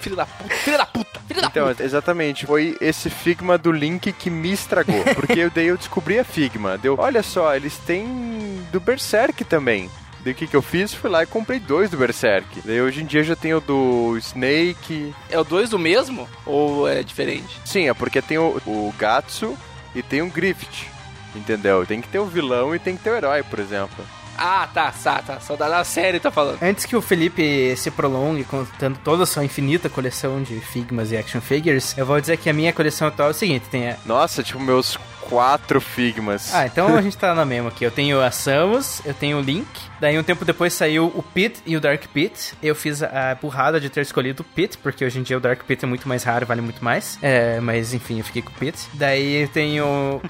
filho 0.00 0.16
da 0.16 0.26
puta, 0.26 0.54
filho 0.56 0.78
da 0.78 0.86
puta, 0.86 1.20
filho 1.26 1.40
da 1.40 1.46
Então, 1.48 1.68
puta. 1.68 1.82
exatamente. 1.82 2.46
Foi 2.46 2.76
esse 2.80 3.08
Figma 3.10 3.56
do 3.58 3.72
Link 3.72 4.12
que 4.12 4.30
me 4.30 4.52
estragou. 4.52 5.02
Porque 5.14 5.40
eu, 5.40 5.50
daí 5.50 5.66
eu 5.66 5.76
descobri 5.76 6.18
a 6.18 6.24
Figma. 6.24 6.76
Deu, 6.78 6.96
olha 6.98 7.22
só, 7.22 7.54
eles 7.54 7.76
têm 7.78 8.64
do 8.72 8.80
Berserk 8.80 9.44
também. 9.44 9.90
Daí 10.20 10.32
o 10.32 10.36
que, 10.36 10.46
que 10.46 10.56
eu 10.56 10.62
fiz? 10.62 10.94
Fui 10.94 11.10
lá 11.10 11.22
e 11.22 11.26
comprei 11.26 11.58
dois 11.60 11.90
do 11.90 11.96
Berserk. 11.98 12.62
Daí 12.64 12.80
hoje 12.80 13.02
em 13.02 13.06
dia 13.06 13.22
já 13.22 13.36
tenho 13.36 13.60
do 13.60 14.16
Snake. 14.18 15.14
É 15.30 15.38
o 15.38 15.44
dois 15.44 15.70
do 15.70 15.78
mesmo? 15.78 16.28
Ou 16.46 16.88
é 16.88 17.02
diferente? 17.02 17.60
Sim, 17.64 17.88
é 17.88 17.94
porque 17.94 18.22
tem 18.22 18.38
o, 18.38 18.60
o 18.66 18.94
Gatsu 18.98 19.56
e 19.94 20.02
tem 20.02 20.22
o 20.22 20.30
Griffith. 20.30 20.86
Entendeu? 21.34 21.84
Tem 21.84 22.00
que 22.00 22.08
ter 22.08 22.18
o 22.20 22.26
vilão 22.26 22.74
e 22.74 22.78
tem 22.78 22.96
que 22.96 23.02
ter 23.02 23.10
o 23.10 23.16
herói, 23.16 23.42
por 23.42 23.58
exemplo. 23.58 24.04
Ah, 24.36 24.68
tá, 24.72 24.92
tá, 24.92 25.22
tá. 25.22 25.40
Só 25.40 25.56
da, 25.56 25.68
da 25.68 25.84
série 25.84 26.20
tá 26.20 26.30
falando. 26.30 26.62
Antes 26.62 26.84
que 26.84 26.96
o 26.96 27.02
Felipe 27.02 27.74
se 27.76 27.90
prolongue 27.90 28.44
contando 28.44 28.98
toda 29.02 29.22
a 29.22 29.26
sua 29.26 29.44
infinita 29.44 29.88
coleção 29.88 30.42
de 30.42 30.60
Figmas 30.60 31.12
e 31.12 31.16
action 31.16 31.40
figures, 31.40 31.96
eu 31.96 32.06
vou 32.06 32.20
dizer 32.20 32.36
que 32.36 32.50
a 32.50 32.52
minha 32.52 32.72
coleção 32.72 33.08
atual 33.08 33.28
é 33.28 33.30
o 33.30 33.34
seguinte: 33.34 33.66
tem 33.70 33.90
a... 33.90 33.96
Nossa, 34.04 34.42
tipo, 34.42 34.60
meus 34.60 34.98
quatro 35.34 35.80
Figmas. 35.80 36.54
Ah, 36.54 36.66
então 36.66 36.96
a 36.96 37.00
gente 37.02 37.16
tá 37.16 37.34
na 37.34 37.44
mesma 37.44 37.68
aqui. 37.68 37.84
Eu 37.84 37.90
tenho 37.90 38.20
a 38.20 38.30
Samus, 38.30 39.00
eu 39.04 39.14
tenho 39.14 39.38
o 39.38 39.40
Link. 39.40 39.66
Daí 40.00 40.18
um 40.18 40.22
tempo 40.22 40.44
depois 40.44 40.72
saiu 40.74 41.06
o 41.14 41.22
Pit 41.22 41.60
e 41.64 41.76
o 41.76 41.80
Dark 41.80 42.02
Pit. 42.12 42.54
Eu 42.62 42.74
fiz 42.74 43.02
a 43.02 43.36
burrada 43.40 43.80
de 43.80 43.88
ter 43.88 44.02
escolhido 44.02 44.42
o 44.42 44.44
Pit, 44.44 44.76
porque 44.78 45.04
hoje 45.04 45.18
em 45.18 45.22
dia 45.22 45.36
o 45.36 45.40
Dark 45.40 45.62
Pit 45.64 45.84
é 45.84 45.88
muito 45.88 46.06
mais 46.08 46.22
raro, 46.24 46.44
vale 46.46 46.60
muito 46.60 46.84
mais. 46.84 47.18
É, 47.22 47.58
mas 47.60 47.94
enfim, 47.94 48.18
eu 48.18 48.24
fiquei 48.24 48.42
com 48.42 48.50
o 48.50 48.54
Pit. 48.54 48.78
Daí 48.94 49.42
eu 49.42 49.48
tenho 49.48 50.20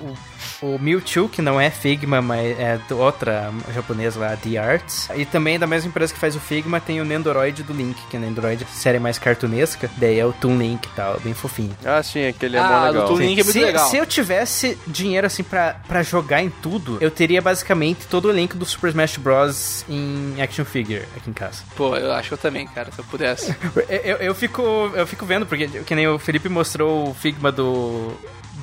o, 0.62 0.66
o 0.74 0.78
Mewtwo, 0.78 1.28
que 1.28 1.42
não 1.42 1.61
é 1.61 1.70
Figma, 1.70 2.22
mas 2.22 2.59
é 2.59 2.78
outra 2.92 3.50
japonesa 3.74 4.20
lá, 4.20 4.36
The 4.36 4.57
Arts. 4.59 5.09
E 5.16 5.24
também 5.24 5.59
da 5.59 5.66
mesma 5.66 5.88
empresa 5.88 6.12
que 6.14 6.20
faz 6.20 6.36
o 6.36 6.40
Figma, 6.40 6.80
tem 6.80 7.00
o 7.00 7.05
Nendoroid 7.05 7.62
do 7.64 7.72
Link, 7.72 7.96
que 8.09 8.16
é 8.16 8.20
o 8.20 8.22
Nendoroid 8.22 8.64
série 8.72 8.98
mais 9.00 9.18
cartunesca. 9.18 9.90
Daí 9.96 10.18
é 10.20 10.24
o 10.26 10.32
Toon 10.32 10.57
Link 10.57 10.84
e 10.86 10.90
tal, 10.90 11.18
bem 11.20 11.34
fofinho. 11.34 11.76
Ah, 11.84 12.02
sim, 12.02 12.26
aquele 12.28 12.57
é 12.57 12.61
Ah, 12.61 12.86
do 12.86 12.92
legal. 12.92 13.09
Toon 13.09 13.16
Link 13.18 13.40
é 13.40 13.42
muito 13.44 13.52
se, 13.52 13.64
legal. 13.64 13.88
se 13.88 13.96
eu 13.96 14.07
tivesse 14.07 14.78
dinheiro 14.95 15.26
assim 15.26 15.42
pra, 15.42 15.76
pra 15.86 16.03
jogar 16.03 16.42
em 16.42 16.51
tudo, 16.51 16.99
eu 17.01 17.11
teria 17.11 17.42
basicamente 17.42 18.07
todo 18.07 18.26
o 18.26 18.30
elenco 18.30 18.57
do 18.57 18.64
Super 18.64 18.88
Smash 18.88 19.16
Bros. 19.16 19.84
em 19.88 20.40
action 20.40 20.64
figure 20.64 21.03
aqui 21.16 21.28
em 21.28 21.32
casa. 21.32 21.62
Pô, 21.76 21.97
eu 21.97 22.12
acho 22.12 22.28
que 22.28 22.34
eu 22.34 22.38
também, 22.38 22.66
cara, 22.66 22.90
se 22.92 22.99
eu 22.99 23.05
pudesse. 23.05 23.55
Eu, 23.88 24.01
eu, 24.01 24.16
eu 24.18 24.34
fico, 24.34 24.62
eu 24.95 25.07
fico 25.07 25.26
vendo, 25.26 25.45
porque 25.47 25.66
que 25.66 25.95
nem 25.95 26.07
o 26.07 26.18
Felipe 26.18 26.49
mostrou 26.49 27.11
o 27.11 27.14
Figma 27.14 27.51
do. 27.51 28.12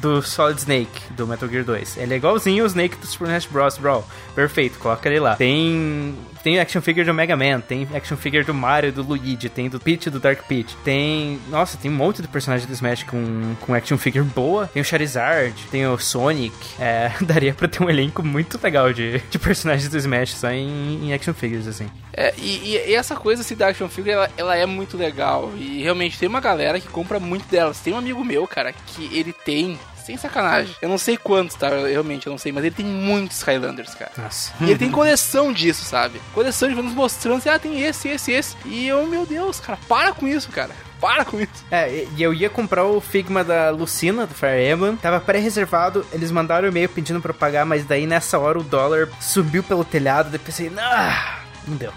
Do 0.01 0.19
Solid 0.23 0.57
Snake, 0.57 1.13
do 1.13 1.27
Metal 1.27 1.47
Gear 1.47 1.63
2. 1.63 1.97
Ele 1.97 2.15
é 2.15 2.17
igualzinho 2.17 2.63
o 2.63 2.67
Snake 2.67 2.97
do 2.97 3.05
Super 3.05 3.25
Smash 3.25 3.45
Bros. 3.45 3.77
Bro. 3.77 4.03
Perfeito, 4.33 4.79
coloca 4.79 5.07
ele 5.07 5.19
lá. 5.19 5.35
Tem. 5.35 6.15
Tem 6.43 6.59
action 6.59 6.81
figure 6.81 7.05
do 7.05 7.13
Mega 7.13 7.35
Man, 7.35 7.59
tem 7.61 7.87
action 7.93 8.17
figure 8.17 8.43
do 8.43 8.53
Mario, 8.53 8.91
do 8.91 9.03
Luigi, 9.03 9.47
tem 9.49 9.69
do 9.69 9.79
Peach 9.79 10.09
do 10.09 10.19
Dark 10.19 10.43
Peach. 10.47 10.75
Tem. 10.83 11.39
Nossa, 11.49 11.77
tem 11.77 11.89
um 11.91 11.93
monte 11.93 12.21
de 12.21 12.27
personagem 12.27 12.67
do 12.67 12.73
Smash 12.73 13.03
com, 13.03 13.55
com 13.61 13.73
action 13.73 13.97
figure 13.97 14.23
boa. 14.23 14.67
Tem 14.67 14.81
o 14.81 14.85
Charizard, 14.85 15.53
tem 15.69 15.85
o 15.87 15.97
Sonic. 15.97 16.55
É, 16.79 17.11
daria 17.21 17.53
pra 17.53 17.67
ter 17.67 17.83
um 17.83 17.89
elenco 17.89 18.23
muito 18.23 18.59
legal 18.61 18.91
de, 18.91 19.19
de 19.19 19.39
personagens 19.39 19.87
do 19.89 19.97
Smash 19.97 20.33
só 20.35 20.49
em, 20.51 21.05
em 21.07 21.13
action 21.13 21.33
figures, 21.33 21.67
assim. 21.67 21.87
É, 22.13 22.33
e, 22.37 22.75
e- 22.75 22.93
essa 22.95 23.15
coisa 23.15 23.41
assim, 23.41 23.55
da 23.55 23.67
action 23.67 23.87
figure, 23.87 24.11
ela, 24.11 24.29
ela 24.37 24.55
é 24.57 24.65
muito 24.65 24.97
legal. 24.97 25.51
E 25.57 25.81
realmente 25.83 26.17
tem 26.19 26.27
uma 26.27 26.41
galera 26.41 26.79
que 26.79 26.87
compra 26.87 27.19
muito 27.19 27.47
delas. 27.49 27.79
Tem 27.79 27.93
um 27.93 27.97
amigo 27.97 28.23
meu, 28.23 28.47
cara, 28.47 28.73
que 28.73 29.09
ele 29.15 29.31
tem. 29.33 29.79
Sem 30.05 30.17
sacanagem. 30.17 30.75
Eu 30.81 30.89
não 30.89 30.97
sei 30.97 31.15
quantos, 31.17 31.55
tá? 31.55 31.67
Eu, 31.69 31.85
realmente, 31.87 32.27
eu 32.27 32.31
não 32.31 32.37
sei. 32.37 32.51
Mas 32.51 32.63
ele 32.63 32.75
tem 32.75 32.85
muitos 32.85 33.37
Skylanders, 33.37 33.93
cara. 33.93 34.11
Nossa. 34.17 34.51
E 34.61 34.65
ele 34.65 34.77
tem 34.79 34.89
coleção 34.91 35.53
disso, 35.53 35.85
sabe? 35.85 36.21
Coleção 36.33 36.67
de 36.69 36.75
nos 36.75 36.93
mostrando 36.93 37.37
assim, 37.37 37.49
ah, 37.49 37.59
tem 37.59 37.81
esse, 37.81 38.07
esse, 38.09 38.31
esse. 38.31 38.55
E 38.65 38.87
eu, 38.87 39.05
meu 39.07 39.25
Deus, 39.25 39.59
cara, 39.59 39.77
para 39.87 40.11
com 40.13 40.27
isso, 40.27 40.49
cara. 40.49 40.71
Para 40.99 41.25
com 41.25 41.39
isso. 41.39 41.49
É, 41.71 41.89
e- 41.89 42.21
eu 42.21 42.33
ia 42.33 42.49
comprar 42.49 42.85
o 42.85 42.99
Figma 43.01 43.43
da 43.43 43.69
Lucina, 43.71 44.27
do 44.27 44.33
Fire 44.33 44.69
Emblem. 44.71 44.95
Tava 44.97 45.19
pré-reservado, 45.19 46.05
eles 46.11 46.31
mandaram 46.31 46.67
o 46.67 46.71
e-mail 46.71 46.89
pedindo 46.89 47.19
pra 47.21 47.31
eu 47.31 47.35
pagar, 47.35 47.65
mas 47.65 47.85
daí 47.85 48.05
nessa 48.05 48.37
hora 48.37 48.59
o 48.59 48.63
dólar 48.63 49.09
subiu 49.19 49.63
pelo 49.63 49.83
telhado. 49.85 50.29
Daí 50.29 50.39
pensei, 50.39 50.71
ah, 50.77 51.39
não 51.67 51.75
deu. 51.75 51.91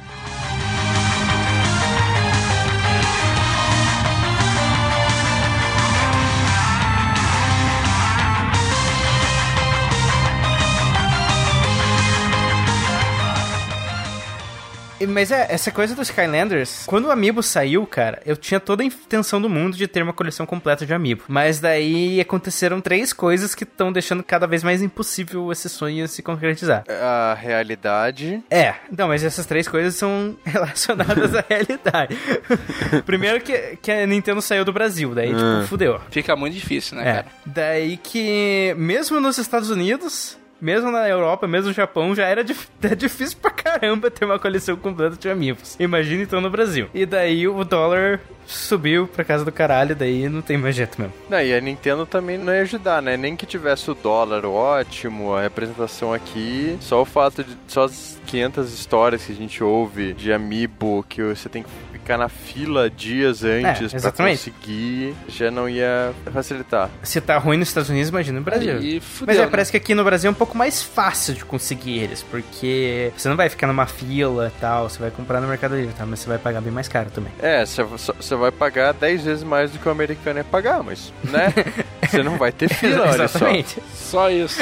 Mas 15.08 15.30
é, 15.30 15.46
essa 15.50 15.70
coisa 15.70 15.94
dos 15.94 16.08
Skylanders, 16.08 16.84
quando 16.86 17.06
o 17.06 17.10
Amiibo 17.10 17.42
saiu, 17.42 17.86
cara, 17.86 18.22
eu 18.24 18.36
tinha 18.36 18.60
toda 18.60 18.82
a 18.82 18.86
intenção 18.86 19.40
do 19.40 19.48
mundo 19.48 19.76
de 19.76 19.86
ter 19.86 20.02
uma 20.02 20.12
coleção 20.12 20.46
completa 20.46 20.86
de 20.86 20.94
Amiibo. 20.94 21.24
Mas 21.28 21.60
daí 21.60 22.20
aconteceram 22.20 22.80
três 22.80 23.12
coisas 23.12 23.54
que 23.54 23.64
estão 23.64 23.92
deixando 23.92 24.22
cada 24.22 24.46
vez 24.46 24.62
mais 24.62 24.82
impossível 24.82 25.50
esse 25.52 25.68
sonho 25.68 26.06
se 26.08 26.22
concretizar. 26.22 26.84
A 26.88 27.34
realidade. 27.38 28.42
É, 28.50 28.74
não, 28.96 29.08
mas 29.08 29.24
essas 29.24 29.46
três 29.46 29.66
coisas 29.68 29.94
são 29.94 30.36
relacionadas 30.44 31.34
à 31.34 31.44
realidade. 31.48 32.16
Primeiro 33.04 33.40
que, 33.40 33.76
que 33.82 33.90
a 33.90 34.06
Nintendo 34.06 34.40
saiu 34.40 34.64
do 34.64 34.72
Brasil, 34.72 35.14
daí, 35.14 35.28
tipo, 35.28 35.66
fudeu. 35.68 36.00
Fica 36.10 36.34
muito 36.36 36.54
difícil, 36.54 36.96
né, 36.96 37.02
É. 37.02 37.12
cara? 37.14 37.26
Daí 37.46 37.96
que, 37.96 38.74
mesmo 38.78 39.20
nos 39.20 39.38
Estados 39.38 39.70
Unidos, 39.70 40.38
mesmo 40.60 40.90
na 40.90 41.08
Europa, 41.08 41.46
mesmo 41.46 41.68
no 41.68 41.74
Japão, 41.74 42.14
já 42.14 42.24
era 42.26 42.42
dif- 42.44 42.68
é 42.82 42.94
difícil 42.94 43.38
pra 43.40 43.50
caramba 43.50 44.10
ter 44.10 44.24
uma 44.24 44.38
coleção 44.38 44.76
completa 44.76 45.16
de 45.16 45.28
amigos. 45.28 45.76
Imagina 45.78 46.22
então 46.22 46.40
no 46.40 46.50
Brasil. 46.50 46.88
E 46.94 47.04
daí 47.06 47.46
o 47.48 47.64
dólar 47.64 48.20
subiu 48.46 49.06
pra 49.08 49.24
casa 49.24 49.44
do 49.44 49.50
caralho, 49.52 49.96
daí 49.96 50.28
não 50.28 50.42
tem 50.42 50.56
mais 50.58 50.76
jeito 50.76 51.00
mesmo. 51.00 51.14
Não, 51.30 51.40
e 51.40 51.54
a 51.54 51.60
Nintendo 51.60 52.04
também 52.04 52.36
não 52.36 52.52
ia 52.52 52.62
ajudar, 52.62 53.00
né? 53.00 53.16
Nem 53.16 53.34
que 53.36 53.46
tivesse 53.46 53.90
o 53.90 53.94
dólar 53.94 54.44
ótimo, 54.44 55.34
a 55.34 55.40
representação 55.42 56.12
aqui, 56.12 56.76
só 56.80 57.00
o 57.00 57.04
fato 57.04 57.42
de. 57.42 57.56
Só 57.66 57.84
as 57.84 58.20
500 58.26 58.72
histórias 58.74 59.24
que 59.24 59.32
a 59.32 59.36
gente 59.36 59.62
ouve 59.64 60.12
de 60.12 60.32
amiibo 60.32 61.04
que 61.08 61.22
você 61.22 61.48
tem 61.48 61.62
que 61.62 61.70
ficar 62.04 62.18
na 62.18 62.28
fila 62.28 62.90
dias 62.90 63.42
antes 63.42 63.88
pra 63.88 63.96
exatamente. 63.96 64.50
conseguir, 64.50 65.14
já 65.26 65.50
não 65.50 65.66
ia 65.66 66.12
facilitar. 66.30 66.90
Se 67.02 67.18
tá 67.18 67.38
ruim 67.38 67.56
nos 67.56 67.68
Estados 67.68 67.88
Unidos, 67.88 68.10
imagina 68.10 68.38
no 68.38 68.44
Brasil. 68.44 68.76
Aí 68.76 68.94
Mas 68.96 69.04
fudeu, 69.04 69.34
é, 69.34 69.38
né? 69.38 69.46
parece 69.46 69.70
que 69.70 69.78
aqui 69.78 69.94
no 69.94 70.04
Brasil 70.04 70.28
é 70.28 70.30
um 70.30 70.34
pouco 70.34 70.56
mais 70.56 70.82
fácil 70.82 71.32
de 71.32 71.44
conseguir 71.44 71.98
eles, 71.98 72.22
porque 72.22 73.10
você 73.16 73.28
não 73.28 73.36
vai 73.36 73.48
ficar 73.48 73.66
numa 73.66 73.86
fila 73.86 74.52
e 74.54 74.60
tal, 74.60 74.88
você 74.88 74.98
vai 74.98 75.10
comprar 75.10 75.40
no 75.40 75.48
Mercado 75.48 75.74
Livre, 75.74 75.94
tá? 75.94 76.04
Mas 76.04 76.20
você 76.20 76.28
vai 76.28 76.36
pagar 76.38 76.60
bem 76.60 76.72
mais 76.72 76.88
caro 76.88 77.10
também. 77.10 77.32
É, 77.40 77.64
você 77.64 77.82
você 77.82 78.34
vai 78.34 78.52
pagar 78.52 78.92
10 78.92 79.24
vezes 79.24 79.44
mais 79.44 79.70
do 79.70 79.78
que 79.78 79.88
o 79.88 79.90
americano 79.90 80.38
ia 80.38 80.44
pagar, 80.44 80.82
mas, 80.82 81.12
né? 81.24 81.52
Você 82.04 82.22
não 82.22 82.36
vai 82.36 82.52
ter 82.52 82.68
fila, 82.68 83.10
olha 83.10 83.26
só. 83.26 83.38
Exatamente. 83.38 83.82
Só 83.94 84.30
isso. 84.30 84.60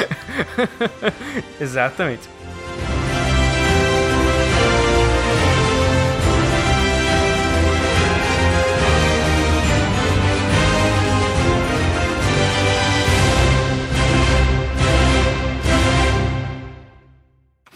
Exatamente. 1.59 2.32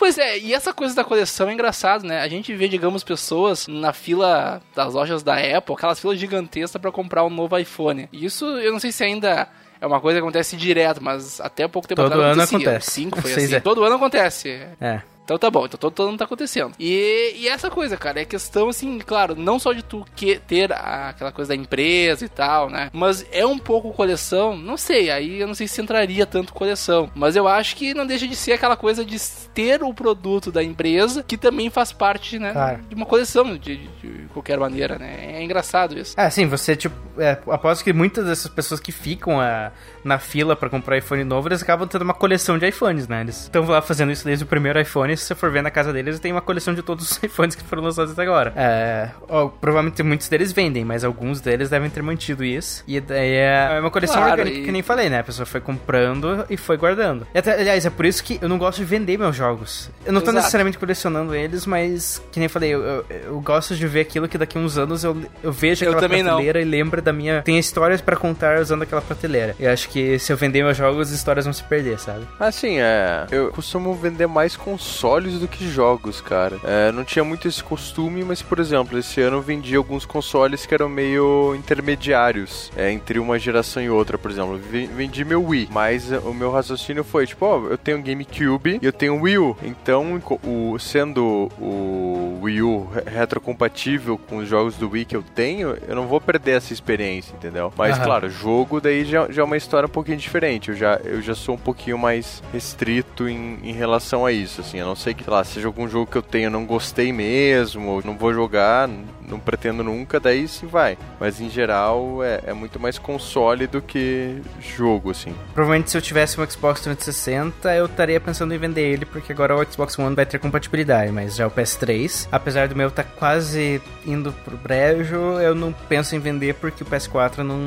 Pois 0.08 0.18
é, 0.18 0.40
e 0.40 0.54
essa 0.54 0.74
coisa 0.74 0.96
da 0.96 1.04
coleção 1.04 1.50
é 1.50 1.54
engraçado, 1.54 2.06
né? 2.06 2.22
A 2.22 2.30
gente 2.30 2.56
vê, 2.56 2.70
digamos, 2.70 3.04
pessoas 3.04 3.68
na 3.68 3.92
fila 3.92 4.62
das 4.74 4.94
lojas 4.94 5.22
da 5.22 5.34
Apple, 5.34 5.76
aquelas 5.76 6.00
filas 6.00 6.18
gigantescas 6.18 6.82
pra 6.82 6.94
comprar 6.94 7.26
um 7.26 7.30
novo 7.30 7.58
iPhone. 7.58 8.08
E 8.14 8.24
isso, 8.24 8.46
eu 8.46 8.72
não 8.72 8.80
sei 8.80 8.94
se 8.94 9.04
ainda 9.04 9.50
é 9.82 9.86
uma 9.86 10.00
coisa 10.00 10.18
que 10.18 10.24
acontece 10.24 10.56
direto, 10.56 11.04
mas 11.04 11.42
até 11.42 11.68
pouco 11.68 11.90
tempo 11.90 12.02
Todo 12.02 12.14
atrás 12.14 12.38
ano 12.38 12.42
acontece. 12.42 12.90
Cinco 12.90 13.22
foi 13.22 13.32
Seis 13.36 13.48
assim. 13.48 13.56
é. 13.56 13.60
Todo 13.60 13.84
ano 13.84 13.96
acontece. 13.96 14.66
É. 14.80 15.02
Então 15.28 15.38
tá 15.38 15.52
bom, 15.52 15.66
então 15.66 15.78
todo, 15.78 15.92
todo 15.94 16.08
ano 16.08 16.18
tá 16.18 16.24
acontecendo. 16.24 16.72
E, 16.80 17.34
e 17.36 17.50
essa 17.50 17.70
coisa, 17.70 17.98
cara, 17.98 18.22
é 18.22 18.24
questão 18.24 18.70
assim, 18.70 18.98
claro, 19.00 19.36
não 19.36 19.60
só 19.60 19.74
de 19.74 19.84
tu 19.84 20.06
que, 20.16 20.40
ter 20.40 20.72
a- 20.72 21.10
aquela 21.10 21.34
coisa 21.34 21.50
da 21.50 21.56
empresa 21.56 22.24
e 22.24 22.30
tal, 22.30 22.70
né? 22.70 22.90
Mas 22.94 23.26
é 23.30 23.46
um 23.46 23.60
pouco 23.60 23.92
coleção, 23.92 24.56
não 24.56 24.78
sei, 24.78 25.10
aí 25.12 25.42
eu 25.42 25.46
não 25.48 25.54
sei 25.54 25.68
se 25.68 25.82
entraria 25.82 26.26
tanto 26.26 26.54
coleção. 26.54 27.12
Mas 27.14 27.36
eu 27.36 27.46
acho 27.46 27.76
que 27.76 27.94
não 27.94 28.08
deixa 28.08 28.26
de 28.26 28.38
ser 28.38 28.54
aquela 28.54 28.78
coisa 28.78 29.04
de 29.04 29.18
ter 29.54 29.84
o 29.84 29.94
produto 29.94 30.50
da 30.50 30.64
empresa 30.64 31.22
que 31.22 31.36
também 31.38 31.70
faz 31.70 31.92
parte, 31.92 32.40
né? 32.40 32.54
Claro. 32.54 32.80
De 32.88 32.96
uma 32.96 33.06
coleção, 33.06 33.58
de, 33.58 33.76
de 33.76 34.28
qualquer 34.34 34.58
maneira, 34.58 34.98
né? 34.98 35.34
É 35.34 35.44
engraçado 35.44 36.00
isso. 36.00 36.14
Ah, 36.16 36.32
sim, 36.32 36.46
você, 36.46 36.74
tipo, 36.74 36.96
é, 37.20 37.38
aposto 37.50 37.84
que 37.84 37.94
muitas 37.94 38.26
dessas 38.26 38.48
pessoas 38.52 38.80
que 38.80 38.92
ficam 38.92 39.40
ah, 39.40 39.72
na 40.04 40.20
fila 40.20 40.56
pra 40.56 40.70
comprar 40.70 40.98
iPhone 40.98 41.24
novo, 41.24 41.48
eles 41.48 41.62
acabam 41.62 41.88
tendo 41.88 42.02
uma 42.04 42.14
coleção 42.14 42.58
de 42.58 42.68
iPhones, 42.68 43.08
né? 43.08 43.22
Eles 43.22 43.44
estão 43.44 43.66
lá 43.66 43.82
fazendo 43.82 44.12
isso 44.12 44.26
desde 44.26 44.44
o 44.44 44.48
primeiro 44.48 44.80
iPhone 44.80 45.16
se 45.18 45.24
você 45.26 45.36
for 45.36 45.52
ver 45.52 45.62
na 45.62 45.72
casa 45.72 45.92
deles, 45.94 46.20
tem 46.20 46.32
uma 46.32 46.42
coleção 46.42 46.74
de 46.74 46.82
todos 46.82 47.12
os 47.12 47.18
iPhones 47.24 47.56
que 47.56 47.64
foram 47.64 47.84
lançados 47.84 48.12
até 48.14 48.22
agora. 48.24 48.54
É, 48.56 49.10
ó, 49.28 49.48
provavelmente 49.48 50.02
muitos 50.04 50.28
deles 50.30 50.52
vendem, 50.52 50.84
mas 50.86 51.04
alguns 51.04 51.42
deles 51.42 51.70
devem 51.70 51.90
ter 51.90 52.02
mantido 52.02 52.44
isso. 52.44 52.84
E 52.88 53.00
daí 53.00 53.34
é 53.36 53.78
uma 53.80 53.92
coleção 53.92 54.18
Claro, 54.18 54.32
orgânica, 54.42 54.58
e- 54.60 54.64
que 54.66 54.72
nem 54.72 54.82
falei, 54.82 55.10
né? 55.10 55.20
A 55.20 55.24
pessoa 55.24 55.46
foi 55.46 55.60
comprando 55.62 56.46
e 56.50 56.58
foi 56.58 56.78
guardando. 56.78 57.28
E 57.34 57.38
até, 57.38 57.54
aliás, 57.60 57.86
é 57.86 57.90
por 57.90 58.06
isso 58.06 58.24
que 58.24 58.40
eu 58.42 58.50
não 58.50 58.58
gosto 58.58 58.78
de 58.80 58.86
vender 58.86 59.18
meus 59.18 59.36
jogos. 59.36 59.90
Eu 60.06 60.12
não 60.14 60.22
tô 60.22 60.26
Exato. 60.26 60.38
necessariamente 60.38 60.78
colecionando 60.78 61.36
eles, 61.36 61.66
mas, 61.66 62.22
que 62.32 62.40
nem 62.40 62.48
falei, 62.50 62.74
eu, 62.74 62.82
eu, 62.84 63.06
eu 63.26 63.40
gosto 63.42 63.76
de 63.76 63.88
ver 63.88 64.02
aquilo 64.02 64.28
que 64.28 64.38
daqui 64.38 64.58
a 64.58 64.62
uns 64.62 64.78
anos 64.78 65.04
eu, 65.04 65.18
eu 65.44 65.52
vejo 65.52 65.84
Eu 65.86 65.90
aquela 65.92 66.02
também 66.02 66.24
não. 66.24 66.32
prateleira 66.34 66.62
e 66.62 66.66
lembro 66.66 67.02
da 67.08 67.14
minha. 67.14 67.42
Tem 67.42 67.58
histórias 67.58 68.02
pra 68.02 68.16
contar 68.16 68.60
usando 68.60 68.82
aquela 68.84 69.02
prateleira. 69.02 69.56
Eu 69.60 69.72
acho 69.72 69.90
que 69.90 70.20
se 70.20 70.32
eu 70.32 70.38
vender 70.38 70.64
meus 70.64 70.76
jogos, 70.78 71.08
as 71.08 71.14
histórias 71.14 71.46
vão 71.46 71.54
se 71.54 71.64
perder, 71.64 71.98
sabe? 72.00 72.26
Assim, 72.40 72.80
é. 72.80 73.26
Eu 73.32 73.52
costumo 73.52 73.94
vender 73.96 74.28
mais 74.28 74.56
consoles 74.56 75.40
do 75.40 75.48
que 75.48 75.68
jogos, 75.70 76.20
cara. 76.22 76.58
É, 76.64 76.92
não 76.92 77.04
tinha 77.04 77.24
muito 77.24 77.48
esse 77.48 77.64
costume, 77.64 78.24
mas, 78.24 78.42
por 78.42 78.60
exemplo, 78.60 78.98
esse 78.98 79.22
ano 79.22 79.38
eu 79.38 79.42
vendi 79.42 79.76
alguns 79.76 80.06
consoles 80.06 80.66
que 80.66 80.74
eram 80.74 80.90
meio 80.90 81.56
intermediários 81.56 82.72
é, 82.76 82.92
entre 82.92 83.20
uma 83.20 83.40
geração 83.40 83.82
e 83.82 83.90
outra, 83.90 84.18
por 84.18 84.30
exemplo. 84.32 84.58
Ve- 84.58 84.88
Vendi 84.88 85.24
meu 85.24 85.44
Wii, 85.44 85.70
mas 85.72 86.12
o 86.12 86.34
meu 86.34 86.52
raciocínio 86.52 87.04
foi, 87.04 87.26
tipo, 87.26 87.46
ó, 87.46 87.68
eu 87.68 87.78
tenho 87.78 88.02
GameCube 88.02 88.80
e 88.82 88.86
eu 88.86 88.92
tenho 88.92 89.22
Wii 89.22 89.38
U. 89.38 89.58
Então, 89.64 90.22
o, 90.44 90.78
sendo 90.80 91.50
o 91.60 92.40
Wii 92.42 92.62
U 92.62 92.90
re- 92.94 93.04
retrocompatível 93.10 94.18
com 94.18 94.38
os 94.38 94.48
jogos 94.50 94.76
do 94.76 94.90
Wii 94.90 95.06
que 95.06 95.16
eu 95.16 95.24
tenho, 95.24 95.78
eu 95.88 95.96
não 95.96 96.08
vou 96.08 96.20
perder 96.20 96.52
essa 96.58 96.74
experiência, 96.74 96.97
entendeu? 97.04 97.72
Mas, 97.78 97.96
Aham. 97.96 98.04
claro, 98.04 98.30
jogo 98.30 98.82
daí 98.82 99.06
já, 99.06 99.30
já 99.30 99.42
é 99.42 99.46
uma 99.46 99.58
história 99.58 99.88
um 99.88 99.92
pouquinho 99.92 100.18
diferente. 100.18 100.70
Eu 100.70 100.76
já, 100.76 100.96
eu 101.04 101.22
já 101.22 101.36
sou 101.36 101.56
um 101.56 101.58
pouquinho 101.58 101.98
mais 101.98 102.42
restrito 102.52 103.28
em, 103.28 103.60
em 103.64 103.72
relação 103.74 104.26
a 104.26 104.32
isso, 104.32 104.62
assim. 104.62 104.80
A 104.80 104.86
não 104.86 104.96
ser 104.96 105.14
que, 105.14 105.24
sei 105.24 105.34
lá, 105.34 105.44
seja 105.44 105.68
algum 105.68 105.88
jogo 105.88 106.10
que 106.10 106.18
eu 106.18 106.22
tenho, 106.22 106.46
eu 106.46 106.52
não 106.52 106.66
gostei 106.66 107.12
mesmo, 107.12 107.88
ou 107.88 108.04
não 108.04 108.16
vou 108.18 108.34
jogar, 108.34 108.90
não 109.28 109.40
pretendo 109.40 109.84
nunca, 109.84 110.20
daí 110.20 110.48
sim 110.48 110.68
vai. 110.68 110.98
Mas 111.20 111.42
em 111.42 111.50
geral 111.50 112.24
é, 112.24 112.42
é 112.48 112.54
muito 112.54 112.80
mais 112.80 112.98
console 112.98 113.68
do 113.68 113.82
que 113.82 114.42
jogo, 114.60 115.12
assim. 115.12 115.34
Provavelmente 115.54 115.92
se 115.92 115.98
eu 115.98 116.02
tivesse 116.02 116.40
um 116.40 116.50
Xbox 116.50 116.82
360, 116.82 117.74
eu 117.76 117.86
estaria 117.86 118.20
pensando 118.20 118.54
em 118.54 118.58
vender 118.58 118.82
ele, 118.82 119.06
porque 119.06 119.32
agora 119.32 119.56
o 119.56 119.72
Xbox 119.72 119.98
One 120.00 120.16
vai 120.16 120.26
ter 120.26 120.40
compatibilidade, 120.40 121.12
mas 121.12 121.36
já 121.36 121.48
o 121.48 121.52
PS3, 121.52 122.28
apesar 122.32 122.68
do 122.68 122.76
meu 122.76 122.88
estar 122.88 123.04
quase 123.04 123.82
indo 124.06 124.32
pro 124.46 124.58
brejo, 124.58 125.16
eu 125.40 125.54
não 125.54 125.72
penso 125.72 126.16
em 126.16 126.20
vender 126.20 126.56
porque 126.56 126.84
o 126.88 126.90
PS4 126.90 127.38
não, 127.38 127.58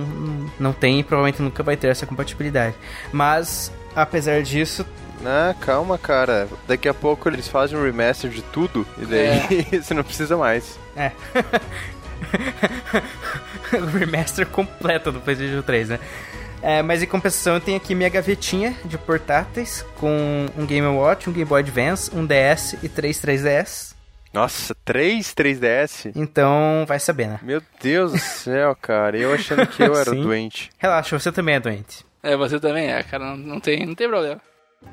não, 0.59 0.73
tem 0.73 1.01
e 1.01 1.03
provavelmente 1.05 1.43
nunca 1.43 1.63
vai 1.63 1.77
ter 1.77 1.89
essa 1.89 2.07
compatibilidade. 2.07 2.75
Mas, 3.13 3.73
apesar 3.95 4.43
disso, 4.43 4.85
Ah, 5.25 5.55
calma, 5.61 5.99
cara. 5.99 6.49
Daqui 6.67 6.89
a 6.89 6.95
pouco 6.95 7.29
eles 7.29 7.47
fazem 7.47 7.79
um 7.79 7.85
remaster 7.85 8.31
de 8.31 8.43
tudo 8.43 8.87
e 8.99 9.05
daí 9.05 9.67
você 9.83 9.93
não 9.93 10.03
precisa 10.03 10.37
mais. 10.37 10.79
É. 10.97 11.13
o 13.77 13.99
remaster 13.99 14.47
completo 14.47 15.13
do 15.13 15.21
PlayStation 15.21 15.63
3, 15.63 15.91
né? 15.91 16.01
É, 16.63 16.83
mas 16.83 17.03
em 17.03 17.07
compensação 17.07 17.55
eu 17.55 17.61
tenho 17.61 17.77
aqui 17.77 17.95
minha 17.95 18.09
gavetinha 18.09 18.77
de 18.85 18.99
portáteis 18.99 19.85
com 19.97 20.47
um 20.57 20.67
Game 20.67 20.87
Watch, 20.87 21.29
um 21.29 21.33
Game 21.33 21.47
Boy 21.47 21.61
Advance, 21.61 22.11
um 22.15 22.27
DS 22.27 22.77
e 22.83 22.89
três 22.89 23.21
3DS. 23.21 23.95
Nossa, 24.33 24.75
3 24.85 25.35
3DS? 25.35 26.13
Então 26.15 26.85
vai 26.87 27.01
saber, 27.01 27.29
né? 27.29 27.41
Meu 27.43 27.61
Deus 27.83 28.13
do 28.13 28.19
céu, 28.19 28.77
cara. 28.81 29.17
Eu 29.19 29.35
achando 29.35 29.67
que 29.67 29.83
eu 29.83 29.95
era 29.99 30.13
doente. 30.13 30.71
Relaxa, 30.79 31.19
você 31.19 31.33
também 31.33 31.57
é 31.57 31.61
doente. 31.61 32.05
É, 32.23 32.37
você 32.37 32.61
também 32.61 32.91
é, 32.91 33.03
cara. 33.03 33.25
Não, 33.25 33.37
não 33.37 33.61
tem, 33.61 33.85
não 33.85 33.95
tem 33.95 34.09
problema. 34.09 34.41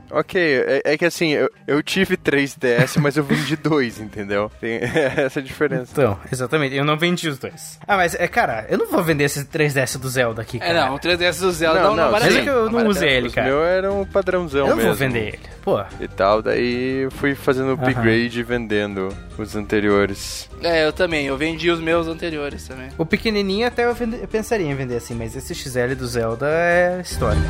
Ok, 0.09 0.39
é, 0.41 0.81
é 0.85 0.97
que 0.97 1.03
assim, 1.05 1.31
eu, 1.31 1.49
eu 1.67 1.83
tive 1.83 2.15
3DS, 2.15 2.97
mas 3.01 3.17
eu 3.17 3.23
vendi 3.23 3.55
dois, 3.57 3.99
entendeu? 3.99 4.49
Tem 4.61 4.79
essa 5.17 5.41
diferença. 5.41 5.91
Então, 5.91 6.17
exatamente, 6.31 6.75
eu 6.75 6.85
não 6.85 6.97
vendi 6.97 7.27
os 7.27 7.37
dois. 7.37 7.77
Ah, 7.85 7.97
mas 7.97 8.15
é, 8.15 8.25
cara, 8.27 8.65
eu 8.69 8.77
não 8.77 8.87
vou 8.87 9.03
vender 9.03 9.25
esse 9.25 9.43
3DS 9.45 9.97
do 9.97 10.07
Zelda 10.07 10.41
aqui, 10.41 10.57
É, 10.57 10.59
cara. 10.59 10.85
não, 10.87 10.95
o 10.95 10.99
3DS 10.99 11.39
do 11.41 11.51
Zelda 11.51 11.79
Não, 11.81 11.89
não, 11.89 11.95
não, 11.95 12.03
não, 12.05 12.11
vale 12.11 12.37
é 12.37 12.41
que 12.41 12.49
eu 12.49 12.65
não 12.65 12.71
vale 12.73 12.87
usei 12.89 13.09
ele, 13.09 13.29
cara. 13.29 13.47
meus 13.47 13.65
eram 13.65 14.05
padrãozão 14.05 14.61
Eu 14.61 14.67
não 14.69 14.75
mesmo. 14.77 14.89
vou 14.91 14.97
vender 14.97 15.27
ele. 15.27 15.39
Pô, 15.61 15.81
E 15.99 16.07
tal, 16.07 16.41
daí 16.41 17.03
eu 17.03 17.11
fui 17.11 17.35
fazendo 17.35 17.73
upgrade 17.73 18.39
e 18.39 18.43
vendendo 18.43 19.09
os 19.37 19.55
anteriores. 19.57 20.49
É, 20.63 20.85
eu 20.85 20.93
também. 20.93 21.25
Eu 21.27 21.35
vendi 21.37 21.69
os 21.69 21.81
meus 21.81 22.07
anteriores 22.07 22.65
também. 22.65 22.87
o 22.97 23.05
pequenininho 23.05 23.67
até 23.67 23.83
eu, 23.85 23.93
vende- 23.93 24.19
eu 24.21 24.27
pensaria 24.27 24.65
em 24.67 24.73
vender 24.75 24.95
assim, 24.95 25.13
mas 25.15 25.35
esse 25.35 25.53
XL 25.53 25.93
do 25.95 26.07
Zelda 26.07 26.47
é 26.49 27.01
história. 27.01 27.41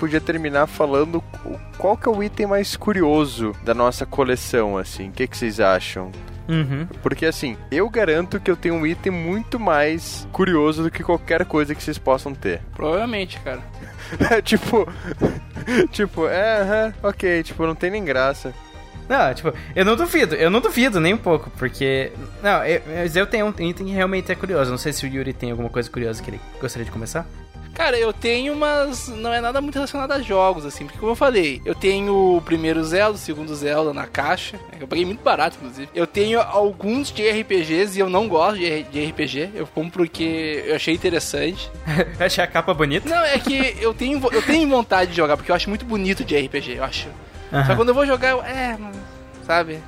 Podia 0.00 0.20
terminar 0.20 0.66
falando 0.66 1.22
qual 1.76 1.94
que 1.94 2.08
é 2.08 2.10
o 2.10 2.22
item 2.22 2.46
mais 2.46 2.74
curioso 2.74 3.54
da 3.62 3.74
nossa 3.74 4.06
coleção, 4.06 4.78
assim. 4.78 5.10
O 5.10 5.12
que, 5.12 5.26
que 5.26 5.36
vocês 5.36 5.60
acham? 5.60 6.10
Uhum. 6.48 6.86
Porque 7.02 7.26
assim, 7.26 7.56
eu 7.70 7.88
garanto 7.88 8.40
que 8.40 8.50
eu 8.50 8.56
tenho 8.56 8.74
um 8.74 8.86
item 8.86 9.12
muito 9.12 9.60
mais 9.60 10.26
curioso 10.32 10.82
do 10.82 10.90
que 10.90 11.02
qualquer 11.02 11.44
coisa 11.44 11.74
que 11.74 11.82
vocês 11.82 11.98
possam 11.98 12.34
ter. 12.34 12.62
Provavelmente, 12.74 13.38
cara. 13.40 13.60
tipo, 14.42 14.88
tipo, 15.92 16.26
é, 16.26 16.62
aham, 16.62 16.94
ok, 17.02 17.42
tipo, 17.42 17.66
não 17.66 17.74
tem 17.74 17.90
nem 17.90 18.02
graça. 18.02 18.54
Não, 19.06 19.34
tipo, 19.34 19.52
eu 19.74 19.84
não 19.84 19.96
duvido, 19.96 20.34
eu 20.36 20.50
não 20.50 20.60
duvido 20.60 20.98
nem 20.98 21.12
um 21.12 21.18
pouco, 21.18 21.50
porque. 21.58 22.12
Não, 22.42 22.64
eu, 22.64 22.80
mas 22.86 23.14
eu 23.16 23.26
tenho 23.26 23.46
um 23.46 23.48
item 23.50 23.86
que 23.86 23.92
realmente 23.92 24.32
é 24.32 24.34
curioso. 24.34 24.70
Não 24.70 24.78
sei 24.78 24.92
se 24.92 25.04
o 25.04 25.08
Yuri 25.08 25.32
tem 25.32 25.50
alguma 25.50 25.68
coisa 25.68 25.90
curiosa 25.90 26.22
que 26.22 26.30
ele 26.30 26.40
gostaria 26.60 26.84
de 26.84 26.92
começar. 26.92 27.26
Cara, 27.74 27.98
eu 27.98 28.12
tenho, 28.12 28.54
mas 28.56 29.08
não 29.08 29.32
é 29.32 29.40
nada 29.40 29.60
muito 29.60 29.74
relacionado 29.74 30.12
a 30.12 30.20
jogos, 30.20 30.66
assim. 30.66 30.84
Porque, 30.84 30.98
como 30.98 31.12
eu 31.12 31.16
falei, 31.16 31.62
eu 31.64 31.74
tenho 31.74 32.36
o 32.36 32.42
primeiro 32.42 32.82
Zelda, 32.84 33.14
o 33.14 33.18
segundo 33.18 33.54
Zelda 33.54 33.92
na 33.92 34.06
caixa. 34.06 34.58
Eu 34.78 34.86
paguei 34.86 35.04
muito 35.04 35.22
barato, 35.22 35.56
inclusive. 35.56 35.88
Eu 35.94 36.06
tenho 36.06 36.40
alguns 36.40 37.10
de 37.10 37.28
RPGs 37.28 37.96
e 37.96 38.00
eu 38.00 38.10
não 38.10 38.28
gosto 38.28 38.58
de, 38.58 39.06
RPG. 39.06 39.50
Eu 39.54 39.66
compro 39.66 40.00
porque 40.00 40.64
eu 40.66 40.76
achei 40.76 40.94
interessante. 40.94 41.70
Achei 42.18 42.42
a 42.42 42.46
capa 42.46 42.72
bonita. 42.72 43.08
Não, 43.08 43.24
é 43.24 43.38
que 43.38 43.76
eu 43.80 43.92
tenho, 43.94 44.20
eu 44.32 44.42
tenho 44.42 44.68
vontade 44.68 45.10
de 45.10 45.16
jogar, 45.16 45.36
porque 45.36 45.50
eu 45.50 45.54
acho 45.54 45.68
muito 45.68 45.84
bonito 45.84 46.24
de 46.24 46.36
RPG, 46.36 46.76
eu 46.76 46.84
acho. 46.84 47.08
Só 47.50 47.56
Aham. 47.56 47.76
quando 47.76 47.88
eu 47.88 47.94
vou 47.94 48.06
jogar, 48.06 48.30
eu, 48.30 48.42
é, 48.42 48.76
mano, 48.78 48.96
sabe? 49.46 49.78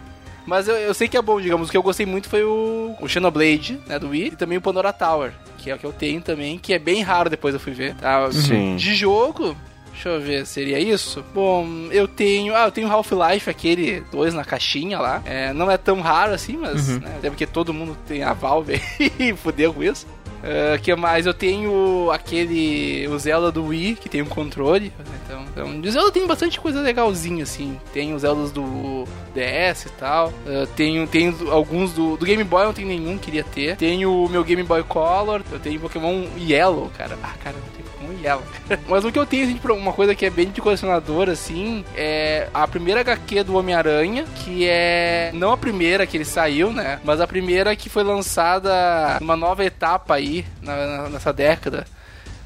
Mas 0.47 0.69
eu, 0.69 0.77
eu 0.77 0.95
sei 0.95 1.09
que 1.09 1.17
é 1.17 1.23
bom, 1.23 1.41
digamos. 1.41 1.69
O 1.69 1.71
que 1.71 1.77
eu 1.77 1.83
gostei 1.83 2.07
muito 2.07 2.29
foi 2.29 2.43
o, 2.45 2.95
o 3.01 3.09
Xenoblade, 3.09 3.79
né, 3.87 3.99
do 3.99 4.09
Wii, 4.09 4.29
e 4.29 4.37
também 4.37 4.59
o 4.59 4.61
Pandora 4.61 4.93
Tower, 4.93 5.33
que 5.59 5.71
é 5.71 5.75
o 5.75 5.79
que 5.79 5.87
eu 5.87 5.93
tenho 5.93 6.21
também, 6.21 6.59
que 6.59 6.73
é 6.73 6.79
bem 6.79 7.03
raro 7.03 7.31
depois 7.31 7.55
eu 7.55 7.61
fui 7.61 7.73
ver. 7.73 7.95
Tá? 7.95 8.31
Sim. 8.33 8.77
De 8.77 8.95
jogo, 8.95 9.57
deixa 9.93 10.09
eu 10.09 10.21
ver, 10.21 10.47
seria 10.47 10.79
isso? 10.81 11.25
Bom, 11.33 11.67
eu 11.91 12.09
tenho. 12.09 12.55
Ah, 12.55 12.65
eu 12.65 12.73
tenho 12.73 12.91
Half-Life, 12.91 13.49
aquele 13.49 14.03
dois 14.11 14.35
na 14.35 14.45
caixinha 14.45 14.99
lá. 14.99 15.23
É, 15.25 15.53
não 15.53 15.71
é 15.71 15.77
tão 15.77 16.01
raro 16.01 16.33
assim, 16.35 16.57
mas. 16.57 16.89
Uhum. 16.89 16.99
Né, 16.99 17.15
até 17.19 17.31
porque 17.31 17.47
todo 17.47 17.73
mundo 17.73 17.97
tem 18.07 18.23
a 18.23 18.33
Valve 18.33 18.81
e 19.19 19.33
fudeu 19.37 19.73
com 19.73 19.83
isso. 19.83 20.07
O 20.43 20.79
que 20.81 20.95
mais? 20.95 21.27
Eu 21.27 21.35
tenho 21.35 22.11
aquele. 22.11 23.07
O 23.09 23.19
Zelda 23.19 23.51
do 23.53 23.67
Wii, 23.67 23.97
que 23.97 24.09
tem 24.09 24.23
um 24.23 24.27
controle. 24.27 24.93
Então, 25.25 25.45
então 25.51 25.81
de 25.81 25.91
Zelda 25.91 26.11
tem 26.11 26.27
bastante 26.27 26.61
coisa 26.61 26.81
legalzinha, 26.81 27.43
assim. 27.43 27.79
Tem 27.93 28.15
os 28.15 28.23
Zeldas 28.23 28.51
do 28.51 29.07
DS 29.35 29.87
e 29.87 29.91
tal. 29.91 30.33
Ah, 30.47 30.67
tenho, 30.77 31.07
tenho 31.07 31.51
alguns 31.51 31.93
do, 31.93 32.17
do 32.17 32.25
Game 32.25 32.45
Boy, 32.45 32.65
não 32.65 32.73
tenho 32.73 32.89
nenhum, 32.89 33.19
queria 33.19 33.45
ter. 33.45 33.77
Tenho 33.77 34.25
o 34.25 34.29
meu 34.29 34.45
Game 34.45 34.63
Boy 34.63 34.83
Color. 34.83 35.43
Eu 35.51 35.59
tenho 35.59 35.81
Pokémon 35.81 36.25
Yellow, 36.39 36.91
cara. 36.97 37.19
Ah, 37.23 37.35
cara, 37.43 37.57
eu 37.57 37.63
tenho 37.77 37.89
Pokémon 37.89 38.23
Yellow. 38.23 38.43
Mas 38.89 39.05
o 39.05 39.13
que 39.13 39.19
eu 39.19 39.27
tenho, 39.27 39.45
assim, 39.45 39.57
pra 39.57 39.73
uma 39.73 39.93
coisa 39.93 40.15
que 40.15 40.27
é 40.27 40.31
bem 40.31 40.51
de 40.51 40.61
colecionador, 40.61 41.29
assim, 41.29 41.85
é 41.97 42.49
a 42.53 42.67
primeira 42.67 43.01
HQ 43.01 43.45
do 43.45 43.57
Homem-Aranha, 43.57 44.25
que 44.37 44.67
é 44.67 45.31
não 45.35 45.53
a 45.53 45.57
primeira 45.57 46.07
que 46.07 46.17
ele 46.17 46.25
saiu, 46.25 46.73
né? 46.73 47.01
Mas 47.05 47.21
a 47.21 47.27
primeira 47.27 47.75
que 47.75 47.89
foi 47.89 48.03
lançada 48.03 49.19
numa 49.21 49.37
nova 49.37 49.65
etapa 49.65 50.15
aí, 50.15 50.32
na- 50.63 50.87
na- 51.03 51.09
nessa 51.11 51.33
década, 51.33 51.85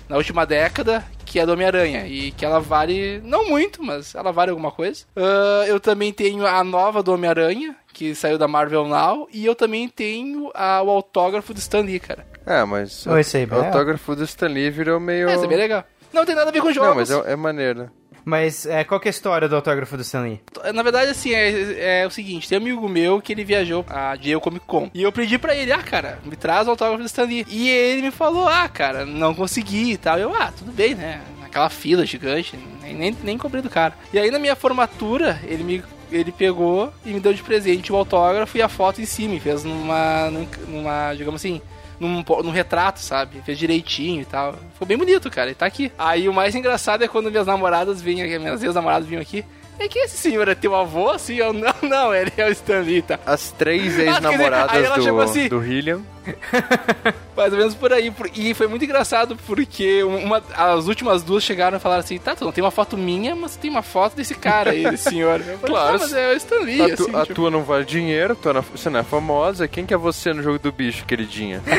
na 0.08 0.16
última 0.16 0.44
década, 0.46 1.04
que 1.24 1.38
é 1.40 1.46
do 1.46 1.52
Homem-Aranha. 1.52 2.06
E 2.06 2.30
que 2.32 2.44
ela 2.44 2.60
vale, 2.60 3.20
não 3.24 3.48
muito, 3.48 3.82
mas 3.82 4.14
ela 4.14 4.32
vale 4.32 4.50
alguma 4.50 4.70
coisa. 4.70 5.04
Ah, 5.16 5.64
eu 5.66 5.78
também 5.80 6.12
tenho 6.12 6.46
a 6.46 6.62
nova 6.64 7.02
do 7.02 7.12
Homem-Aranha, 7.12 7.74
que 7.92 8.14
saiu 8.14 8.38
da 8.38 8.46
Marvel 8.46 8.86
Now. 8.86 9.28
E 9.32 9.44
eu 9.44 9.54
também 9.54 9.88
tenho 9.88 10.50
a- 10.54 10.82
o 10.82 10.90
autógrafo 10.90 11.52
do 11.54 11.58
Stan 11.58 11.80
Lee, 11.80 11.98
cara. 12.00 12.26
Ah, 12.46 12.64
mas 12.64 13.06
Oi, 13.06 13.22
aí, 13.34 13.44
o 13.44 13.48
legal. 13.50 13.64
autógrafo 13.64 14.14
do 14.14 14.22
Stan 14.24 14.46
Lee 14.48 14.70
virou 14.70 15.00
meio... 15.00 15.28
É, 15.28 15.34
isso 15.34 15.44
é 15.44 15.48
bem 15.48 15.58
legal. 15.58 15.84
Não 16.12 16.24
tem 16.24 16.34
nada 16.34 16.48
a 16.50 16.52
ver 16.52 16.60
com 16.62 16.72
jogos. 16.72 16.88
Não, 17.10 17.18
mas 17.18 17.26
é, 17.28 17.32
é 17.32 17.36
maneiro. 17.36 17.90
Mas 18.26 18.66
é, 18.66 18.82
qual 18.82 18.98
que 18.98 19.06
é 19.06 19.10
a 19.10 19.14
história 19.14 19.48
do 19.48 19.54
autógrafo 19.54 19.96
do 19.96 20.02
Stanley? 20.02 20.40
Na 20.74 20.82
verdade, 20.82 21.12
assim, 21.12 21.32
é, 21.32 22.00
é 22.00 22.06
o 22.06 22.10
seguinte: 22.10 22.48
tem 22.48 22.58
um 22.58 22.60
amigo 22.60 22.88
meu 22.88 23.22
que 23.22 23.32
ele 23.32 23.44
viajou 23.44 23.86
a 23.88 24.16
Diego 24.16 24.40
Comic 24.40 24.66
Con. 24.66 24.90
E 24.92 25.00
eu 25.00 25.12
pedi 25.12 25.38
pra 25.38 25.54
ele, 25.54 25.70
ah, 25.70 25.80
cara, 25.80 26.18
me 26.24 26.34
traz 26.34 26.66
o 26.66 26.70
autógrafo 26.70 27.04
do 27.04 27.06
Stan 27.06 27.22
Lee. 27.22 27.46
E 27.48 27.68
ele 27.68 28.02
me 28.02 28.10
falou, 28.10 28.48
ah, 28.48 28.68
cara, 28.68 29.06
não 29.06 29.32
consegui 29.32 29.92
e 29.92 29.96
tal. 29.96 30.18
Eu, 30.18 30.34
ah, 30.34 30.50
tudo 30.50 30.72
bem, 30.72 30.96
né? 30.96 31.22
Naquela 31.40 31.70
fila 31.70 32.04
gigante, 32.04 32.58
nem, 32.82 32.94
nem, 32.94 33.16
nem 33.22 33.36
do 33.38 33.70
cara. 33.70 33.94
E 34.12 34.18
aí 34.18 34.28
na 34.28 34.40
minha 34.40 34.56
formatura, 34.56 35.40
ele 35.44 35.62
me 35.62 35.84
ele 36.10 36.30
pegou 36.30 36.92
e 37.04 37.10
me 37.10 37.20
deu 37.20 37.32
de 37.32 37.42
presente 37.42 37.92
o 37.92 37.96
autógrafo 37.96 38.56
e 38.56 38.62
a 38.62 38.68
foto 38.68 39.00
em 39.00 39.04
cima, 39.04 39.34
e 39.34 39.40
fez 39.40 39.64
numa, 39.64 40.30
numa, 40.68 41.14
digamos 41.14 41.40
assim, 41.40 41.60
num, 41.98 42.24
num 42.42 42.50
retrato, 42.50 43.00
sabe? 43.00 43.40
Fez 43.42 43.58
direitinho 43.58 44.22
e 44.22 44.24
tal. 44.24 44.54
Ficou 44.72 44.86
bem 44.86 44.96
bonito, 44.96 45.30
cara. 45.30 45.48
Ele 45.48 45.54
tá 45.54 45.66
aqui. 45.66 45.92
Aí 45.98 46.28
o 46.28 46.32
mais 46.32 46.54
engraçado 46.54 47.02
é 47.02 47.08
quando 47.08 47.30
minhas 47.30 47.46
namoradas 47.46 48.00
vinham 48.00 48.26
aqui, 48.26 48.38
minhas 48.38 48.62
ex-namoradas 48.62 49.08
vinham 49.08 49.22
aqui. 49.22 49.44
É 49.78 49.88
que 49.88 49.98
esse 49.98 50.16
senhor 50.16 50.48
é 50.48 50.54
teu 50.54 50.74
avô? 50.74 51.10
Assim, 51.10 51.36
eu, 51.36 51.52
não, 51.52 51.74
não, 51.82 52.14
ele 52.14 52.32
é 52.36 52.46
o 52.46 52.52
Stanley, 52.52 53.02
tá? 53.02 53.18
As 53.26 53.50
três 53.52 53.98
ex-namoradas 53.98 55.04
do, 55.04 55.20
assim, 55.20 55.48
do 55.48 55.64
Hillian. 55.64 56.00
Mais 57.36 57.52
ou 57.52 57.58
menos 57.58 57.74
por 57.74 57.92
aí. 57.92 58.12
E 58.34 58.54
foi 58.54 58.66
muito 58.66 58.84
engraçado 58.84 59.36
porque 59.46 60.02
uma, 60.02 60.42
as 60.54 60.88
últimas 60.88 61.22
duas 61.22 61.44
chegaram 61.44 61.76
e 61.76 61.80
falaram 61.80 62.00
assim: 62.00 62.18
tá, 62.18 62.34
tu 62.34 62.44
não 62.44 62.52
tem 62.52 62.64
uma 62.64 62.70
foto 62.70 62.96
minha, 62.96 63.36
mas 63.36 63.56
tem 63.56 63.70
uma 63.70 63.82
foto 63.82 64.16
desse 64.16 64.34
cara 64.34 64.70
aí, 64.70 64.82
desse 64.90 65.10
senhor. 65.10 65.40
Eu 65.40 65.58
falei, 65.58 65.76
claro. 65.76 65.98
mas 66.00 66.12
é 66.12 66.32
o 66.32 66.36
Stan 66.36 66.60
Lee, 66.60 66.82
a, 66.82 66.96
tu, 66.96 67.02
assim, 67.04 67.16
a 67.16 67.22
tipo... 67.22 67.34
tua 67.34 67.50
não 67.50 67.62
vale 67.62 67.84
dinheiro, 67.84 68.36
você 68.72 68.90
não 68.90 69.00
é 69.00 69.04
famosa. 69.04 69.68
Quem 69.68 69.86
que 69.86 69.94
é 69.94 69.96
você 69.96 70.32
no 70.32 70.42
jogo 70.42 70.58
do 70.58 70.72
bicho, 70.72 71.04
queridinha? 71.04 71.62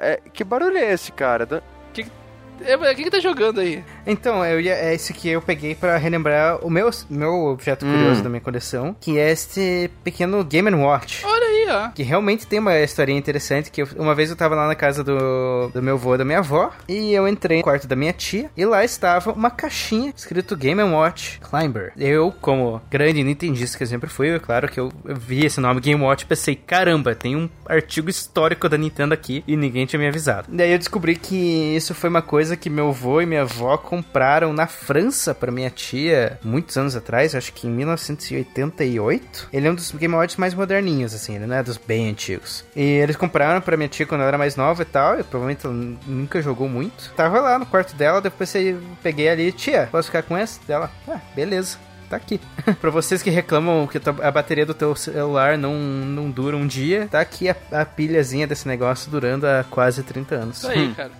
É, 0.00 0.20
que 0.32 0.44
barulho 0.44 0.76
é 0.76 0.92
esse, 0.92 1.12
cara? 1.12 1.62
É, 2.64 2.76
o 2.76 2.96
que, 2.96 3.04
que 3.04 3.10
tá 3.10 3.20
jogando 3.20 3.60
aí? 3.60 3.82
Então, 4.06 4.44
eu 4.44 4.60
ia, 4.60 4.74
é 4.74 4.94
esse 4.94 5.12
que 5.12 5.28
eu 5.28 5.40
peguei 5.40 5.74
para 5.74 5.96
relembrar 5.96 6.64
o 6.64 6.70
meu, 6.70 6.90
meu 7.08 7.46
objeto 7.46 7.84
hum. 7.84 7.92
curioso 7.92 8.22
da 8.22 8.28
minha 8.28 8.40
coleção, 8.40 8.96
que 9.00 9.18
é 9.18 9.30
este 9.30 9.90
pequeno 10.02 10.42
Game 10.44 10.68
Watch. 10.74 11.24
Olha 11.24 11.46
aí, 11.46 11.66
ó. 11.70 11.88
Que 11.90 12.02
realmente 12.02 12.46
tem 12.46 12.58
uma 12.58 12.78
história 12.78 13.12
interessante, 13.12 13.70
que 13.70 13.82
eu, 13.82 13.88
uma 13.96 14.14
vez 14.14 14.30
eu 14.30 14.36
tava 14.36 14.54
lá 14.54 14.66
na 14.66 14.74
casa 14.74 15.02
do, 15.04 15.68
do 15.72 15.82
meu 15.82 15.94
avô 15.94 16.14
e 16.14 16.18
da 16.18 16.24
minha 16.24 16.38
avó, 16.38 16.72
e 16.88 17.12
eu 17.12 17.28
entrei 17.28 17.58
no 17.58 17.64
quarto 17.64 17.86
da 17.86 17.96
minha 17.96 18.12
tia, 18.12 18.50
e 18.56 18.64
lá 18.64 18.84
estava 18.84 19.32
uma 19.32 19.50
caixinha 19.50 20.12
escrito 20.16 20.56
Game 20.56 20.82
Watch 20.82 21.40
Climber. 21.40 21.92
Eu, 21.96 22.32
como 22.40 22.80
grande 22.90 23.22
nintendista 23.22 23.76
que 23.76 23.84
eu 23.84 23.88
sempre 23.88 24.10
fui, 24.10 24.28
é 24.30 24.38
claro 24.38 24.68
que 24.68 24.78
eu, 24.78 24.92
eu 25.04 25.16
vi 25.16 25.44
esse 25.44 25.60
nome 25.60 25.80
Game 25.80 26.02
Watch 26.02 26.24
e 26.24 26.26
pensei, 26.26 26.54
caramba, 26.54 27.14
tem 27.14 27.36
um 27.36 27.48
artigo 27.66 28.08
histórico 28.10 28.68
da 28.68 28.76
Nintendo 28.78 29.14
aqui, 29.14 29.44
e 29.46 29.56
ninguém 29.56 29.86
tinha 29.86 29.98
me 30.00 30.08
avisado. 30.08 30.48
Daí 30.48 30.72
eu 30.72 30.78
descobri 30.78 31.16
que 31.16 31.36
isso 31.76 31.94
foi 31.94 32.10
uma 32.10 32.22
coisa 32.22 32.47
que 32.56 32.70
meu 32.70 32.88
avô 32.88 33.20
e 33.20 33.26
minha 33.26 33.42
avó 33.42 33.76
compraram 33.76 34.52
na 34.52 34.66
França 34.66 35.34
para 35.34 35.52
minha 35.52 35.70
tia 35.70 36.38
muitos 36.42 36.76
anos 36.76 36.96
atrás, 36.96 37.34
acho 37.34 37.52
que 37.52 37.66
em 37.66 37.70
1988. 37.70 39.48
Ele 39.52 39.68
é 39.68 39.70
um 39.70 39.74
dos 39.74 39.90
Game 39.92 40.14
Watch 40.14 40.38
mais 40.38 40.54
moderninhos, 40.54 41.14
assim, 41.14 41.36
ele 41.36 41.46
não 41.46 41.56
é 41.56 41.62
dos 41.62 41.76
bem 41.76 42.10
antigos. 42.10 42.64
E 42.74 42.82
eles 42.82 43.16
compraram 43.16 43.60
para 43.60 43.76
minha 43.76 43.88
tia 43.88 44.06
quando 44.06 44.20
ela 44.20 44.28
era 44.28 44.38
mais 44.38 44.56
nova 44.56 44.82
e 44.82 44.86
tal, 44.86 45.18
e 45.18 45.22
provavelmente 45.22 45.66
ela 45.66 45.74
nunca 46.06 46.40
jogou 46.42 46.68
muito. 46.68 47.12
Tava 47.16 47.40
lá 47.40 47.58
no 47.58 47.66
quarto 47.66 47.94
dela, 47.96 48.20
depois 48.20 48.54
eu 48.54 48.80
peguei 49.02 49.28
ali, 49.28 49.52
tia, 49.52 49.88
posso 49.90 50.08
ficar 50.08 50.22
com 50.22 50.36
esse? 50.36 50.60
Dela, 50.66 50.90
ah, 51.08 51.20
beleza 51.34 51.87
tá 52.08 52.16
aqui. 52.16 52.40
pra 52.80 52.90
vocês 52.90 53.22
que 53.22 53.30
reclamam 53.30 53.86
que 53.86 53.98
a 54.22 54.30
bateria 54.30 54.66
do 54.66 54.74
teu 54.74 54.94
celular 54.96 55.56
não, 55.56 55.74
não 55.74 56.30
dura 56.30 56.56
um 56.56 56.66
dia, 56.66 57.08
tá 57.10 57.20
aqui 57.20 57.48
a, 57.48 57.56
a 57.72 57.84
pilhazinha 57.84 58.46
desse 58.46 58.66
negócio 58.66 59.10
durando 59.10 59.46
há 59.46 59.64
quase 59.68 60.02
30 60.02 60.34
anos. 60.34 60.58
Isso 60.58 60.68
aí, 60.68 60.94
cara. 60.94 61.10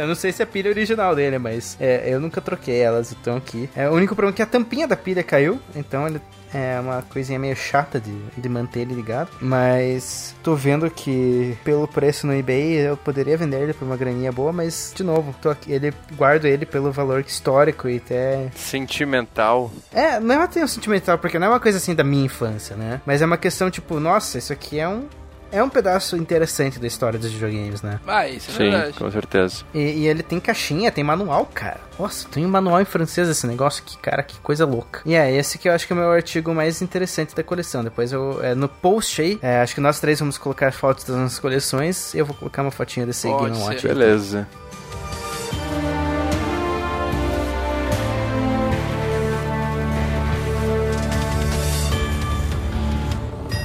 eu 0.00 0.06
não 0.06 0.14
sei 0.14 0.32
se 0.32 0.42
é 0.42 0.44
a 0.44 0.46
pilha 0.46 0.70
original 0.70 1.14
dele, 1.14 1.38
mas 1.38 1.76
é, 1.80 2.12
eu 2.12 2.20
nunca 2.20 2.40
troquei 2.40 2.80
elas, 2.80 3.12
então 3.12 3.36
aqui. 3.36 3.68
É, 3.74 3.88
o 3.88 3.94
único 3.94 4.14
problema 4.14 4.34
é 4.34 4.36
que 4.36 4.42
a 4.42 4.46
tampinha 4.46 4.86
da 4.86 4.96
pilha 4.96 5.22
caiu, 5.22 5.60
então 5.74 6.06
ele 6.06 6.20
é 6.52 6.78
uma 6.80 7.02
coisinha 7.02 7.38
meio 7.38 7.56
chata 7.56 8.00
de, 8.00 8.16
de 8.36 8.48
manter 8.48 8.80
ele 8.80 8.94
ligado. 8.94 9.30
Mas 9.40 10.34
tô 10.42 10.54
vendo 10.54 10.90
que 10.90 11.56
pelo 11.64 11.86
preço 11.86 12.26
no 12.26 12.34
eBay 12.34 12.88
eu 12.88 12.96
poderia 12.96 13.36
vender 13.36 13.60
ele 13.62 13.72
por 13.72 13.84
uma 13.84 13.96
graninha 13.96 14.32
boa, 14.32 14.52
mas 14.52 14.92
de 14.94 15.02
novo, 15.02 15.34
tô 15.40 15.50
aqui, 15.50 15.72
ele 15.72 15.92
guardo 16.16 16.46
ele 16.46 16.66
pelo 16.66 16.90
valor 16.92 17.20
histórico 17.20 17.88
e 17.88 17.96
até. 17.96 18.48
Sentimental. 18.54 19.70
É, 19.92 20.18
não 20.20 20.34
é 20.34 20.42
até 20.42 20.62
um 20.62 20.68
sentimental, 20.68 21.18
porque 21.18 21.38
não 21.38 21.46
é 21.46 21.50
uma 21.50 21.60
coisa 21.60 21.78
assim 21.78 21.94
da 21.94 22.04
minha 22.04 22.24
infância, 22.24 22.76
né? 22.76 23.00
Mas 23.04 23.22
é 23.22 23.26
uma 23.26 23.36
questão 23.36 23.70
tipo, 23.70 24.00
nossa, 24.00 24.38
isso 24.38 24.52
aqui 24.52 24.78
é 24.78 24.88
um 24.88 25.06
é 25.50 25.62
um 25.62 25.68
pedaço 25.68 26.16
interessante 26.16 26.78
da 26.78 26.86
história 26.86 27.18
dos 27.18 27.30
videogames, 27.30 27.82
né? 27.82 28.00
Ah, 28.06 28.28
isso 28.28 28.50
é 28.50 28.54
Sim, 28.54 28.70
verdade. 28.70 28.98
com 28.98 29.10
certeza. 29.10 29.64
E, 29.72 29.78
e, 29.78 30.06
ele 30.06 30.22
tem 30.22 30.38
caixinha, 30.38 30.92
tem 30.92 31.02
manual, 31.02 31.46
cara. 31.46 31.80
Nossa, 31.98 32.28
tem 32.28 32.44
um 32.44 32.48
manual 32.48 32.80
em 32.80 32.84
francês 32.84 33.28
esse 33.28 33.46
negócio, 33.46 33.82
que 33.82 33.96
cara, 33.98 34.22
que 34.22 34.38
coisa 34.40 34.64
louca. 34.64 35.00
E 35.04 35.14
é 35.14 35.30
esse 35.32 35.58
que 35.58 35.68
eu 35.68 35.72
acho 35.72 35.86
que 35.86 35.92
é 35.92 35.96
o 35.96 35.98
meu 35.98 36.10
artigo 36.10 36.54
mais 36.54 36.82
interessante 36.82 37.34
da 37.34 37.42
coleção. 37.42 37.82
Depois 37.82 38.12
eu, 38.12 38.40
é, 38.42 38.54
no 38.54 38.68
post 38.68 39.20
aí, 39.20 39.38
é, 39.42 39.60
acho 39.60 39.74
que 39.74 39.80
nós 39.80 39.98
três 40.00 40.18
vamos 40.20 40.38
colocar 40.38 40.72
fotos 40.72 41.04
das 41.04 41.16
nossas 41.16 41.38
coleções 41.38 42.14
e 42.14 42.18
eu 42.18 42.26
vou 42.26 42.36
colocar 42.36 42.62
uma 42.62 42.70
fotinha 42.70 43.06
desse 43.06 43.28
Pode 43.28 43.52
Game 43.52 43.64
Watch. 43.64 43.86
Beleza. 43.86 44.46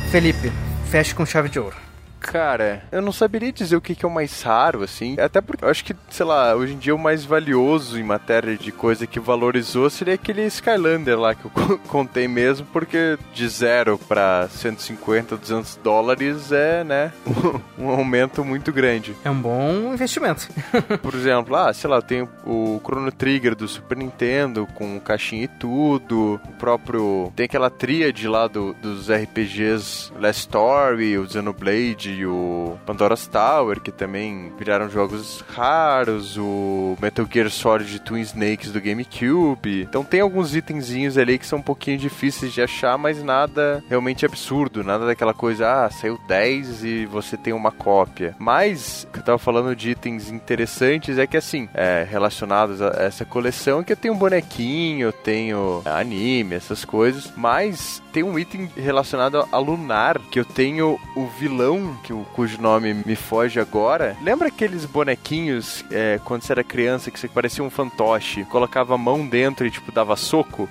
Felipe, 0.09 0.51
feche 0.93 1.15
com 1.15 1.25
chave 1.25 1.49
de 1.49 1.57
ouro. 1.57 1.92
Cara, 2.23 2.83
eu 2.91 3.01
não 3.01 3.11
saberia 3.11 3.51
dizer 3.51 3.75
o 3.75 3.81
que, 3.81 3.93
que 3.93 4.05
é 4.05 4.07
o 4.07 4.11
mais 4.11 4.41
raro, 4.41 4.81
assim. 4.81 5.19
Até 5.19 5.41
porque 5.41 5.65
eu 5.65 5.69
acho 5.69 5.83
que, 5.83 5.95
sei 6.09 6.25
lá, 6.25 6.55
hoje 6.55 6.73
em 6.73 6.77
dia 6.77 6.95
o 6.95 6.99
mais 6.99 7.25
valioso 7.25 7.99
em 7.99 8.03
matéria 8.03 8.57
de 8.57 8.71
coisa 8.71 9.05
que 9.05 9.19
valorizou 9.19 9.89
seria 9.89 10.13
aquele 10.13 10.45
Skylander 10.45 11.19
lá 11.19 11.35
que 11.35 11.45
eu 11.45 11.51
contei 11.89 12.27
mesmo, 12.27 12.65
porque 12.71 13.17
de 13.33 13.47
zero 13.47 13.97
para 13.97 14.47
150, 14.49 15.35
200 15.37 15.75
dólares 15.83 16.51
é, 16.51 16.83
né, 16.83 17.11
um 17.77 17.89
aumento 17.89 18.43
muito 18.43 18.71
grande. 18.71 19.15
É 19.23 19.29
um 19.29 19.39
bom 19.39 19.93
investimento. 19.93 20.47
Por 21.03 21.13
exemplo, 21.13 21.55
ah, 21.55 21.73
sei 21.73 21.89
lá, 21.89 22.01
tem 22.01 22.27
o 22.45 22.79
Chrono 22.83 23.11
Trigger 23.11 23.53
do 23.53 23.67
Super 23.67 23.97
Nintendo 23.97 24.67
com 24.73 24.99
caixinha 24.99 25.43
e 25.43 25.47
tudo. 25.47 26.39
O 26.47 26.53
próprio. 26.53 27.31
Tem 27.35 27.45
aquela 27.45 27.69
tríade 27.69 28.27
lá 28.27 28.47
do, 28.47 28.73
dos 28.73 29.09
RPGs 29.11 30.11
Last 30.17 30.41
Story, 30.41 31.17
o 31.17 31.29
Xenoblade 31.29 32.12
o 32.25 32.77
Pandora's 32.85 33.27
Tower, 33.27 33.79
que 33.79 33.91
também 33.91 34.51
viraram 34.57 34.89
jogos 34.89 35.43
raros, 35.53 36.37
o 36.37 36.97
Metal 37.01 37.27
Gear 37.31 37.49
Solid 37.49 37.99
Twin 38.01 38.21
Snakes 38.21 38.71
do 38.71 38.81
GameCube. 38.81 39.81
Então 39.81 40.03
tem 40.03 40.21
alguns 40.21 40.55
itenzinhos 40.55 41.17
ali 41.17 41.39
que 41.39 41.47
são 41.47 41.59
um 41.59 41.63
pouquinho 41.63 41.97
difíceis 41.97 42.53
de 42.53 42.61
achar, 42.61 42.97
mas 42.97 43.23
nada 43.23 43.83
realmente 43.89 44.25
absurdo, 44.25 44.83
nada 44.83 45.05
daquela 45.05 45.33
coisa, 45.33 45.85
ah, 45.85 45.89
saiu 45.89 46.19
10 46.27 46.83
e 46.83 47.05
você 47.05 47.37
tem 47.37 47.53
uma 47.53 47.71
cópia. 47.71 48.35
Mas, 48.37 49.07
eu 49.13 49.23
tava 49.23 49.37
falando 49.37 49.75
de 49.75 49.91
itens 49.91 50.29
interessantes 50.29 51.17
é 51.17 51.25
que 51.25 51.37
assim, 51.37 51.69
é, 51.73 52.05
relacionados 52.09 52.81
a 52.81 52.89
essa 53.03 53.25
coleção, 53.25 53.83
que 53.83 53.93
eu 53.93 53.97
tenho 53.97 54.13
um 54.13 54.17
bonequinho, 54.17 55.07
eu 55.07 55.13
tenho 55.13 55.81
anime, 55.85 56.55
essas 56.55 56.83
coisas, 56.83 57.31
mas 57.35 58.02
tem 58.13 58.21
um 58.21 58.37
item 58.37 58.69
relacionado 58.77 59.45
a 59.51 59.57
Lunar, 59.57 60.19
que 60.29 60.39
eu 60.39 60.45
tenho 60.45 60.99
o 61.15 61.25
vilão 61.25 61.97
que 62.03 62.13
o, 62.13 62.23
cujo 62.35 62.61
nome 62.61 62.93
me 62.93 63.15
foge 63.15 63.59
agora. 63.59 64.15
Lembra 64.21 64.49
aqueles 64.49 64.85
bonequinhos 64.85 65.83
é, 65.89 66.19
quando 66.23 66.43
você 66.43 66.53
era 66.53 66.63
criança 66.63 67.09
que 67.09 67.19
você 67.19 67.27
parecia 67.27 67.63
um 67.63 67.71
fantoche? 67.71 68.45
Colocava 68.45 68.93
a 68.93 68.97
mão 68.97 69.27
dentro 69.27 69.65
e 69.65 69.71
tipo 69.71 69.91
dava 69.91 70.15
soco? 70.15 70.69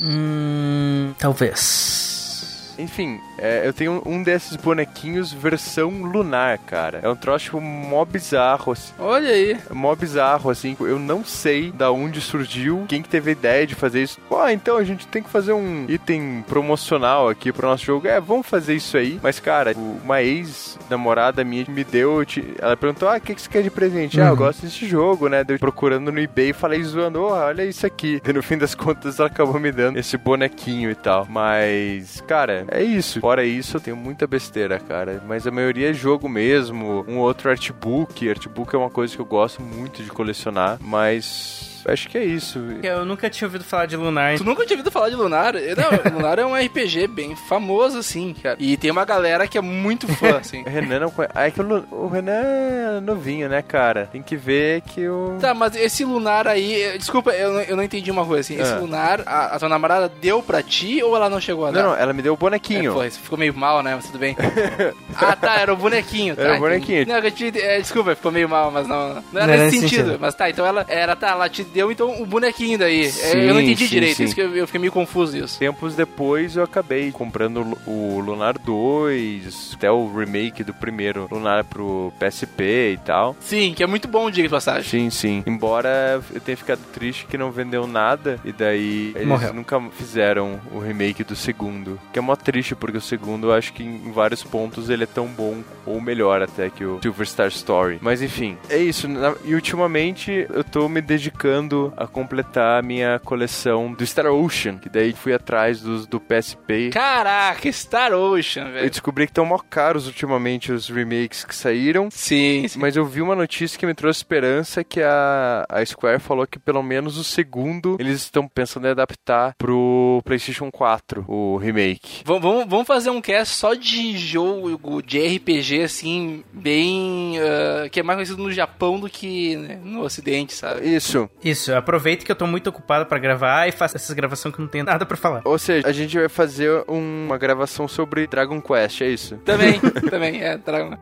Hum, 0.00 1.14
talvez. 1.16 2.74
Enfim, 2.76 3.20
é, 3.42 3.66
eu 3.66 3.72
tenho 3.72 4.00
um 4.06 4.22
desses 4.22 4.56
bonequinhos 4.56 5.32
versão 5.32 5.90
lunar, 5.90 6.58
cara. 6.58 7.00
É 7.02 7.08
um 7.08 7.16
troço 7.16 7.46
tipo, 7.46 7.60
mó 7.60 8.04
bizarro, 8.04 8.72
assim. 8.72 8.92
Olha 8.98 9.28
aí. 9.28 9.58
Mó 9.70 9.94
bizarro, 9.96 10.48
assim. 10.48 10.76
Eu 10.78 10.98
não 10.98 11.24
sei 11.24 11.72
da 11.72 11.90
onde 11.90 12.20
surgiu, 12.20 12.84
quem 12.88 13.02
que 13.02 13.08
teve 13.08 13.30
a 13.30 13.32
ideia 13.32 13.66
de 13.66 13.74
fazer 13.74 14.04
isso. 14.04 14.20
Pô, 14.28 14.46
então 14.48 14.76
a 14.76 14.84
gente 14.84 15.08
tem 15.08 15.22
que 15.22 15.28
fazer 15.28 15.52
um 15.52 15.86
item 15.88 16.44
promocional 16.46 17.28
aqui 17.28 17.52
pro 17.52 17.66
nosso 17.66 17.84
jogo. 17.84 18.06
É, 18.06 18.20
vamos 18.20 18.46
fazer 18.46 18.74
isso 18.74 18.96
aí. 18.96 19.18
Mas, 19.20 19.40
cara, 19.40 19.74
uma 19.76 20.22
ex-namorada 20.22 21.42
minha 21.42 21.66
me 21.68 21.82
deu, 21.82 22.22
ela 22.60 22.76
perguntou, 22.76 23.08
ah, 23.08 23.16
o 23.16 23.20
que, 23.20 23.34
que 23.34 23.42
você 23.42 23.48
quer 23.48 23.62
de 23.62 23.70
presente? 23.70 24.18
Uhum. 24.18 24.24
Ah, 24.24 24.28
eu 24.28 24.32
uhum. 24.32 24.38
gosto 24.38 24.62
desse 24.62 24.86
jogo, 24.86 25.28
né? 25.28 25.42
Deu 25.42 25.58
procurando 25.58 26.12
no 26.12 26.20
eBay 26.20 26.50
e 26.50 26.52
falei 26.52 26.82
zoando, 26.82 27.22
oh, 27.22 27.32
olha 27.32 27.64
isso 27.64 27.84
aqui. 27.84 28.22
E 28.24 28.32
no 28.32 28.42
fim 28.42 28.56
das 28.56 28.74
contas 28.74 29.18
ela 29.18 29.28
acabou 29.28 29.58
me 29.58 29.72
dando 29.72 29.98
esse 29.98 30.16
bonequinho 30.16 30.90
e 30.90 30.94
tal. 30.94 31.26
Mas, 31.28 32.20
cara, 32.22 32.64
é 32.70 32.82
isso. 32.82 33.20
Fora 33.32 33.46
isso, 33.46 33.78
eu 33.78 33.80
tenho 33.80 33.96
muita 33.96 34.26
besteira, 34.26 34.78
cara. 34.78 35.22
Mas 35.26 35.46
a 35.46 35.50
maioria 35.50 35.88
é 35.88 35.94
jogo 35.94 36.28
mesmo. 36.28 37.02
Um 37.08 37.16
outro 37.16 37.48
artbook. 37.48 38.28
Artbook 38.28 38.74
é 38.74 38.78
uma 38.78 38.90
coisa 38.90 39.14
que 39.14 39.22
eu 39.22 39.24
gosto 39.24 39.62
muito 39.62 40.02
de 40.02 40.10
colecionar. 40.10 40.78
Mas 40.82 40.82
Mas 40.82 41.71
acho 41.86 42.08
que 42.08 42.18
é 42.18 42.24
isso. 42.24 42.58
Eu 42.82 43.04
nunca 43.04 43.28
tinha 43.30 43.46
ouvido 43.46 43.64
falar 43.64 43.86
de 43.86 43.96
Lunar. 43.96 44.36
Tu 44.36 44.44
nunca 44.44 44.64
tinha 44.64 44.76
ouvido 44.76 44.90
falar 44.90 45.08
de 45.10 45.16
Lunar? 45.16 45.54
Não, 45.54 46.12
Lunar 46.16 46.38
é 46.38 46.44
um 46.46 46.54
RPG 46.54 47.06
bem 47.08 47.34
famoso, 47.36 47.98
assim, 47.98 48.34
cara. 48.42 48.56
E 48.58 48.76
tem 48.76 48.90
uma 48.90 49.04
galera 49.04 49.46
que 49.46 49.56
é 49.58 49.60
muito 49.60 50.06
fã, 50.08 50.38
assim. 50.42 50.62
O 50.62 50.68
Renan 50.68 51.00
não 51.00 51.10
conhece. 51.10 51.32
Ah, 51.34 51.46
é 51.46 51.50
que 51.50 51.60
o, 51.60 51.64
Lu- 51.64 51.86
o 51.90 52.08
Renan 52.08 52.32
é 52.32 53.00
novinho, 53.00 53.48
né, 53.48 53.62
cara? 53.62 54.08
Tem 54.10 54.22
que 54.22 54.36
ver 54.36 54.82
que 54.82 55.08
o. 55.08 55.38
Tá, 55.40 55.54
mas 55.54 55.74
esse 55.76 56.04
lunar 56.04 56.46
aí. 56.46 56.80
eh, 56.82 56.98
Desculpa, 56.98 57.30
eu, 57.32 57.52
não- 57.52 57.60
eu 57.62 57.76
não 57.76 57.82
entendi 57.82 58.10
uma 58.10 58.24
coisa 58.26 58.40
assim. 58.40 58.60
Esse 58.60 58.72
Ah. 58.72 58.78
lunar, 58.78 59.20
a, 59.26 59.56
a 59.56 59.58
tua 59.58 59.68
namorada 59.68 60.10
deu 60.20 60.42
pra 60.42 60.62
ti 60.62 61.02
ou 61.02 61.16
ela 61.16 61.28
não 61.30 61.40
chegou 61.40 61.66
a 61.66 61.70
dar? 61.70 61.82
Não, 61.82 61.90
não, 61.90 61.96
ela 61.96 62.12
me 62.12 62.22
deu 62.22 62.32
o 62.32 62.36
É, 62.36 62.38
bonequinho. 62.38 62.92
pô, 62.94 63.04
isso 63.04 63.18
ficou 63.20 63.38
meio 63.38 63.54
mal, 63.54 63.82
né? 63.82 63.94
Mas 63.94 64.06
tudo 64.06 64.18
bem. 64.18 64.36
ah, 65.16 65.36
tá, 65.36 65.56
era 65.58 65.72
o 65.72 65.76
bonequinho. 65.76 66.34
Tá, 66.36 66.42
Era 66.42 66.52
o 66.52 66.56
entendi. 66.56 66.68
bonequinho. 66.70 67.06
Não, 67.08 67.18
eu 67.18 67.30
te, 67.30 67.52
é, 67.60 67.78
desculpa, 67.80 68.14
ficou 68.14 68.30
meio 68.32 68.48
mal, 68.48 68.70
mas 68.70 68.86
não. 68.86 69.22
Não 69.32 69.40
era 69.42 69.56
Não 69.56 69.64
nesse 69.64 69.80
sentido. 69.80 70.02
sentido. 70.04 70.18
Mas 70.20 70.34
tá, 70.34 70.50
então 70.50 70.64
ela 70.66 70.84
era, 70.88 71.14
tá, 71.16 71.30
ela 71.30 71.48
te 71.48 71.64
deu 71.72 71.90
então 71.90 72.22
o 72.22 72.26
bonequinho 72.26 72.78
daí. 72.78 73.06
É, 73.06 73.10
Sim, 73.10 73.38
eu 73.38 73.54
não 73.54 73.60
entendi 73.60 73.84
sim, 73.86 73.90
direito, 73.94 74.16
sim. 74.16 74.24
isso 74.24 74.34
que 74.34 74.40
eu, 74.40 74.54
eu 74.56 74.66
fiquei 74.66 74.80
meio 74.80 74.92
confuso 74.92 75.36
isso. 75.36 75.58
Tempos 75.58 75.94
depois 75.94 76.56
eu 76.56 76.62
acabei 76.64 77.10
comprando 77.12 77.78
o 77.86 78.20
Lunar 78.20 78.58
2, 78.58 79.74
até 79.76 79.90
o 79.90 80.12
remake 80.12 80.62
do 80.64 80.74
primeiro 80.74 81.26
Lunar 81.30 81.64
pro 81.64 82.12
PSP 82.18 82.92
e 82.94 82.96
tal. 83.04 83.36
Sim, 83.40 83.72
que 83.74 83.82
é 83.82 83.86
muito 83.86 84.08
bom, 84.08 84.30
diga 84.30 84.48
de 84.48 84.52
passagem. 84.52 84.88
Sim, 84.88 85.10
sim. 85.10 85.42
Embora 85.46 86.22
eu 86.32 86.40
tenha 86.40 86.56
ficado 86.56 86.80
triste 86.92 87.26
que 87.26 87.38
não 87.38 87.50
vendeu 87.50 87.86
nada 87.86 88.38
e 88.44 88.52
daí 88.52 89.12
eles 89.14 89.26
Morreu. 89.28 89.52
nunca 89.52 89.80
fizeram 89.92 90.60
o 90.72 90.78
remake 90.78 91.24
do 91.24 91.34
segundo. 91.36 91.98
Que 92.12 92.18
é 92.18 92.22
mó 92.22 92.36
triste 92.36 92.74
porque 92.74 92.98
o 92.98 93.00
segundo 93.00 93.48
eu 93.48 93.52
acho 93.54 93.72
que 93.72 93.82
em 93.82 94.10
vários 94.12 94.42
pontos 94.42 94.90
ele 94.90 95.04
é 95.04 95.06
tão 95.06 95.26
bom 95.26 95.62
ou 95.86 96.00
melhor 96.00 96.42
até 96.42 96.68
que 96.70 96.84
o 96.84 97.00
Silver 97.02 97.26
Star 97.26 97.48
Story. 97.48 97.98
Mas 98.00 98.22
enfim, 98.22 98.56
é 98.68 98.78
isso. 98.78 99.06
E 99.44 99.54
ultimamente 99.54 100.46
eu 100.50 100.64
tô 100.64 100.88
me 100.88 101.00
dedicando 101.00 101.61
a 101.96 102.06
completar 102.06 102.80
a 102.80 102.82
minha 102.82 103.18
coleção 103.24 103.92
do 103.92 104.06
Star 104.06 104.26
Ocean, 104.26 104.78
que 104.78 104.88
daí 104.88 105.12
fui 105.12 105.32
atrás 105.32 105.80
dos 105.80 106.06
do 106.06 106.18
PSP. 106.20 106.90
Caraca, 106.92 107.70
Star 107.72 108.12
Ocean, 108.12 108.66
Eu 108.68 108.72
velho. 108.72 108.90
descobri 108.90 109.26
que 109.26 109.30
estão 109.32 109.44
mó 109.44 109.58
caros 109.58 110.06
ultimamente 110.06 110.72
os 110.72 110.88
remakes 110.88 111.44
que 111.44 111.54
saíram. 111.54 112.08
Sim, 112.10 112.66
sim. 112.68 112.78
Mas 112.78 112.96
eu 112.96 113.04
vi 113.04 113.20
uma 113.22 113.34
notícia 113.36 113.78
que 113.78 113.86
me 113.86 113.94
trouxe 113.94 114.18
esperança 114.20 114.82
que 114.84 115.00
a, 115.02 115.64
a 115.68 115.84
Square 115.84 116.20
falou 116.20 116.46
que 116.46 116.58
pelo 116.58 116.82
menos 116.82 117.16
o 117.18 117.24
segundo 117.24 117.96
eles 117.98 118.22
estão 118.22 118.46
pensando 118.48 118.86
em 118.86 118.90
adaptar 118.90 119.54
pro 119.58 120.20
PlayStation 120.24 120.70
4, 120.70 121.24
o 121.28 121.56
remake. 121.56 122.22
Vamos, 122.24 122.42
vamos- 122.42 122.66
vamos 122.68 122.86
fazer 122.86 123.10
um 123.10 123.20
cast 123.20 123.54
só 123.54 123.74
de 123.74 124.16
jogo 124.16 125.02
de 125.02 125.18
RPG, 125.36 125.82
assim, 125.82 126.42
bem. 126.52 127.38
ah, 127.40 127.88
que 127.88 128.00
é 128.00 128.02
mais 128.02 128.16
conhecido 128.16 128.42
no 128.42 128.52
Japão 128.52 128.98
do 128.98 129.08
que 129.08 129.56
né, 129.56 129.78
no 129.82 130.02
Ocidente, 130.02 130.52
sabe? 130.54 130.86
Isso. 130.94 131.28
Isso, 131.52 131.74
aproveita 131.74 132.24
que 132.24 132.32
eu 132.32 132.36
tô 132.36 132.46
muito 132.46 132.68
ocupado 132.68 133.06
pra 133.06 133.18
gravar 133.18 133.68
e 133.68 133.72
faço 133.72 133.96
essas 133.96 134.14
gravações 134.14 134.54
que 134.54 134.60
eu 134.60 134.64
não 134.64 134.70
tenho 134.70 134.84
nada 134.84 135.04
pra 135.06 135.16
falar. 135.16 135.42
Ou 135.44 135.58
seja, 135.58 135.86
a 135.86 135.92
gente 135.92 136.18
vai 136.18 136.28
fazer 136.28 136.84
um- 136.88 137.26
uma 137.26 137.38
gravação 137.38 137.86
sobre 137.86 138.26
Dragon 138.26 138.60
Quest, 138.60 139.00
é 139.02 139.08
isso? 139.08 139.36
Também, 139.38 139.78
também, 140.10 140.42
é. 140.42 140.56
Dragon. 140.58 140.96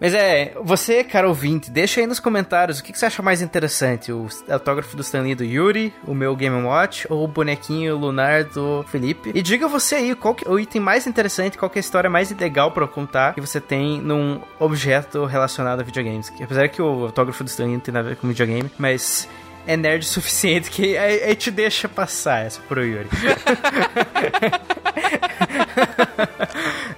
Mas 0.00 0.12
é, 0.12 0.52
você, 0.62 1.04
cara 1.04 1.28
ouvinte, 1.28 1.70
deixa 1.70 2.00
aí 2.00 2.06
nos 2.06 2.18
comentários 2.18 2.78
o 2.80 2.84
que, 2.84 2.92
que 2.92 2.98
você 2.98 3.06
acha 3.06 3.22
mais 3.22 3.40
interessante: 3.40 4.12
o 4.12 4.26
autógrafo 4.50 4.96
do 4.96 5.02
Stanley 5.02 5.34
do 5.36 5.44
Yuri, 5.44 5.94
o 6.06 6.12
meu 6.14 6.34
Game 6.34 6.62
Watch 6.64 7.06
ou 7.08 7.24
o 7.24 7.28
bonequinho 7.28 7.96
lunar 7.96 8.42
do 8.44 8.84
Felipe? 8.88 9.30
E 9.32 9.40
diga 9.40 9.68
você 9.68 9.94
aí 9.94 10.14
qual 10.14 10.34
que 10.34 10.46
é 10.46 10.50
o 10.50 10.58
item 10.58 10.80
mais 10.82 11.06
interessante, 11.06 11.56
qual 11.56 11.70
que 11.70 11.78
é 11.78 11.80
a 11.80 11.80
história 11.80 12.10
mais 12.10 12.30
legal 12.36 12.72
pra 12.72 12.88
contar 12.88 13.34
que 13.34 13.40
você 13.40 13.60
tem 13.60 14.00
num 14.00 14.40
objeto 14.58 15.24
relacionado 15.26 15.80
a 15.80 15.84
videogames. 15.84 16.28
Que, 16.28 16.42
apesar 16.42 16.68
que 16.68 16.82
o 16.82 17.04
autógrafo 17.06 17.44
do 17.44 17.48
Stanley 17.48 17.74
não 17.74 17.80
tem 17.80 17.94
nada 17.94 18.08
a 18.08 18.10
ver 18.10 18.16
com 18.16 18.26
videogame, 18.28 18.70
mas. 18.76 19.28
É 19.66 19.76
nerd 19.76 20.02
o 20.02 20.06
suficiente 20.06 20.70
que 20.70 20.96
a, 20.96 21.04
a 21.04 21.28
gente 21.28 21.50
deixa 21.50 21.88
passar 21.88 22.44
essa 22.44 22.60
pro 22.68 22.84
Yuri. 22.84 23.08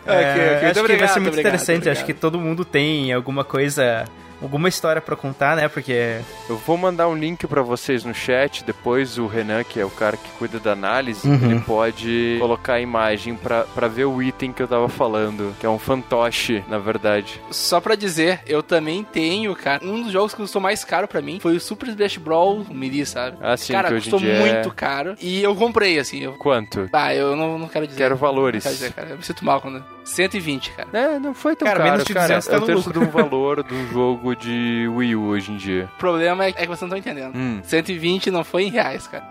É, 0.07 0.11
ok, 0.11 0.69
acho 0.71 0.81
muito 0.81 0.93
que 0.93 0.97
vai 0.99 1.09
ser 1.09 1.21
muito 1.21 1.33
obrigado, 1.33 1.39
interessante. 1.39 1.77
obrigado. 1.79 1.97
Acho 1.97 2.05
que 2.05 2.15
todo 2.15 2.39
mundo 2.39 2.65
tem 2.65 3.13
alguma 3.13 3.43
coisa, 3.43 4.05
alguma 4.43 4.69
história 4.69 5.01
pra 5.01 5.17
contar, 5.17 5.57
né? 5.57 5.69
Porque 5.69 6.21
Eu 6.49 6.57
vou 6.59 6.77
mandar 6.77 7.09
um 7.09 7.15
link 7.17 7.47
pra 7.47 7.63
vocês 7.63 8.05
no 8.05 8.15
chat, 8.15 8.63
depois 8.65 9.19
o 9.19 9.27
Renan, 9.27 9.65
que 9.65 9.81
é 9.81 9.85
o 9.85 9.91
cara 9.91 10.17
que 10.17 10.29
cuida 10.39 10.59
da 10.61 10.73
análise, 10.73 11.27
Uhum. 11.29 11.51
ele 11.51 11.61
pode 11.61 12.37
colocar 12.39 12.75
a 12.75 12.81
imagem 12.81 13.35
pra, 13.35 13.63
pra 13.65 13.89
ver 13.89 14.05
o 14.05 14.23
item 14.23 14.53
que 14.53 14.63
eu 14.63 14.69
tava 14.69 14.89
falando, 14.89 15.55
que 15.59 15.67
é 15.67 15.69
um 15.69 15.79
fantoche, 15.79 16.63
na 16.69 16.79
verdade. 16.79 17.41
Só 17.51 17.81
pra 17.81 17.95
dizer, 17.95 18.41
eu 18.47 18.63
também 18.63 19.03
tenho, 19.05 19.55
cara. 19.57 19.85
Um 19.85 20.03
dos 20.03 20.13
jogos 20.13 20.33
que 20.33 20.41
custou 20.43 20.61
mais 20.61 20.85
caro 20.85 21.09
pra 21.09 21.21
mim 21.21 21.39
foi 21.41 21.57
o 21.57 21.61
Super 21.61 21.89
Smash 21.89 22.17
Bros. 22.19 22.69
Melee, 22.69 23.05
sabe? 23.07 23.37
Ah, 23.41 23.57
sim, 23.57 23.73
cara, 23.73 23.89
que 23.89 23.95
hoje 23.95 24.09
em 24.09 24.11
custou 24.13 24.29
é- 24.31 24.41
muito 24.41 24.71
caro. 24.73 25.15
E 25.21 25.43
eu 25.43 25.55
comprei, 25.57 25.99
assim. 25.99 26.21
Eu... 26.23 26.33
Quanto? 26.35 26.89
Ah, 26.93 27.15
eu 27.15 27.35
não, 27.37 27.59
não 27.59 27.69
quero 27.69 27.87
dizer. 27.87 27.99
Quero 27.99 28.17
valores. 28.17 28.65
Não 28.65 28.71
quero 28.71 28.75
dizer, 28.75 28.93
cara. 28.93 29.09
Eu 29.11 29.17
me 29.17 29.23
sinto 29.23 29.45
mal 29.45 29.61
quando. 29.61 29.83
120, 30.05 30.71
cara. 30.71 30.89
É, 30.93 31.19
não 31.19 31.35
foi 31.35 31.57
tão 31.57 31.67
Cara, 31.67 31.79
caro, 31.79 31.91
menos 31.91 32.05
de 32.07 32.15
cara. 32.15 32.27
200 32.39 32.47
tá 32.47 32.57
é 32.57 32.61
no 32.61 32.67
terço 32.67 32.89
lucro. 32.91 33.01
do 33.05 33.11
valor 33.11 33.63
do 33.65 33.75
jogo 33.93 34.26
de 34.35 34.89
Wii 34.91 35.15
U 35.17 35.27
hoje 35.29 35.53
em 35.53 35.57
dia. 35.57 35.89
O 35.95 35.99
problema 35.99 36.45
é, 36.45 36.49
é 36.49 36.53
que 36.53 36.67
vocês 36.67 36.91
não 36.91 36.97
estão 36.97 37.13
entendendo. 37.13 37.37
Hum. 37.37 37.61
120 37.63 38.31
não 38.31 38.43
foi 38.45 38.65
em 38.65 38.71
reais, 38.71 39.07
cara. 39.07 39.25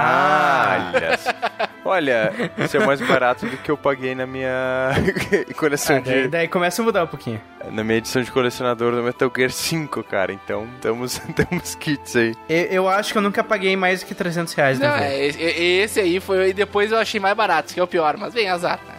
Ah, 0.00 0.92
olha. 1.84 2.32
isso 2.56 2.76
é 2.76 2.86
mais 2.86 3.00
barato 3.00 3.46
do 3.46 3.56
que 3.56 3.68
eu 3.68 3.76
paguei 3.76 4.14
na 4.14 4.26
minha 4.26 4.90
coleção 5.58 5.96
ah, 5.96 6.00
daí, 6.04 6.22
de. 6.22 6.28
daí 6.28 6.46
começa 6.48 6.80
a 6.80 6.84
mudar 6.84 7.02
um 7.02 7.08
pouquinho. 7.08 7.40
Na 7.72 7.82
minha 7.82 7.98
edição 7.98 8.22
de 8.22 8.30
colecionador 8.30 8.94
do 8.94 9.02
Metal 9.02 9.30
Gear 9.34 9.50
5, 9.50 10.04
cara. 10.04 10.32
Então, 10.32 10.68
estamos, 10.76 11.20
temos 11.34 11.74
kits 11.80 12.14
aí. 12.14 12.36
Eu, 12.48 12.64
eu 12.66 12.88
acho 12.88 13.10
que 13.10 13.18
eu 13.18 13.22
nunca 13.22 13.42
paguei 13.42 13.76
mais 13.76 14.00
do 14.00 14.06
que 14.06 14.14
300 14.14 14.54
reais 14.54 14.78
Não, 14.78 14.88
no 14.88 14.94
jogo. 14.94 15.04
é, 15.04 15.26
esse, 15.26 15.42
esse 15.42 16.00
aí 16.00 16.20
foi. 16.20 16.50
E 16.50 16.52
depois 16.52 16.92
eu 16.92 16.98
achei 16.98 17.18
mais 17.18 17.36
barato, 17.36 17.74
que 17.74 17.80
é 17.80 17.82
o 17.82 17.86
pior, 17.88 18.16
mas 18.16 18.32
bem, 18.32 18.48
azar, 18.48 18.78
né? 18.86 18.97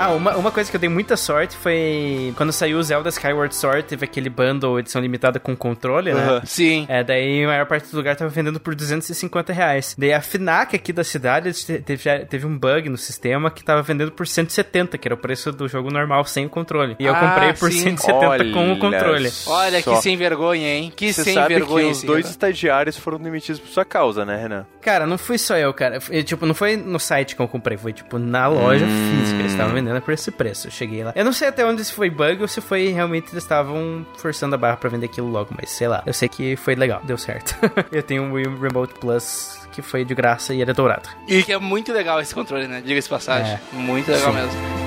Ah, 0.00 0.10
uma, 0.12 0.34
uma 0.36 0.50
coisa 0.50 0.70
que 0.70 0.76
eu 0.76 0.80
dei 0.80 0.88
muita 0.88 1.16
sorte 1.16 1.56
foi 1.56 2.32
quando 2.36 2.52
saiu 2.52 2.78
o 2.78 2.82
Zelda 2.82 3.08
Skyward 3.10 3.54
Sword, 3.54 3.84
teve 3.84 4.04
aquele 4.04 4.30
bundle 4.30 4.78
edição 4.78 5.00
limitada 5.02 5.38
com 5.38 5.54
controle, 5.56 6.12
né? 6.14 6.20
Aham. 6.22 6.42
Sim. 6.44 6.86
É, 6.88 7.04
daí 7.04 7.44
a 7.44 7.46
maior 7.48 7.66
parte 7.66 7.90
do 7.90 7.96
lugar 7.96 8.16
tava 8.16 8.30
vendendo 8.30 8.58
por 8.58 8.74
250 8.74 9.52
reais. 9.52 9.94
Daí 9.98 10.12
a 10.12 10.20
FNAC 10.20 10.74
aqui 10.76 10.92
da 10.92 11.04
cidade 11.04 11.52
te- 11.52 11.78
teve, 11.80 12.18
teve 12.26 12.46
um 12.46 12.56
bug 12.58 12.88
no 12.88 12.96
sistema 12.96 13.50
que 13.50 13.62
tava 13.62 13.82
vendendo 13.82 14.10
por 14.12 14.26
170, 14.26 14.96
que 14.96 15.06
era 15.06 15.14
o 15.14 15.18
preço 15.18 15.52
do 15.52 15.68
jogo 15.68 15.90
normal 15.90 16.24
sem 16.24 16.46
o 16.46 16.48
controle. 16.48 16.96
E 16.98 17.04
eu 17.04 17.14
Ah, 17.14 17.20
comprei 17.20 17.52
por 17.52 17.70
sim. 17.70 17.80
170 17.96 18.52
com 18.52 18.72
o 18.72 18.78
controle. 18.78 19.30
Olha 19.46 19.82
só. 19.82 19.94
que 19.96 20.02
sem 20.02 20.16
vergonha, 20.16 20.66
hein? 20.76 20.92
Que 20.96 21.12
Você 21.12 21.24
sem 21.24 21.34
sabe 21.34 21.54
vergonha 21.54 21.84
que 21.86 21.90
os 21.92 22.02
dois 22.02 22.28
estagiários 22.30 22.96
foram 22.96 23.18
demitidos 23.18 23.60
por 23.60 23.68
sua 23.68 23.84
causa, 23.84 24.24
né, 24.24 24.36
Renan? 24.40 24.66
Cara, 24.80 25.06
não 25.06 25.18
fui 25.18 25.36
só 25.38 25.56
eu, 25.56 25.72
cara. 25.74 26.00
Foi, 26.00 26.22
tipo, 26.22 26.46
não 26.46 26.54
foi 26.54 26.76
no 26.76 26.98
site 26.98 27.36
que 27.36 27.42
eu 27.42 27.48
comprei, 27.48 27.76
foi 27.76 27.92
tipo 27.92 28.18
na 28.18 28.46
loja 28.48 28.84
Hum. 28.84 29.18
física. 29.18 29.40
Eles 29.40 29.52
estavam 29.52 29.74
vendendo 29.74 30.00
por 30.00 30.12
esse 30.14 30.30
preço. 30.30 30.66
Eu 30.68 30.70
cheguei 30.70 31.04
lá. 31.04 31.12
Eu 31.14 31.24
não 31.24 31.32
sei 31.32 31.48
até 31.48 31.64
onde 31.64 31.84
se 31.84 31.92
foi 31.92 32.08
bug 32.08 32.42
ou 32.42 32.48
se 32.48 32.60
foi 32.60 32.88
realmente 32.88 33.30
eles 33.32 33.42
estavam 33.44 34.06
forçando 34.16 34.54
a 34.54 34.58
barra 34.58 34.76
pra 34.76 34.88
vender 34.90 35.06
aquilo 35.06 35.28
logo, 35.28 35.50
mas 35.60 35.70
sei 35.70 35.88
lá. 35.88 36.02
Eu 36.06 36.12
sei 36.14 36.28
que 36.28 36.56
foi 36.56 36.74
legal, 36.74 37.00
deu 37.04 37.18
certo. 37.18 37.54
eu 37.92 38.02
tenho 38.02 38.22
um 38.22 38.32
Wii 38.32 38.46
Remote 38.60 38.94
Plus 38.94 39.58
que 39.72 39.82
foi 39.82 40.04
de 40.04 40.14
graça 40.14 40.52
e 40.54 40.60
ele 40.62 40.70
é 40.70 40.74
dourado. 40.74 41.08
E 41.28 41.42
que 41.42 41.52
é 41.52 41.58
muito 41.58 41.92
legal 41.92 42.20
esse 42.20 42.34
controle, 42.34 42.66
né? 42.66 42.82
Diga-se 42.84 43.08
passagem. 43.08 43.52
É. 43.54 43.60
Muito 43.76 44.10
legal 44.10 44.32
Sim. 44.32 44.38
mesmo. 44.38 44.79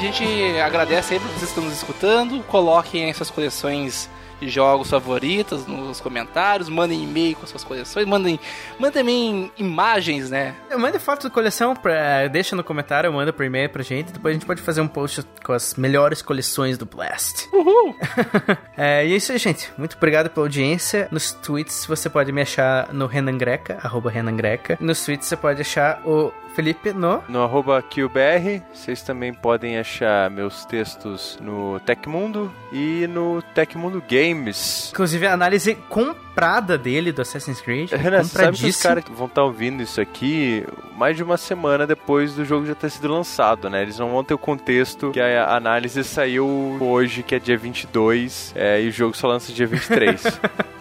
Gente 0.00 0.24
agradece 0.60 1.14
aí 1.14 1.20
pra 1.20 1.28
vocês 1.28 1.40
que 1.40 1.46
estão 1.48 1.64
nos 1.64 1.74
escutando. 1.74 2.42
Coloquem 2.44 3.04
aí 3.04 3.14
suas 3.14 3.30
coleções 3.30 4.08
de 4.40 4.48
jogos 4.48 4.88
favoritas 4.88 5.66
nos 5.66 6.00
comentários. 6.00 6.68
Mandem 6.68 7.04
e-mail 7.04 7.36
com 7.36 7.46
suas 7.46 7.62
coleções. 7.62 8.06
Mandem, 8.06 8.40
mandem 8.78 8.92
também 9.02 9.52
imagens, 9.58 10.30
né? 10.30 10.54
Manda 10.78 10.98
foto 10.98 11.24
da 11.24 11.30
coleção, 11.30 11.76
pra, 11.76 12.26
deixa 12.28 12.56
no 12.56 12.64
comentário, 12.64 13.12
manda 13.12 13.32
por 13.32 13.44
e-mail 13.44 13.68
pra 13.68 13.82
gente. 13.82 14.12
Depois 14.12 14.32
a 14.32 14.38
gente 14.38 14.46
pode 14.46 14.62
fazer 14.62 14.80
um 14.80 14.88
post 14.88 15.22
com 15.44 15.52
as 15.52 15.74
melhores 15.74 16.22
coleções 16.22 16.78
do 16.78 16.86
Blast. 16.86 17.48
Uhul! 17.52 17.94
É, 18.76 19.06
e 19.06 19.12
é 19.12 19.16
isso 19.16 19.30
aí, 19.30 19.36
gente. 19.36 19.70
Muito 19.76 19.96
obrigado 19.96 20.30
pela 20.30 20.46
audiência. 20.46 21.06
Nos 21.10 21.32
tweets 21.32 21.84
você 21.84 22.08
pode 22.08 22.32
me 22.32 22.40
achar 22.40 22.90
no 22.92 23.06
Renan 23.06 23.36
Greca, 23.36 23.78
arroba 23.82 24.10
Renan 24.10 24.34
Greca. 24.36 24.78
Nos 24.80 25.04
tweets 25.04 25.28
você 25.28 25.36
pode 25.36 25.60
achar 25.60 26.00
o 26.06 26.32
Felipe 26.60 26.92
no. 26.92 27.24
No 27.26 27.42
arroba 27.42 27.80
QBR, 27.80 28.62
vocês 28.70 29.00
também 29.00 29.32
podem 29.32 29.78
achar 29.78 30.28
meus 30.28 30.66
textos 30.66 31.38
no 31.40 31.80
Tecmundo 31.80 32.52
e 32.70 33.06
no 33.06 33.40
Tecmundo 33.54 34.02
Games. 34.06 34.90
Inclusive 34.92 35.26
a 35.26 35.32
análise 35.32 35.74
comprada 35.88 36.76
dele 36.76 37.12
do 37.12 37.22
Assassin's 37.22 37.62
Creed. 37.62 37.92
Renan, 37.96 38.24
sabe 38.24 38.58
que 38.58 38.66
os 38.66 38.76
caras 38.76 39.04
vão 39.08 39.26
estar 39.26 39.42
ouvindo 39.42 39.82
isso 39.82 40.02
aqui 40.02 40.66
mais 40.94 41.16
de 41.16 41.22
uma 41.22 41.38
semana 41.38 41.86
depois 41.86 42.34
do 42.34 42.44
jogo 42.44 42.66
já 42.66 42.74
ter 42.74 42.90
sido 42.90 43.08
lançado, 43.08 43.70
né? 43.70 43.80
Eles 43.80 43.98
não 43.98 44.10
vão 44.10 44.22
ter 44.22 44.34
o 44.34 44.38
contexto 44.38 45.12
que 45.12 45.20
a 45.20 45.56
análise 45.56 46.04
saiu 46.04 46.76
hoje, 46.78 47.22
que 47.22 47.34
é 47.34 47.38
dia 47.38 47.56
22, 47.56 48.52
é, 48.54 48.82
e 48.82 48.88
o 48.88 48.92
jogo 48.92 49.16
só 49.16 49.26
lança 49.26 49.50
dia 49.50 49.66
23. 49.66 50.24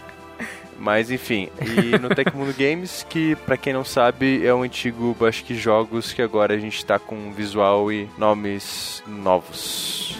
Mas 0.80 1.12
enfim, 1.12 1.50
e 1.62 1.98
no 2.00 2.08
Tecmundo 2.16 2.54
Games, 2.58 3.06
que 3.10 3.36
pra 3.46 3.58
quem 3.58 3.74
não 3.74 3.84
sabe 3.84 4.46
é 4.46 4.54
um 4.54 4.64
antigo, 4.64 5.16
acho 5.28 5.44
que 5.44 5.54
jogos 5.56 6.14
que 6.14 6.22
agora 6.22 6.54
a 6.54 6.58
gente 6.58 6.86
tá 6.86 6.98
com 6.98 7.34
visual 7.34 7.92
e 7.92 8.08
nomes 8.18 9.04
novos. 9.06 10.18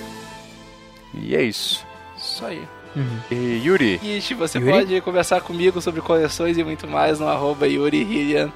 E 1.14 1.36
é 1.36 1.42
isso. 1.42 1.86
Isso 2.18 2.46
aí. 2.46 2.62
E 3.32 3.62
Yuri, 3.64 4.00
E 4.04 4.20
você 4.36 4.58
Yuri? 4.58 4.72
pode 4.72 5.02
conversar 5.02 5.42
comigo 5.42 5.80
sobre 5.80 6.02
coleções 6.02 6.58
e 6.58 6.64
muito 6.64 6.88
mais 6.88 7.20
no 7.20 7.28
arroba 7.28 7.68
Yuri 7.68 8.02
Hillian 8.02 8.52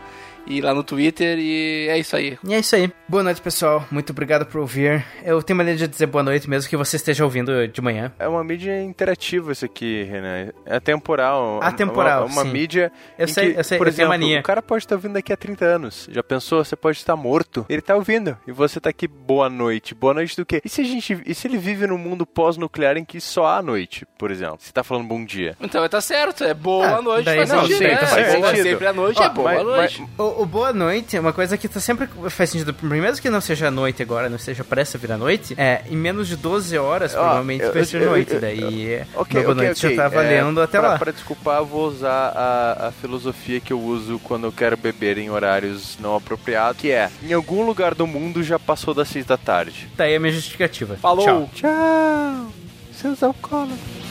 e 0.47 0.61
lá 0.61 0.73
no 0.73 0.83
Twitter. 0.83 1.37
E 1.39 1.87
é 1.89 1.97
isso 1.97 2.15
aí. 2.15 2.37
E 2.43 2.53
é 2.53 2.59
isso 2.59 2.75
aí. 2.75 2.91
Boa 3.07 3.23
noite, 3.23 3.41
pessoal. 3.41 3.85
Muito 3.91 4.11
obrigado 4.11 4.45
por 4.45 4.59
ouvir. 4.61 5.05
Eu 5.23 5.41
tenho 5.43 5.57
maneira 5.57 5.77
de 5.77 5.87
dizer 5.87 6.05
boa 6.07 6.23
noite, 6.23 6.49
mesmo 6.49 6.69
que 6.69 6.77
você 6.77 6.95
esteja 6.95 7.23
ouvindo 7.23 7.67
de 7.67 7.81
manhã. 7.81 8.11
é 8.19 8.27
uma 8.27 8.43
mídia 8.43 8.81
interativa 8.81 9.51
isso 9.51 9.65
aqui, 9.65 10.03
Renan. 10.03 10.51
É 10.65 10.75
atemporal. 10.75 11.59
Atemporal, 11.61 12.25
Uma, 12.25 12.33
uma 12.33 12.43
sim. 12.43 12.51
mídia. 12.51 12.91
Eu 13.17 13.27
sei, 13.27 13.53
que, 13.53 13.59
eu 13.59 13.63
sei, 13.63 13.77
por 13.77 13.87
eu 13.87 13.91
exemplo, 13.91 14.09
mania. 14.09 14.39
o 14.39 14.43
cara 14.43 14.61
pode 14.61 14.83
estar 14.83 14.95
ouvindo 14.95 15.13
daqui 15.13 15.31
a 15.31 15.37
30 15.37 15.65
anos. 15.65 16.07
Já 16.11 16.23
pensou? 16.23 16.63
Você 16.63 16.75
pode 16.75 16.97
estar 16.97 17.15
morto. 17.15 17.65
Ele 17.69 17.81
tá 17.81 17.95
ouvindo. 17.95 18.37
E 18.47 18.51
você 18.51 18.79
tá 18.79 18.89
aqui, 18.89 19.07
boa 19.07 19.49
noite. 19.49 19.93
Boa 19.95 20.13
noite 20.13 20.35
do 20.35 20.45
quê? 20.45 20.61
E 20.63 20.69
se 20.69 20.81
a 20.81 20.83
gente. 20.83 21.21
E 21.25 21.33
se 21.35 21.47
ele 21.47 21.57
vive 21.57 21.85
num 21.87 21.97
mundo 21.97 22.25
pós-nuclear 22.25 22.97
em 22.97 23.05
que 23.05 23.19
só 23.21 23.45
há 23.47 23.61
noite, 23.61 24.05
por 24.17 24.31
exemplo? 24.31 24.57
Você 24.59 24.71
tá 24.71 24.83
falando 24.83 25.07
bom 25.07 25.23
dia. 25.23 25.55
Então 25.61 25.87
tá 25.87 26.01
certo, 26.01 26.43
é 26.43 26.53
boa 26.53 26.97
Ah, 26.97 27.01
noite, 27.01 27.25
daí 27.25 27.37
faz 27.37 27.49
não, 27.49 27.61
sentido, 27.61 27.77
sim, 27.77 27.83
né? 27.83 27.95
tá 27.95 28.03
É 28.03 28.07
certo. 28.07 28.37
boa 28.39 28.49
Sentido. 28.49 28.63
sempre 28.63 28.87
à 28.87 28.93
noite, 28.93 29.21
é 29.21 29.29
boa 29.29 29.53
mas- 29.53 29.63
noite. 29.63 30.03
O, 30.37 30.43
o 30.43 30.45
boa 30.45 30.73
noite 30.73 31.15
é 31.15 31.19
uma 31.19 31.33
coisa 31.33 31.57
que 31.57 31.67
tá 31.67 31.79
sempre 31.79 32.07
faz 32.29 32.49
sentido. 32.49 32.73
Primeiro 32.73 33.15
que 33.21 33.29
não 33.29 33.41
seja 33.41 33.69
noite 33.71 34.01
agora, 34.01 34.29
não 34.29 34.37
seja 34.37 34.63
prestes 34.63 34.95
a 34.95 34.99
virar 34.99 35.17
noite. 35.17 35.53
É, 35.57 35.81
em 35.89 35.95
menos 35.95 36.27
de 36.27 36.35
12 36.35 36.77
horas, 36.77 37.13
Ó, 37.13 37.19
provavelmente 37.19 37.63
eu- 37.63 37.73
vai 37.73 37.85
ser 37.85 38.01
eu- 38.01 38.09
noite. 38.09 38.33
eu- 38.33 38.41
daí, 38.41 39.01
Ok, 39.15 39.33
meu 39.39 39.43
boa 39.43 39.53
ok, 39.55 39.65
noite 39.67 39.81
já 39.81 39.87
ok. 39.89 39.97
tá 39.97 40.07
valendo 40.07 40.61
É, 40.61 40.63
até 40.63 40.79
pra, 40.79 40.87
lá. 40.89 40.97
Pra 40.99 41.11
desculpar, 41.11 41.63
vou 41.63 41.87
usar 41.87 42.31
a, 42.35 42.87
a 42.87 42.91
filosofia 42.91 43.59
que 43.59 43.71
eu 43.73 43.79
uso 43.79 44.19
quando 44.23 44.45
eu 44.45 44.51
quero 44.51 44.75
beber 44.77 45.17
em 45.17 45.29
horários 45.29 45.97
não 45.99 46.15
apropriados, 46.15 46.79
que 46.81 46.91
é, 46.91 47.09
em 47.23 47.33
algum 47.33 47.65
lugar 47.65 47.93
do 47.95 48.05
mundo 48.07 48.43
já 48.43 48.57
passou 48.59 48.93
das 48.93 49.07
6 49.09 49.25
da 49.25 49.37
tarde. 49.37 49.89
Tá 49.95 50.05
aí 50.05 50.15
a 50.15 50.19
minha 50.19 50.33
justificativa. 50.33 50.95
Falou! 50.95 51.25
Tchau. 51.25 51.49
Tchau! 51.53 52.47
Seus 52.93 53.21
alcoólatras. 53.23 54.02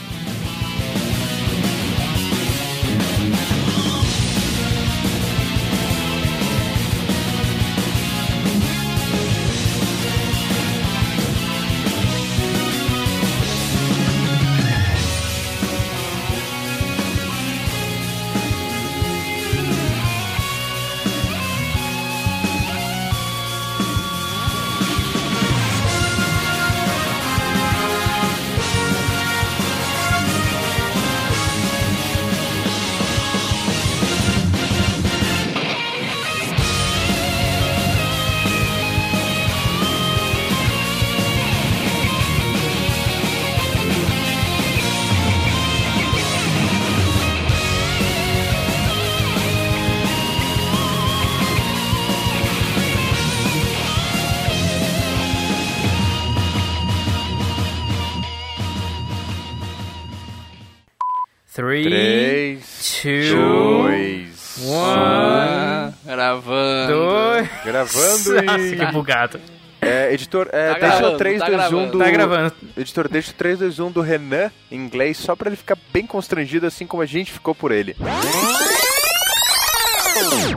Nossa, 68.57 68.75
que 68.75 68.83
ah. 68.83 68.91
bugado. 68.91 69.39
É, 69.81 70.13
editor, 70.13 70.47
é, 70.53 70.73
tá 70.73 70.79
deixa 70.79 70.97
gravando, 70.97 71.15
o 71.15 71.17
3, 71.17 71.39
tá 71.39 71.49
2, 71.49 71.73
1 71.73 71.89
do. 71.89 71.99
Tá 71.99 72.09
gravando. 72.09 72.53
Editor, 72.77 73.09
deixa 73.09 73.31
o 73.31 73.33
3, 73.33 73.59
2, 73.59 73.79
1 73.79 73.91
do 73.91 74.01
Renan 74.01 74.49
em 74.71 74.77
inglês, 74.77 75.17
só 75.17 75.35
pra 75.35 75.49
ele 75.49 75.57
ficar 75.57 75.77
bem 75.91 76.07
constrangido, 76.07 76.65
assim 76.65 76.87
como 76.87 77.03
a 77.03 77.05
gente 77.05 77.33
ficou 77.33 77.53
por 77.53 77.71
ele. 77.71 77.95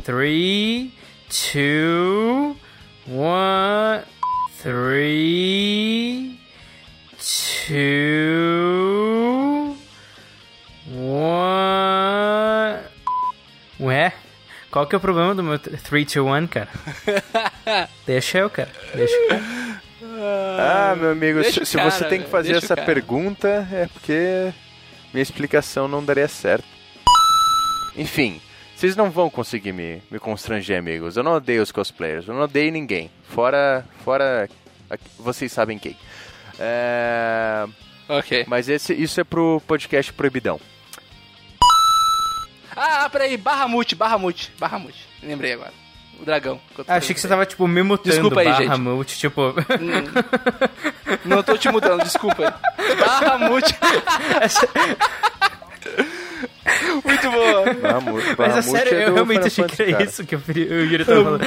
3, 0.04 0.90
2, 1.54 2.56
1. 3.08 4.02
3, 4.62 6.36
2. 7.68 8.55
Qual 14.76 14.86
que 14.86 14.94
é 14.94 14.98
o 14.98 15.00
problema 15.00 15.34
do 15.34 15.42
meu 15.42 15.58
3, 15.58 15.80
2, 16.12 16.16
1, 16.18 16.46
cara? 16.48 16.68
Deixa 18.06 18.36
eu, 18.40 18.50
cara. 18.50 18.70
Deixa 18.94 19.14
eu. 19.14 19.40
Ah, 20.60 20.94
meu 20.94 21.12
amigo, 21.12 21.40
deixa 21.40 21.64
se, 21.64 21.70
se 21.70 21.76
cara, 21.78 21.90
você 21.90 22.04
tem 22.04 22.20
que 22.22 22.28
fazer 22.28 22.52
deixa 22.52 22.66
o 22.66 22.72
essa 22.74 22.76
pergunta, 22.84 23.66
é 23.72 23.88
porque 23.90 24.52
minha 25.14 25.22
explicação 25.22 25.88
não 25.88 26.04
daria 26.04 26.28
certo. 26.28 26.66
Enfim, 27.96 28.38
vocês 28.74 28.94
não 28.94 29.10
vão 29.10 29.30
conseguir 29.30 29.72
me, 29.72 30.02
me 30.10 30.18
constranger, 30.18 30.78
amigos. 30.78 31.16
Eu 31.16 31.22
não 31.22 31.32
odeio 31.36 31.62
os 31.62 31.72
cosplayers, 31.72 32.28
eu 32.28 32.34
não 32.34 32.42
odeio 32.42 32.70
ninguém. 32.70 33.10
Fora. 33.30 33.82
Fora. 34.04 34.46
aqui- 34.90 35.04
Vocês 35.18 35.50
sabem 35.52 35.78
quem. 35.78 35.96
É, 36.58 37.64
Ok. 38.10 38.44
mas 38.46 38.68
esse, 38.68 38.92
isso 38.92 39.18
é 39.22 39.24
pro 39.24 39.58
podcast 39.66 40.12
Proibidão. 40.12 40.60
Ah, 42.76 43.08
peraí, 43.10 43.36
barra 43.36 43.66
mute, 43.66 43.94
barra 43.94 44.18
mute, 44.18 44.52
barra 44.58 44.78
mute. 44.78 45.06
Lembrei 45.22 45.54
agora. 45.54 45.72
O 46.20 46.24
dragão. 46.24 46.60
eu 46.78 46.84
Ah, 46.88 46.96
achei 46.96 47.14
que 47.14 47.20
você 47.20 47.28
tava, 47.28 47.44
tipo, 47.44 47.66
me 47.66 47.82
mutando 47.82 48.10
Desculpa 48.14 48.40
aí, 48.40 48.46
barra 48.46 48.64
gente. 48.64 48.80
mute, 48.80 49.18
tipo... 49.18 49.54
Não 51.24 51.42
tô 51.42 51.56
te 51.58 51.68
mudando, 51.70 52.02
desculpa. 52.04 52.54
Barra 52.98 53.38
mute. 53.38 53.74
Muito 57.04 57.30
boa. 57.30 57.74
Bahamut, 57.74 58.24
Mas 58.26 58.30
é 58.30 58.34
Bahamut 58.34 58.64
sério, 58.64 58.92
eu 59.00 59.14
realmente 59.14 59.46
achei 59.46 59.64
que 59.64 59.82
era 59.82 60.02
isso 60.02 60.24
que 60.26 60.34
eu 60.34 60.40
queria- 60.40 60.66
o 60.68 60.84
Yuri 60.84 61.04
tava 61.04 61.22
falando. 61.24 61.44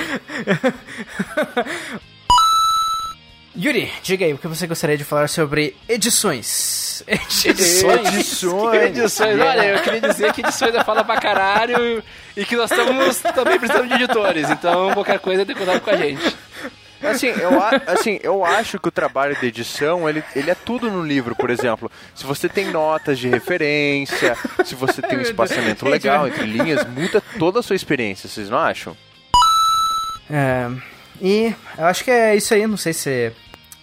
Yuri, 3.57 3.91
diga 4.03 4.25
aí, 4.25 4.33
o 4.33 4.37
que 4.37 4.47
você 4.47 4.67
gostaria 4.67 4.97
de 4.97 5.03
falar 5.03 5.27
sobre 5.27 5.75
edições? 5.87 7.03
Edições. 7.07 8.07
Edições. 8.07 8.83
Edições. 8.83 9.39
Olha, 9.39 9.65
eu 9.65 9.81
queria 9.81 10.01
dizer 10.01 10.31
que 10.33 10.41
edições 10.41 10.75
é 10.75 10.83
fala 10.83 11.03
pra 11.03 11.19
caralho 11.19 12.03
e 12.37 12.45
que 12.45 12.55
nós 12.55 12.69
estamos 12.69 13.17
também 13.33 13.57
precisando 13.57 13.87
de 13.87 13.93
editores. 13.95 14.49
Então, 14.49 14.93
qualquer 14.93 15.17
coisa 15.19 15.45
tem 15.45 15.55
contato 15.55 15.81
com 15.81 15.89
a 15.89 15.95
gente. 15.97 16.35
Assim 17.01 17.27
eu, 17.27 17.59
a- 17.61 17.81
assim, 17.87 18.19
eu 18.21 18.43
acho 18.45 18.77
que 18.77 18.89
o 18.89 18.91
trabalho 18.91 19.33
de 19.39 19.47
edição, 19.47 20.07
ele, 20.09 20.21
ele 20.35 20.51
é 20.51 20.55
tudo 20.55 20.91
no 20.91 21.01
livro, 21.01 21.33
por 21.35 21.49
exemplo. 21.49 21.89
Se 22.13 22.25
você 22.25 22.47
tem 22.49 22.65
notas 22.69 23.17
de 23.17 23.29
referência, 23.29 24.37
se 24.65 24.75
você 24.75 25.01
tem 25.01 25.17
um 25.17 25.21
espaçamento 25.21 25.85
legal 25.87 26.27
entre 26.27 26.45
linhas, 26.45 26.85
muda 26.85 27.21
toda 27.39 27.61
a 27.61 27.63
sua 27.63 27.75
experiência, 27.77 28.27
vocês 28.29 28.49
não 28.49 28.57
acham? 28.57 28.95
É, 30.29 30.69
e 31.21 31.53
eu 31.77 31.85
acho 31.85 32.03
que 32.03 32.11
é 32.11 32.35
isso 32.35 32.53
aí. 32.53 32.65
Não 32.65 32.77
sei 32.77 32.93
se 32.93 33.31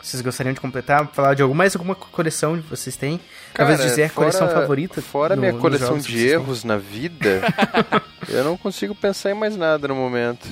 vocês 0.03 0.23
gostariam 0.23 0.53
de 0.53 0.61
completar, 0.61 1.07
falar 1.13 1.35
de 1.35 1.43
alguma 1.43 1.59
mais 1.59 1.75
alguma 1.75 1.95
coleção 1.95 2.61
que 2.61 2.69
vocês 2.69 2.97
têm. 2.97 3.19
Cara, 3.53 3.71
Talvez 3.71 3.91
dizer 3.91 4.05
a 4.05 4.11
coleção 4.11 4.49
favorita. 4.49 5.03
Fora 5.03 5.35
no, 5.35 5.41
minha 5.41 5.55
coleção 5.55 5.99
de 5.99 6.29
erros 6.29 6.63
têm. 6.63 6.69
na 6.69 6.77
vida, 6.77 7.43
eu 8.29 8.45
não 8.45 8.57
consigo 8.57 8.95
pensar 8.95 9.31
em 9.31 9.35
mais 9.35 9.57
nada 9.57 9.89
no 9.89 9.95
momento. 9.95 10.47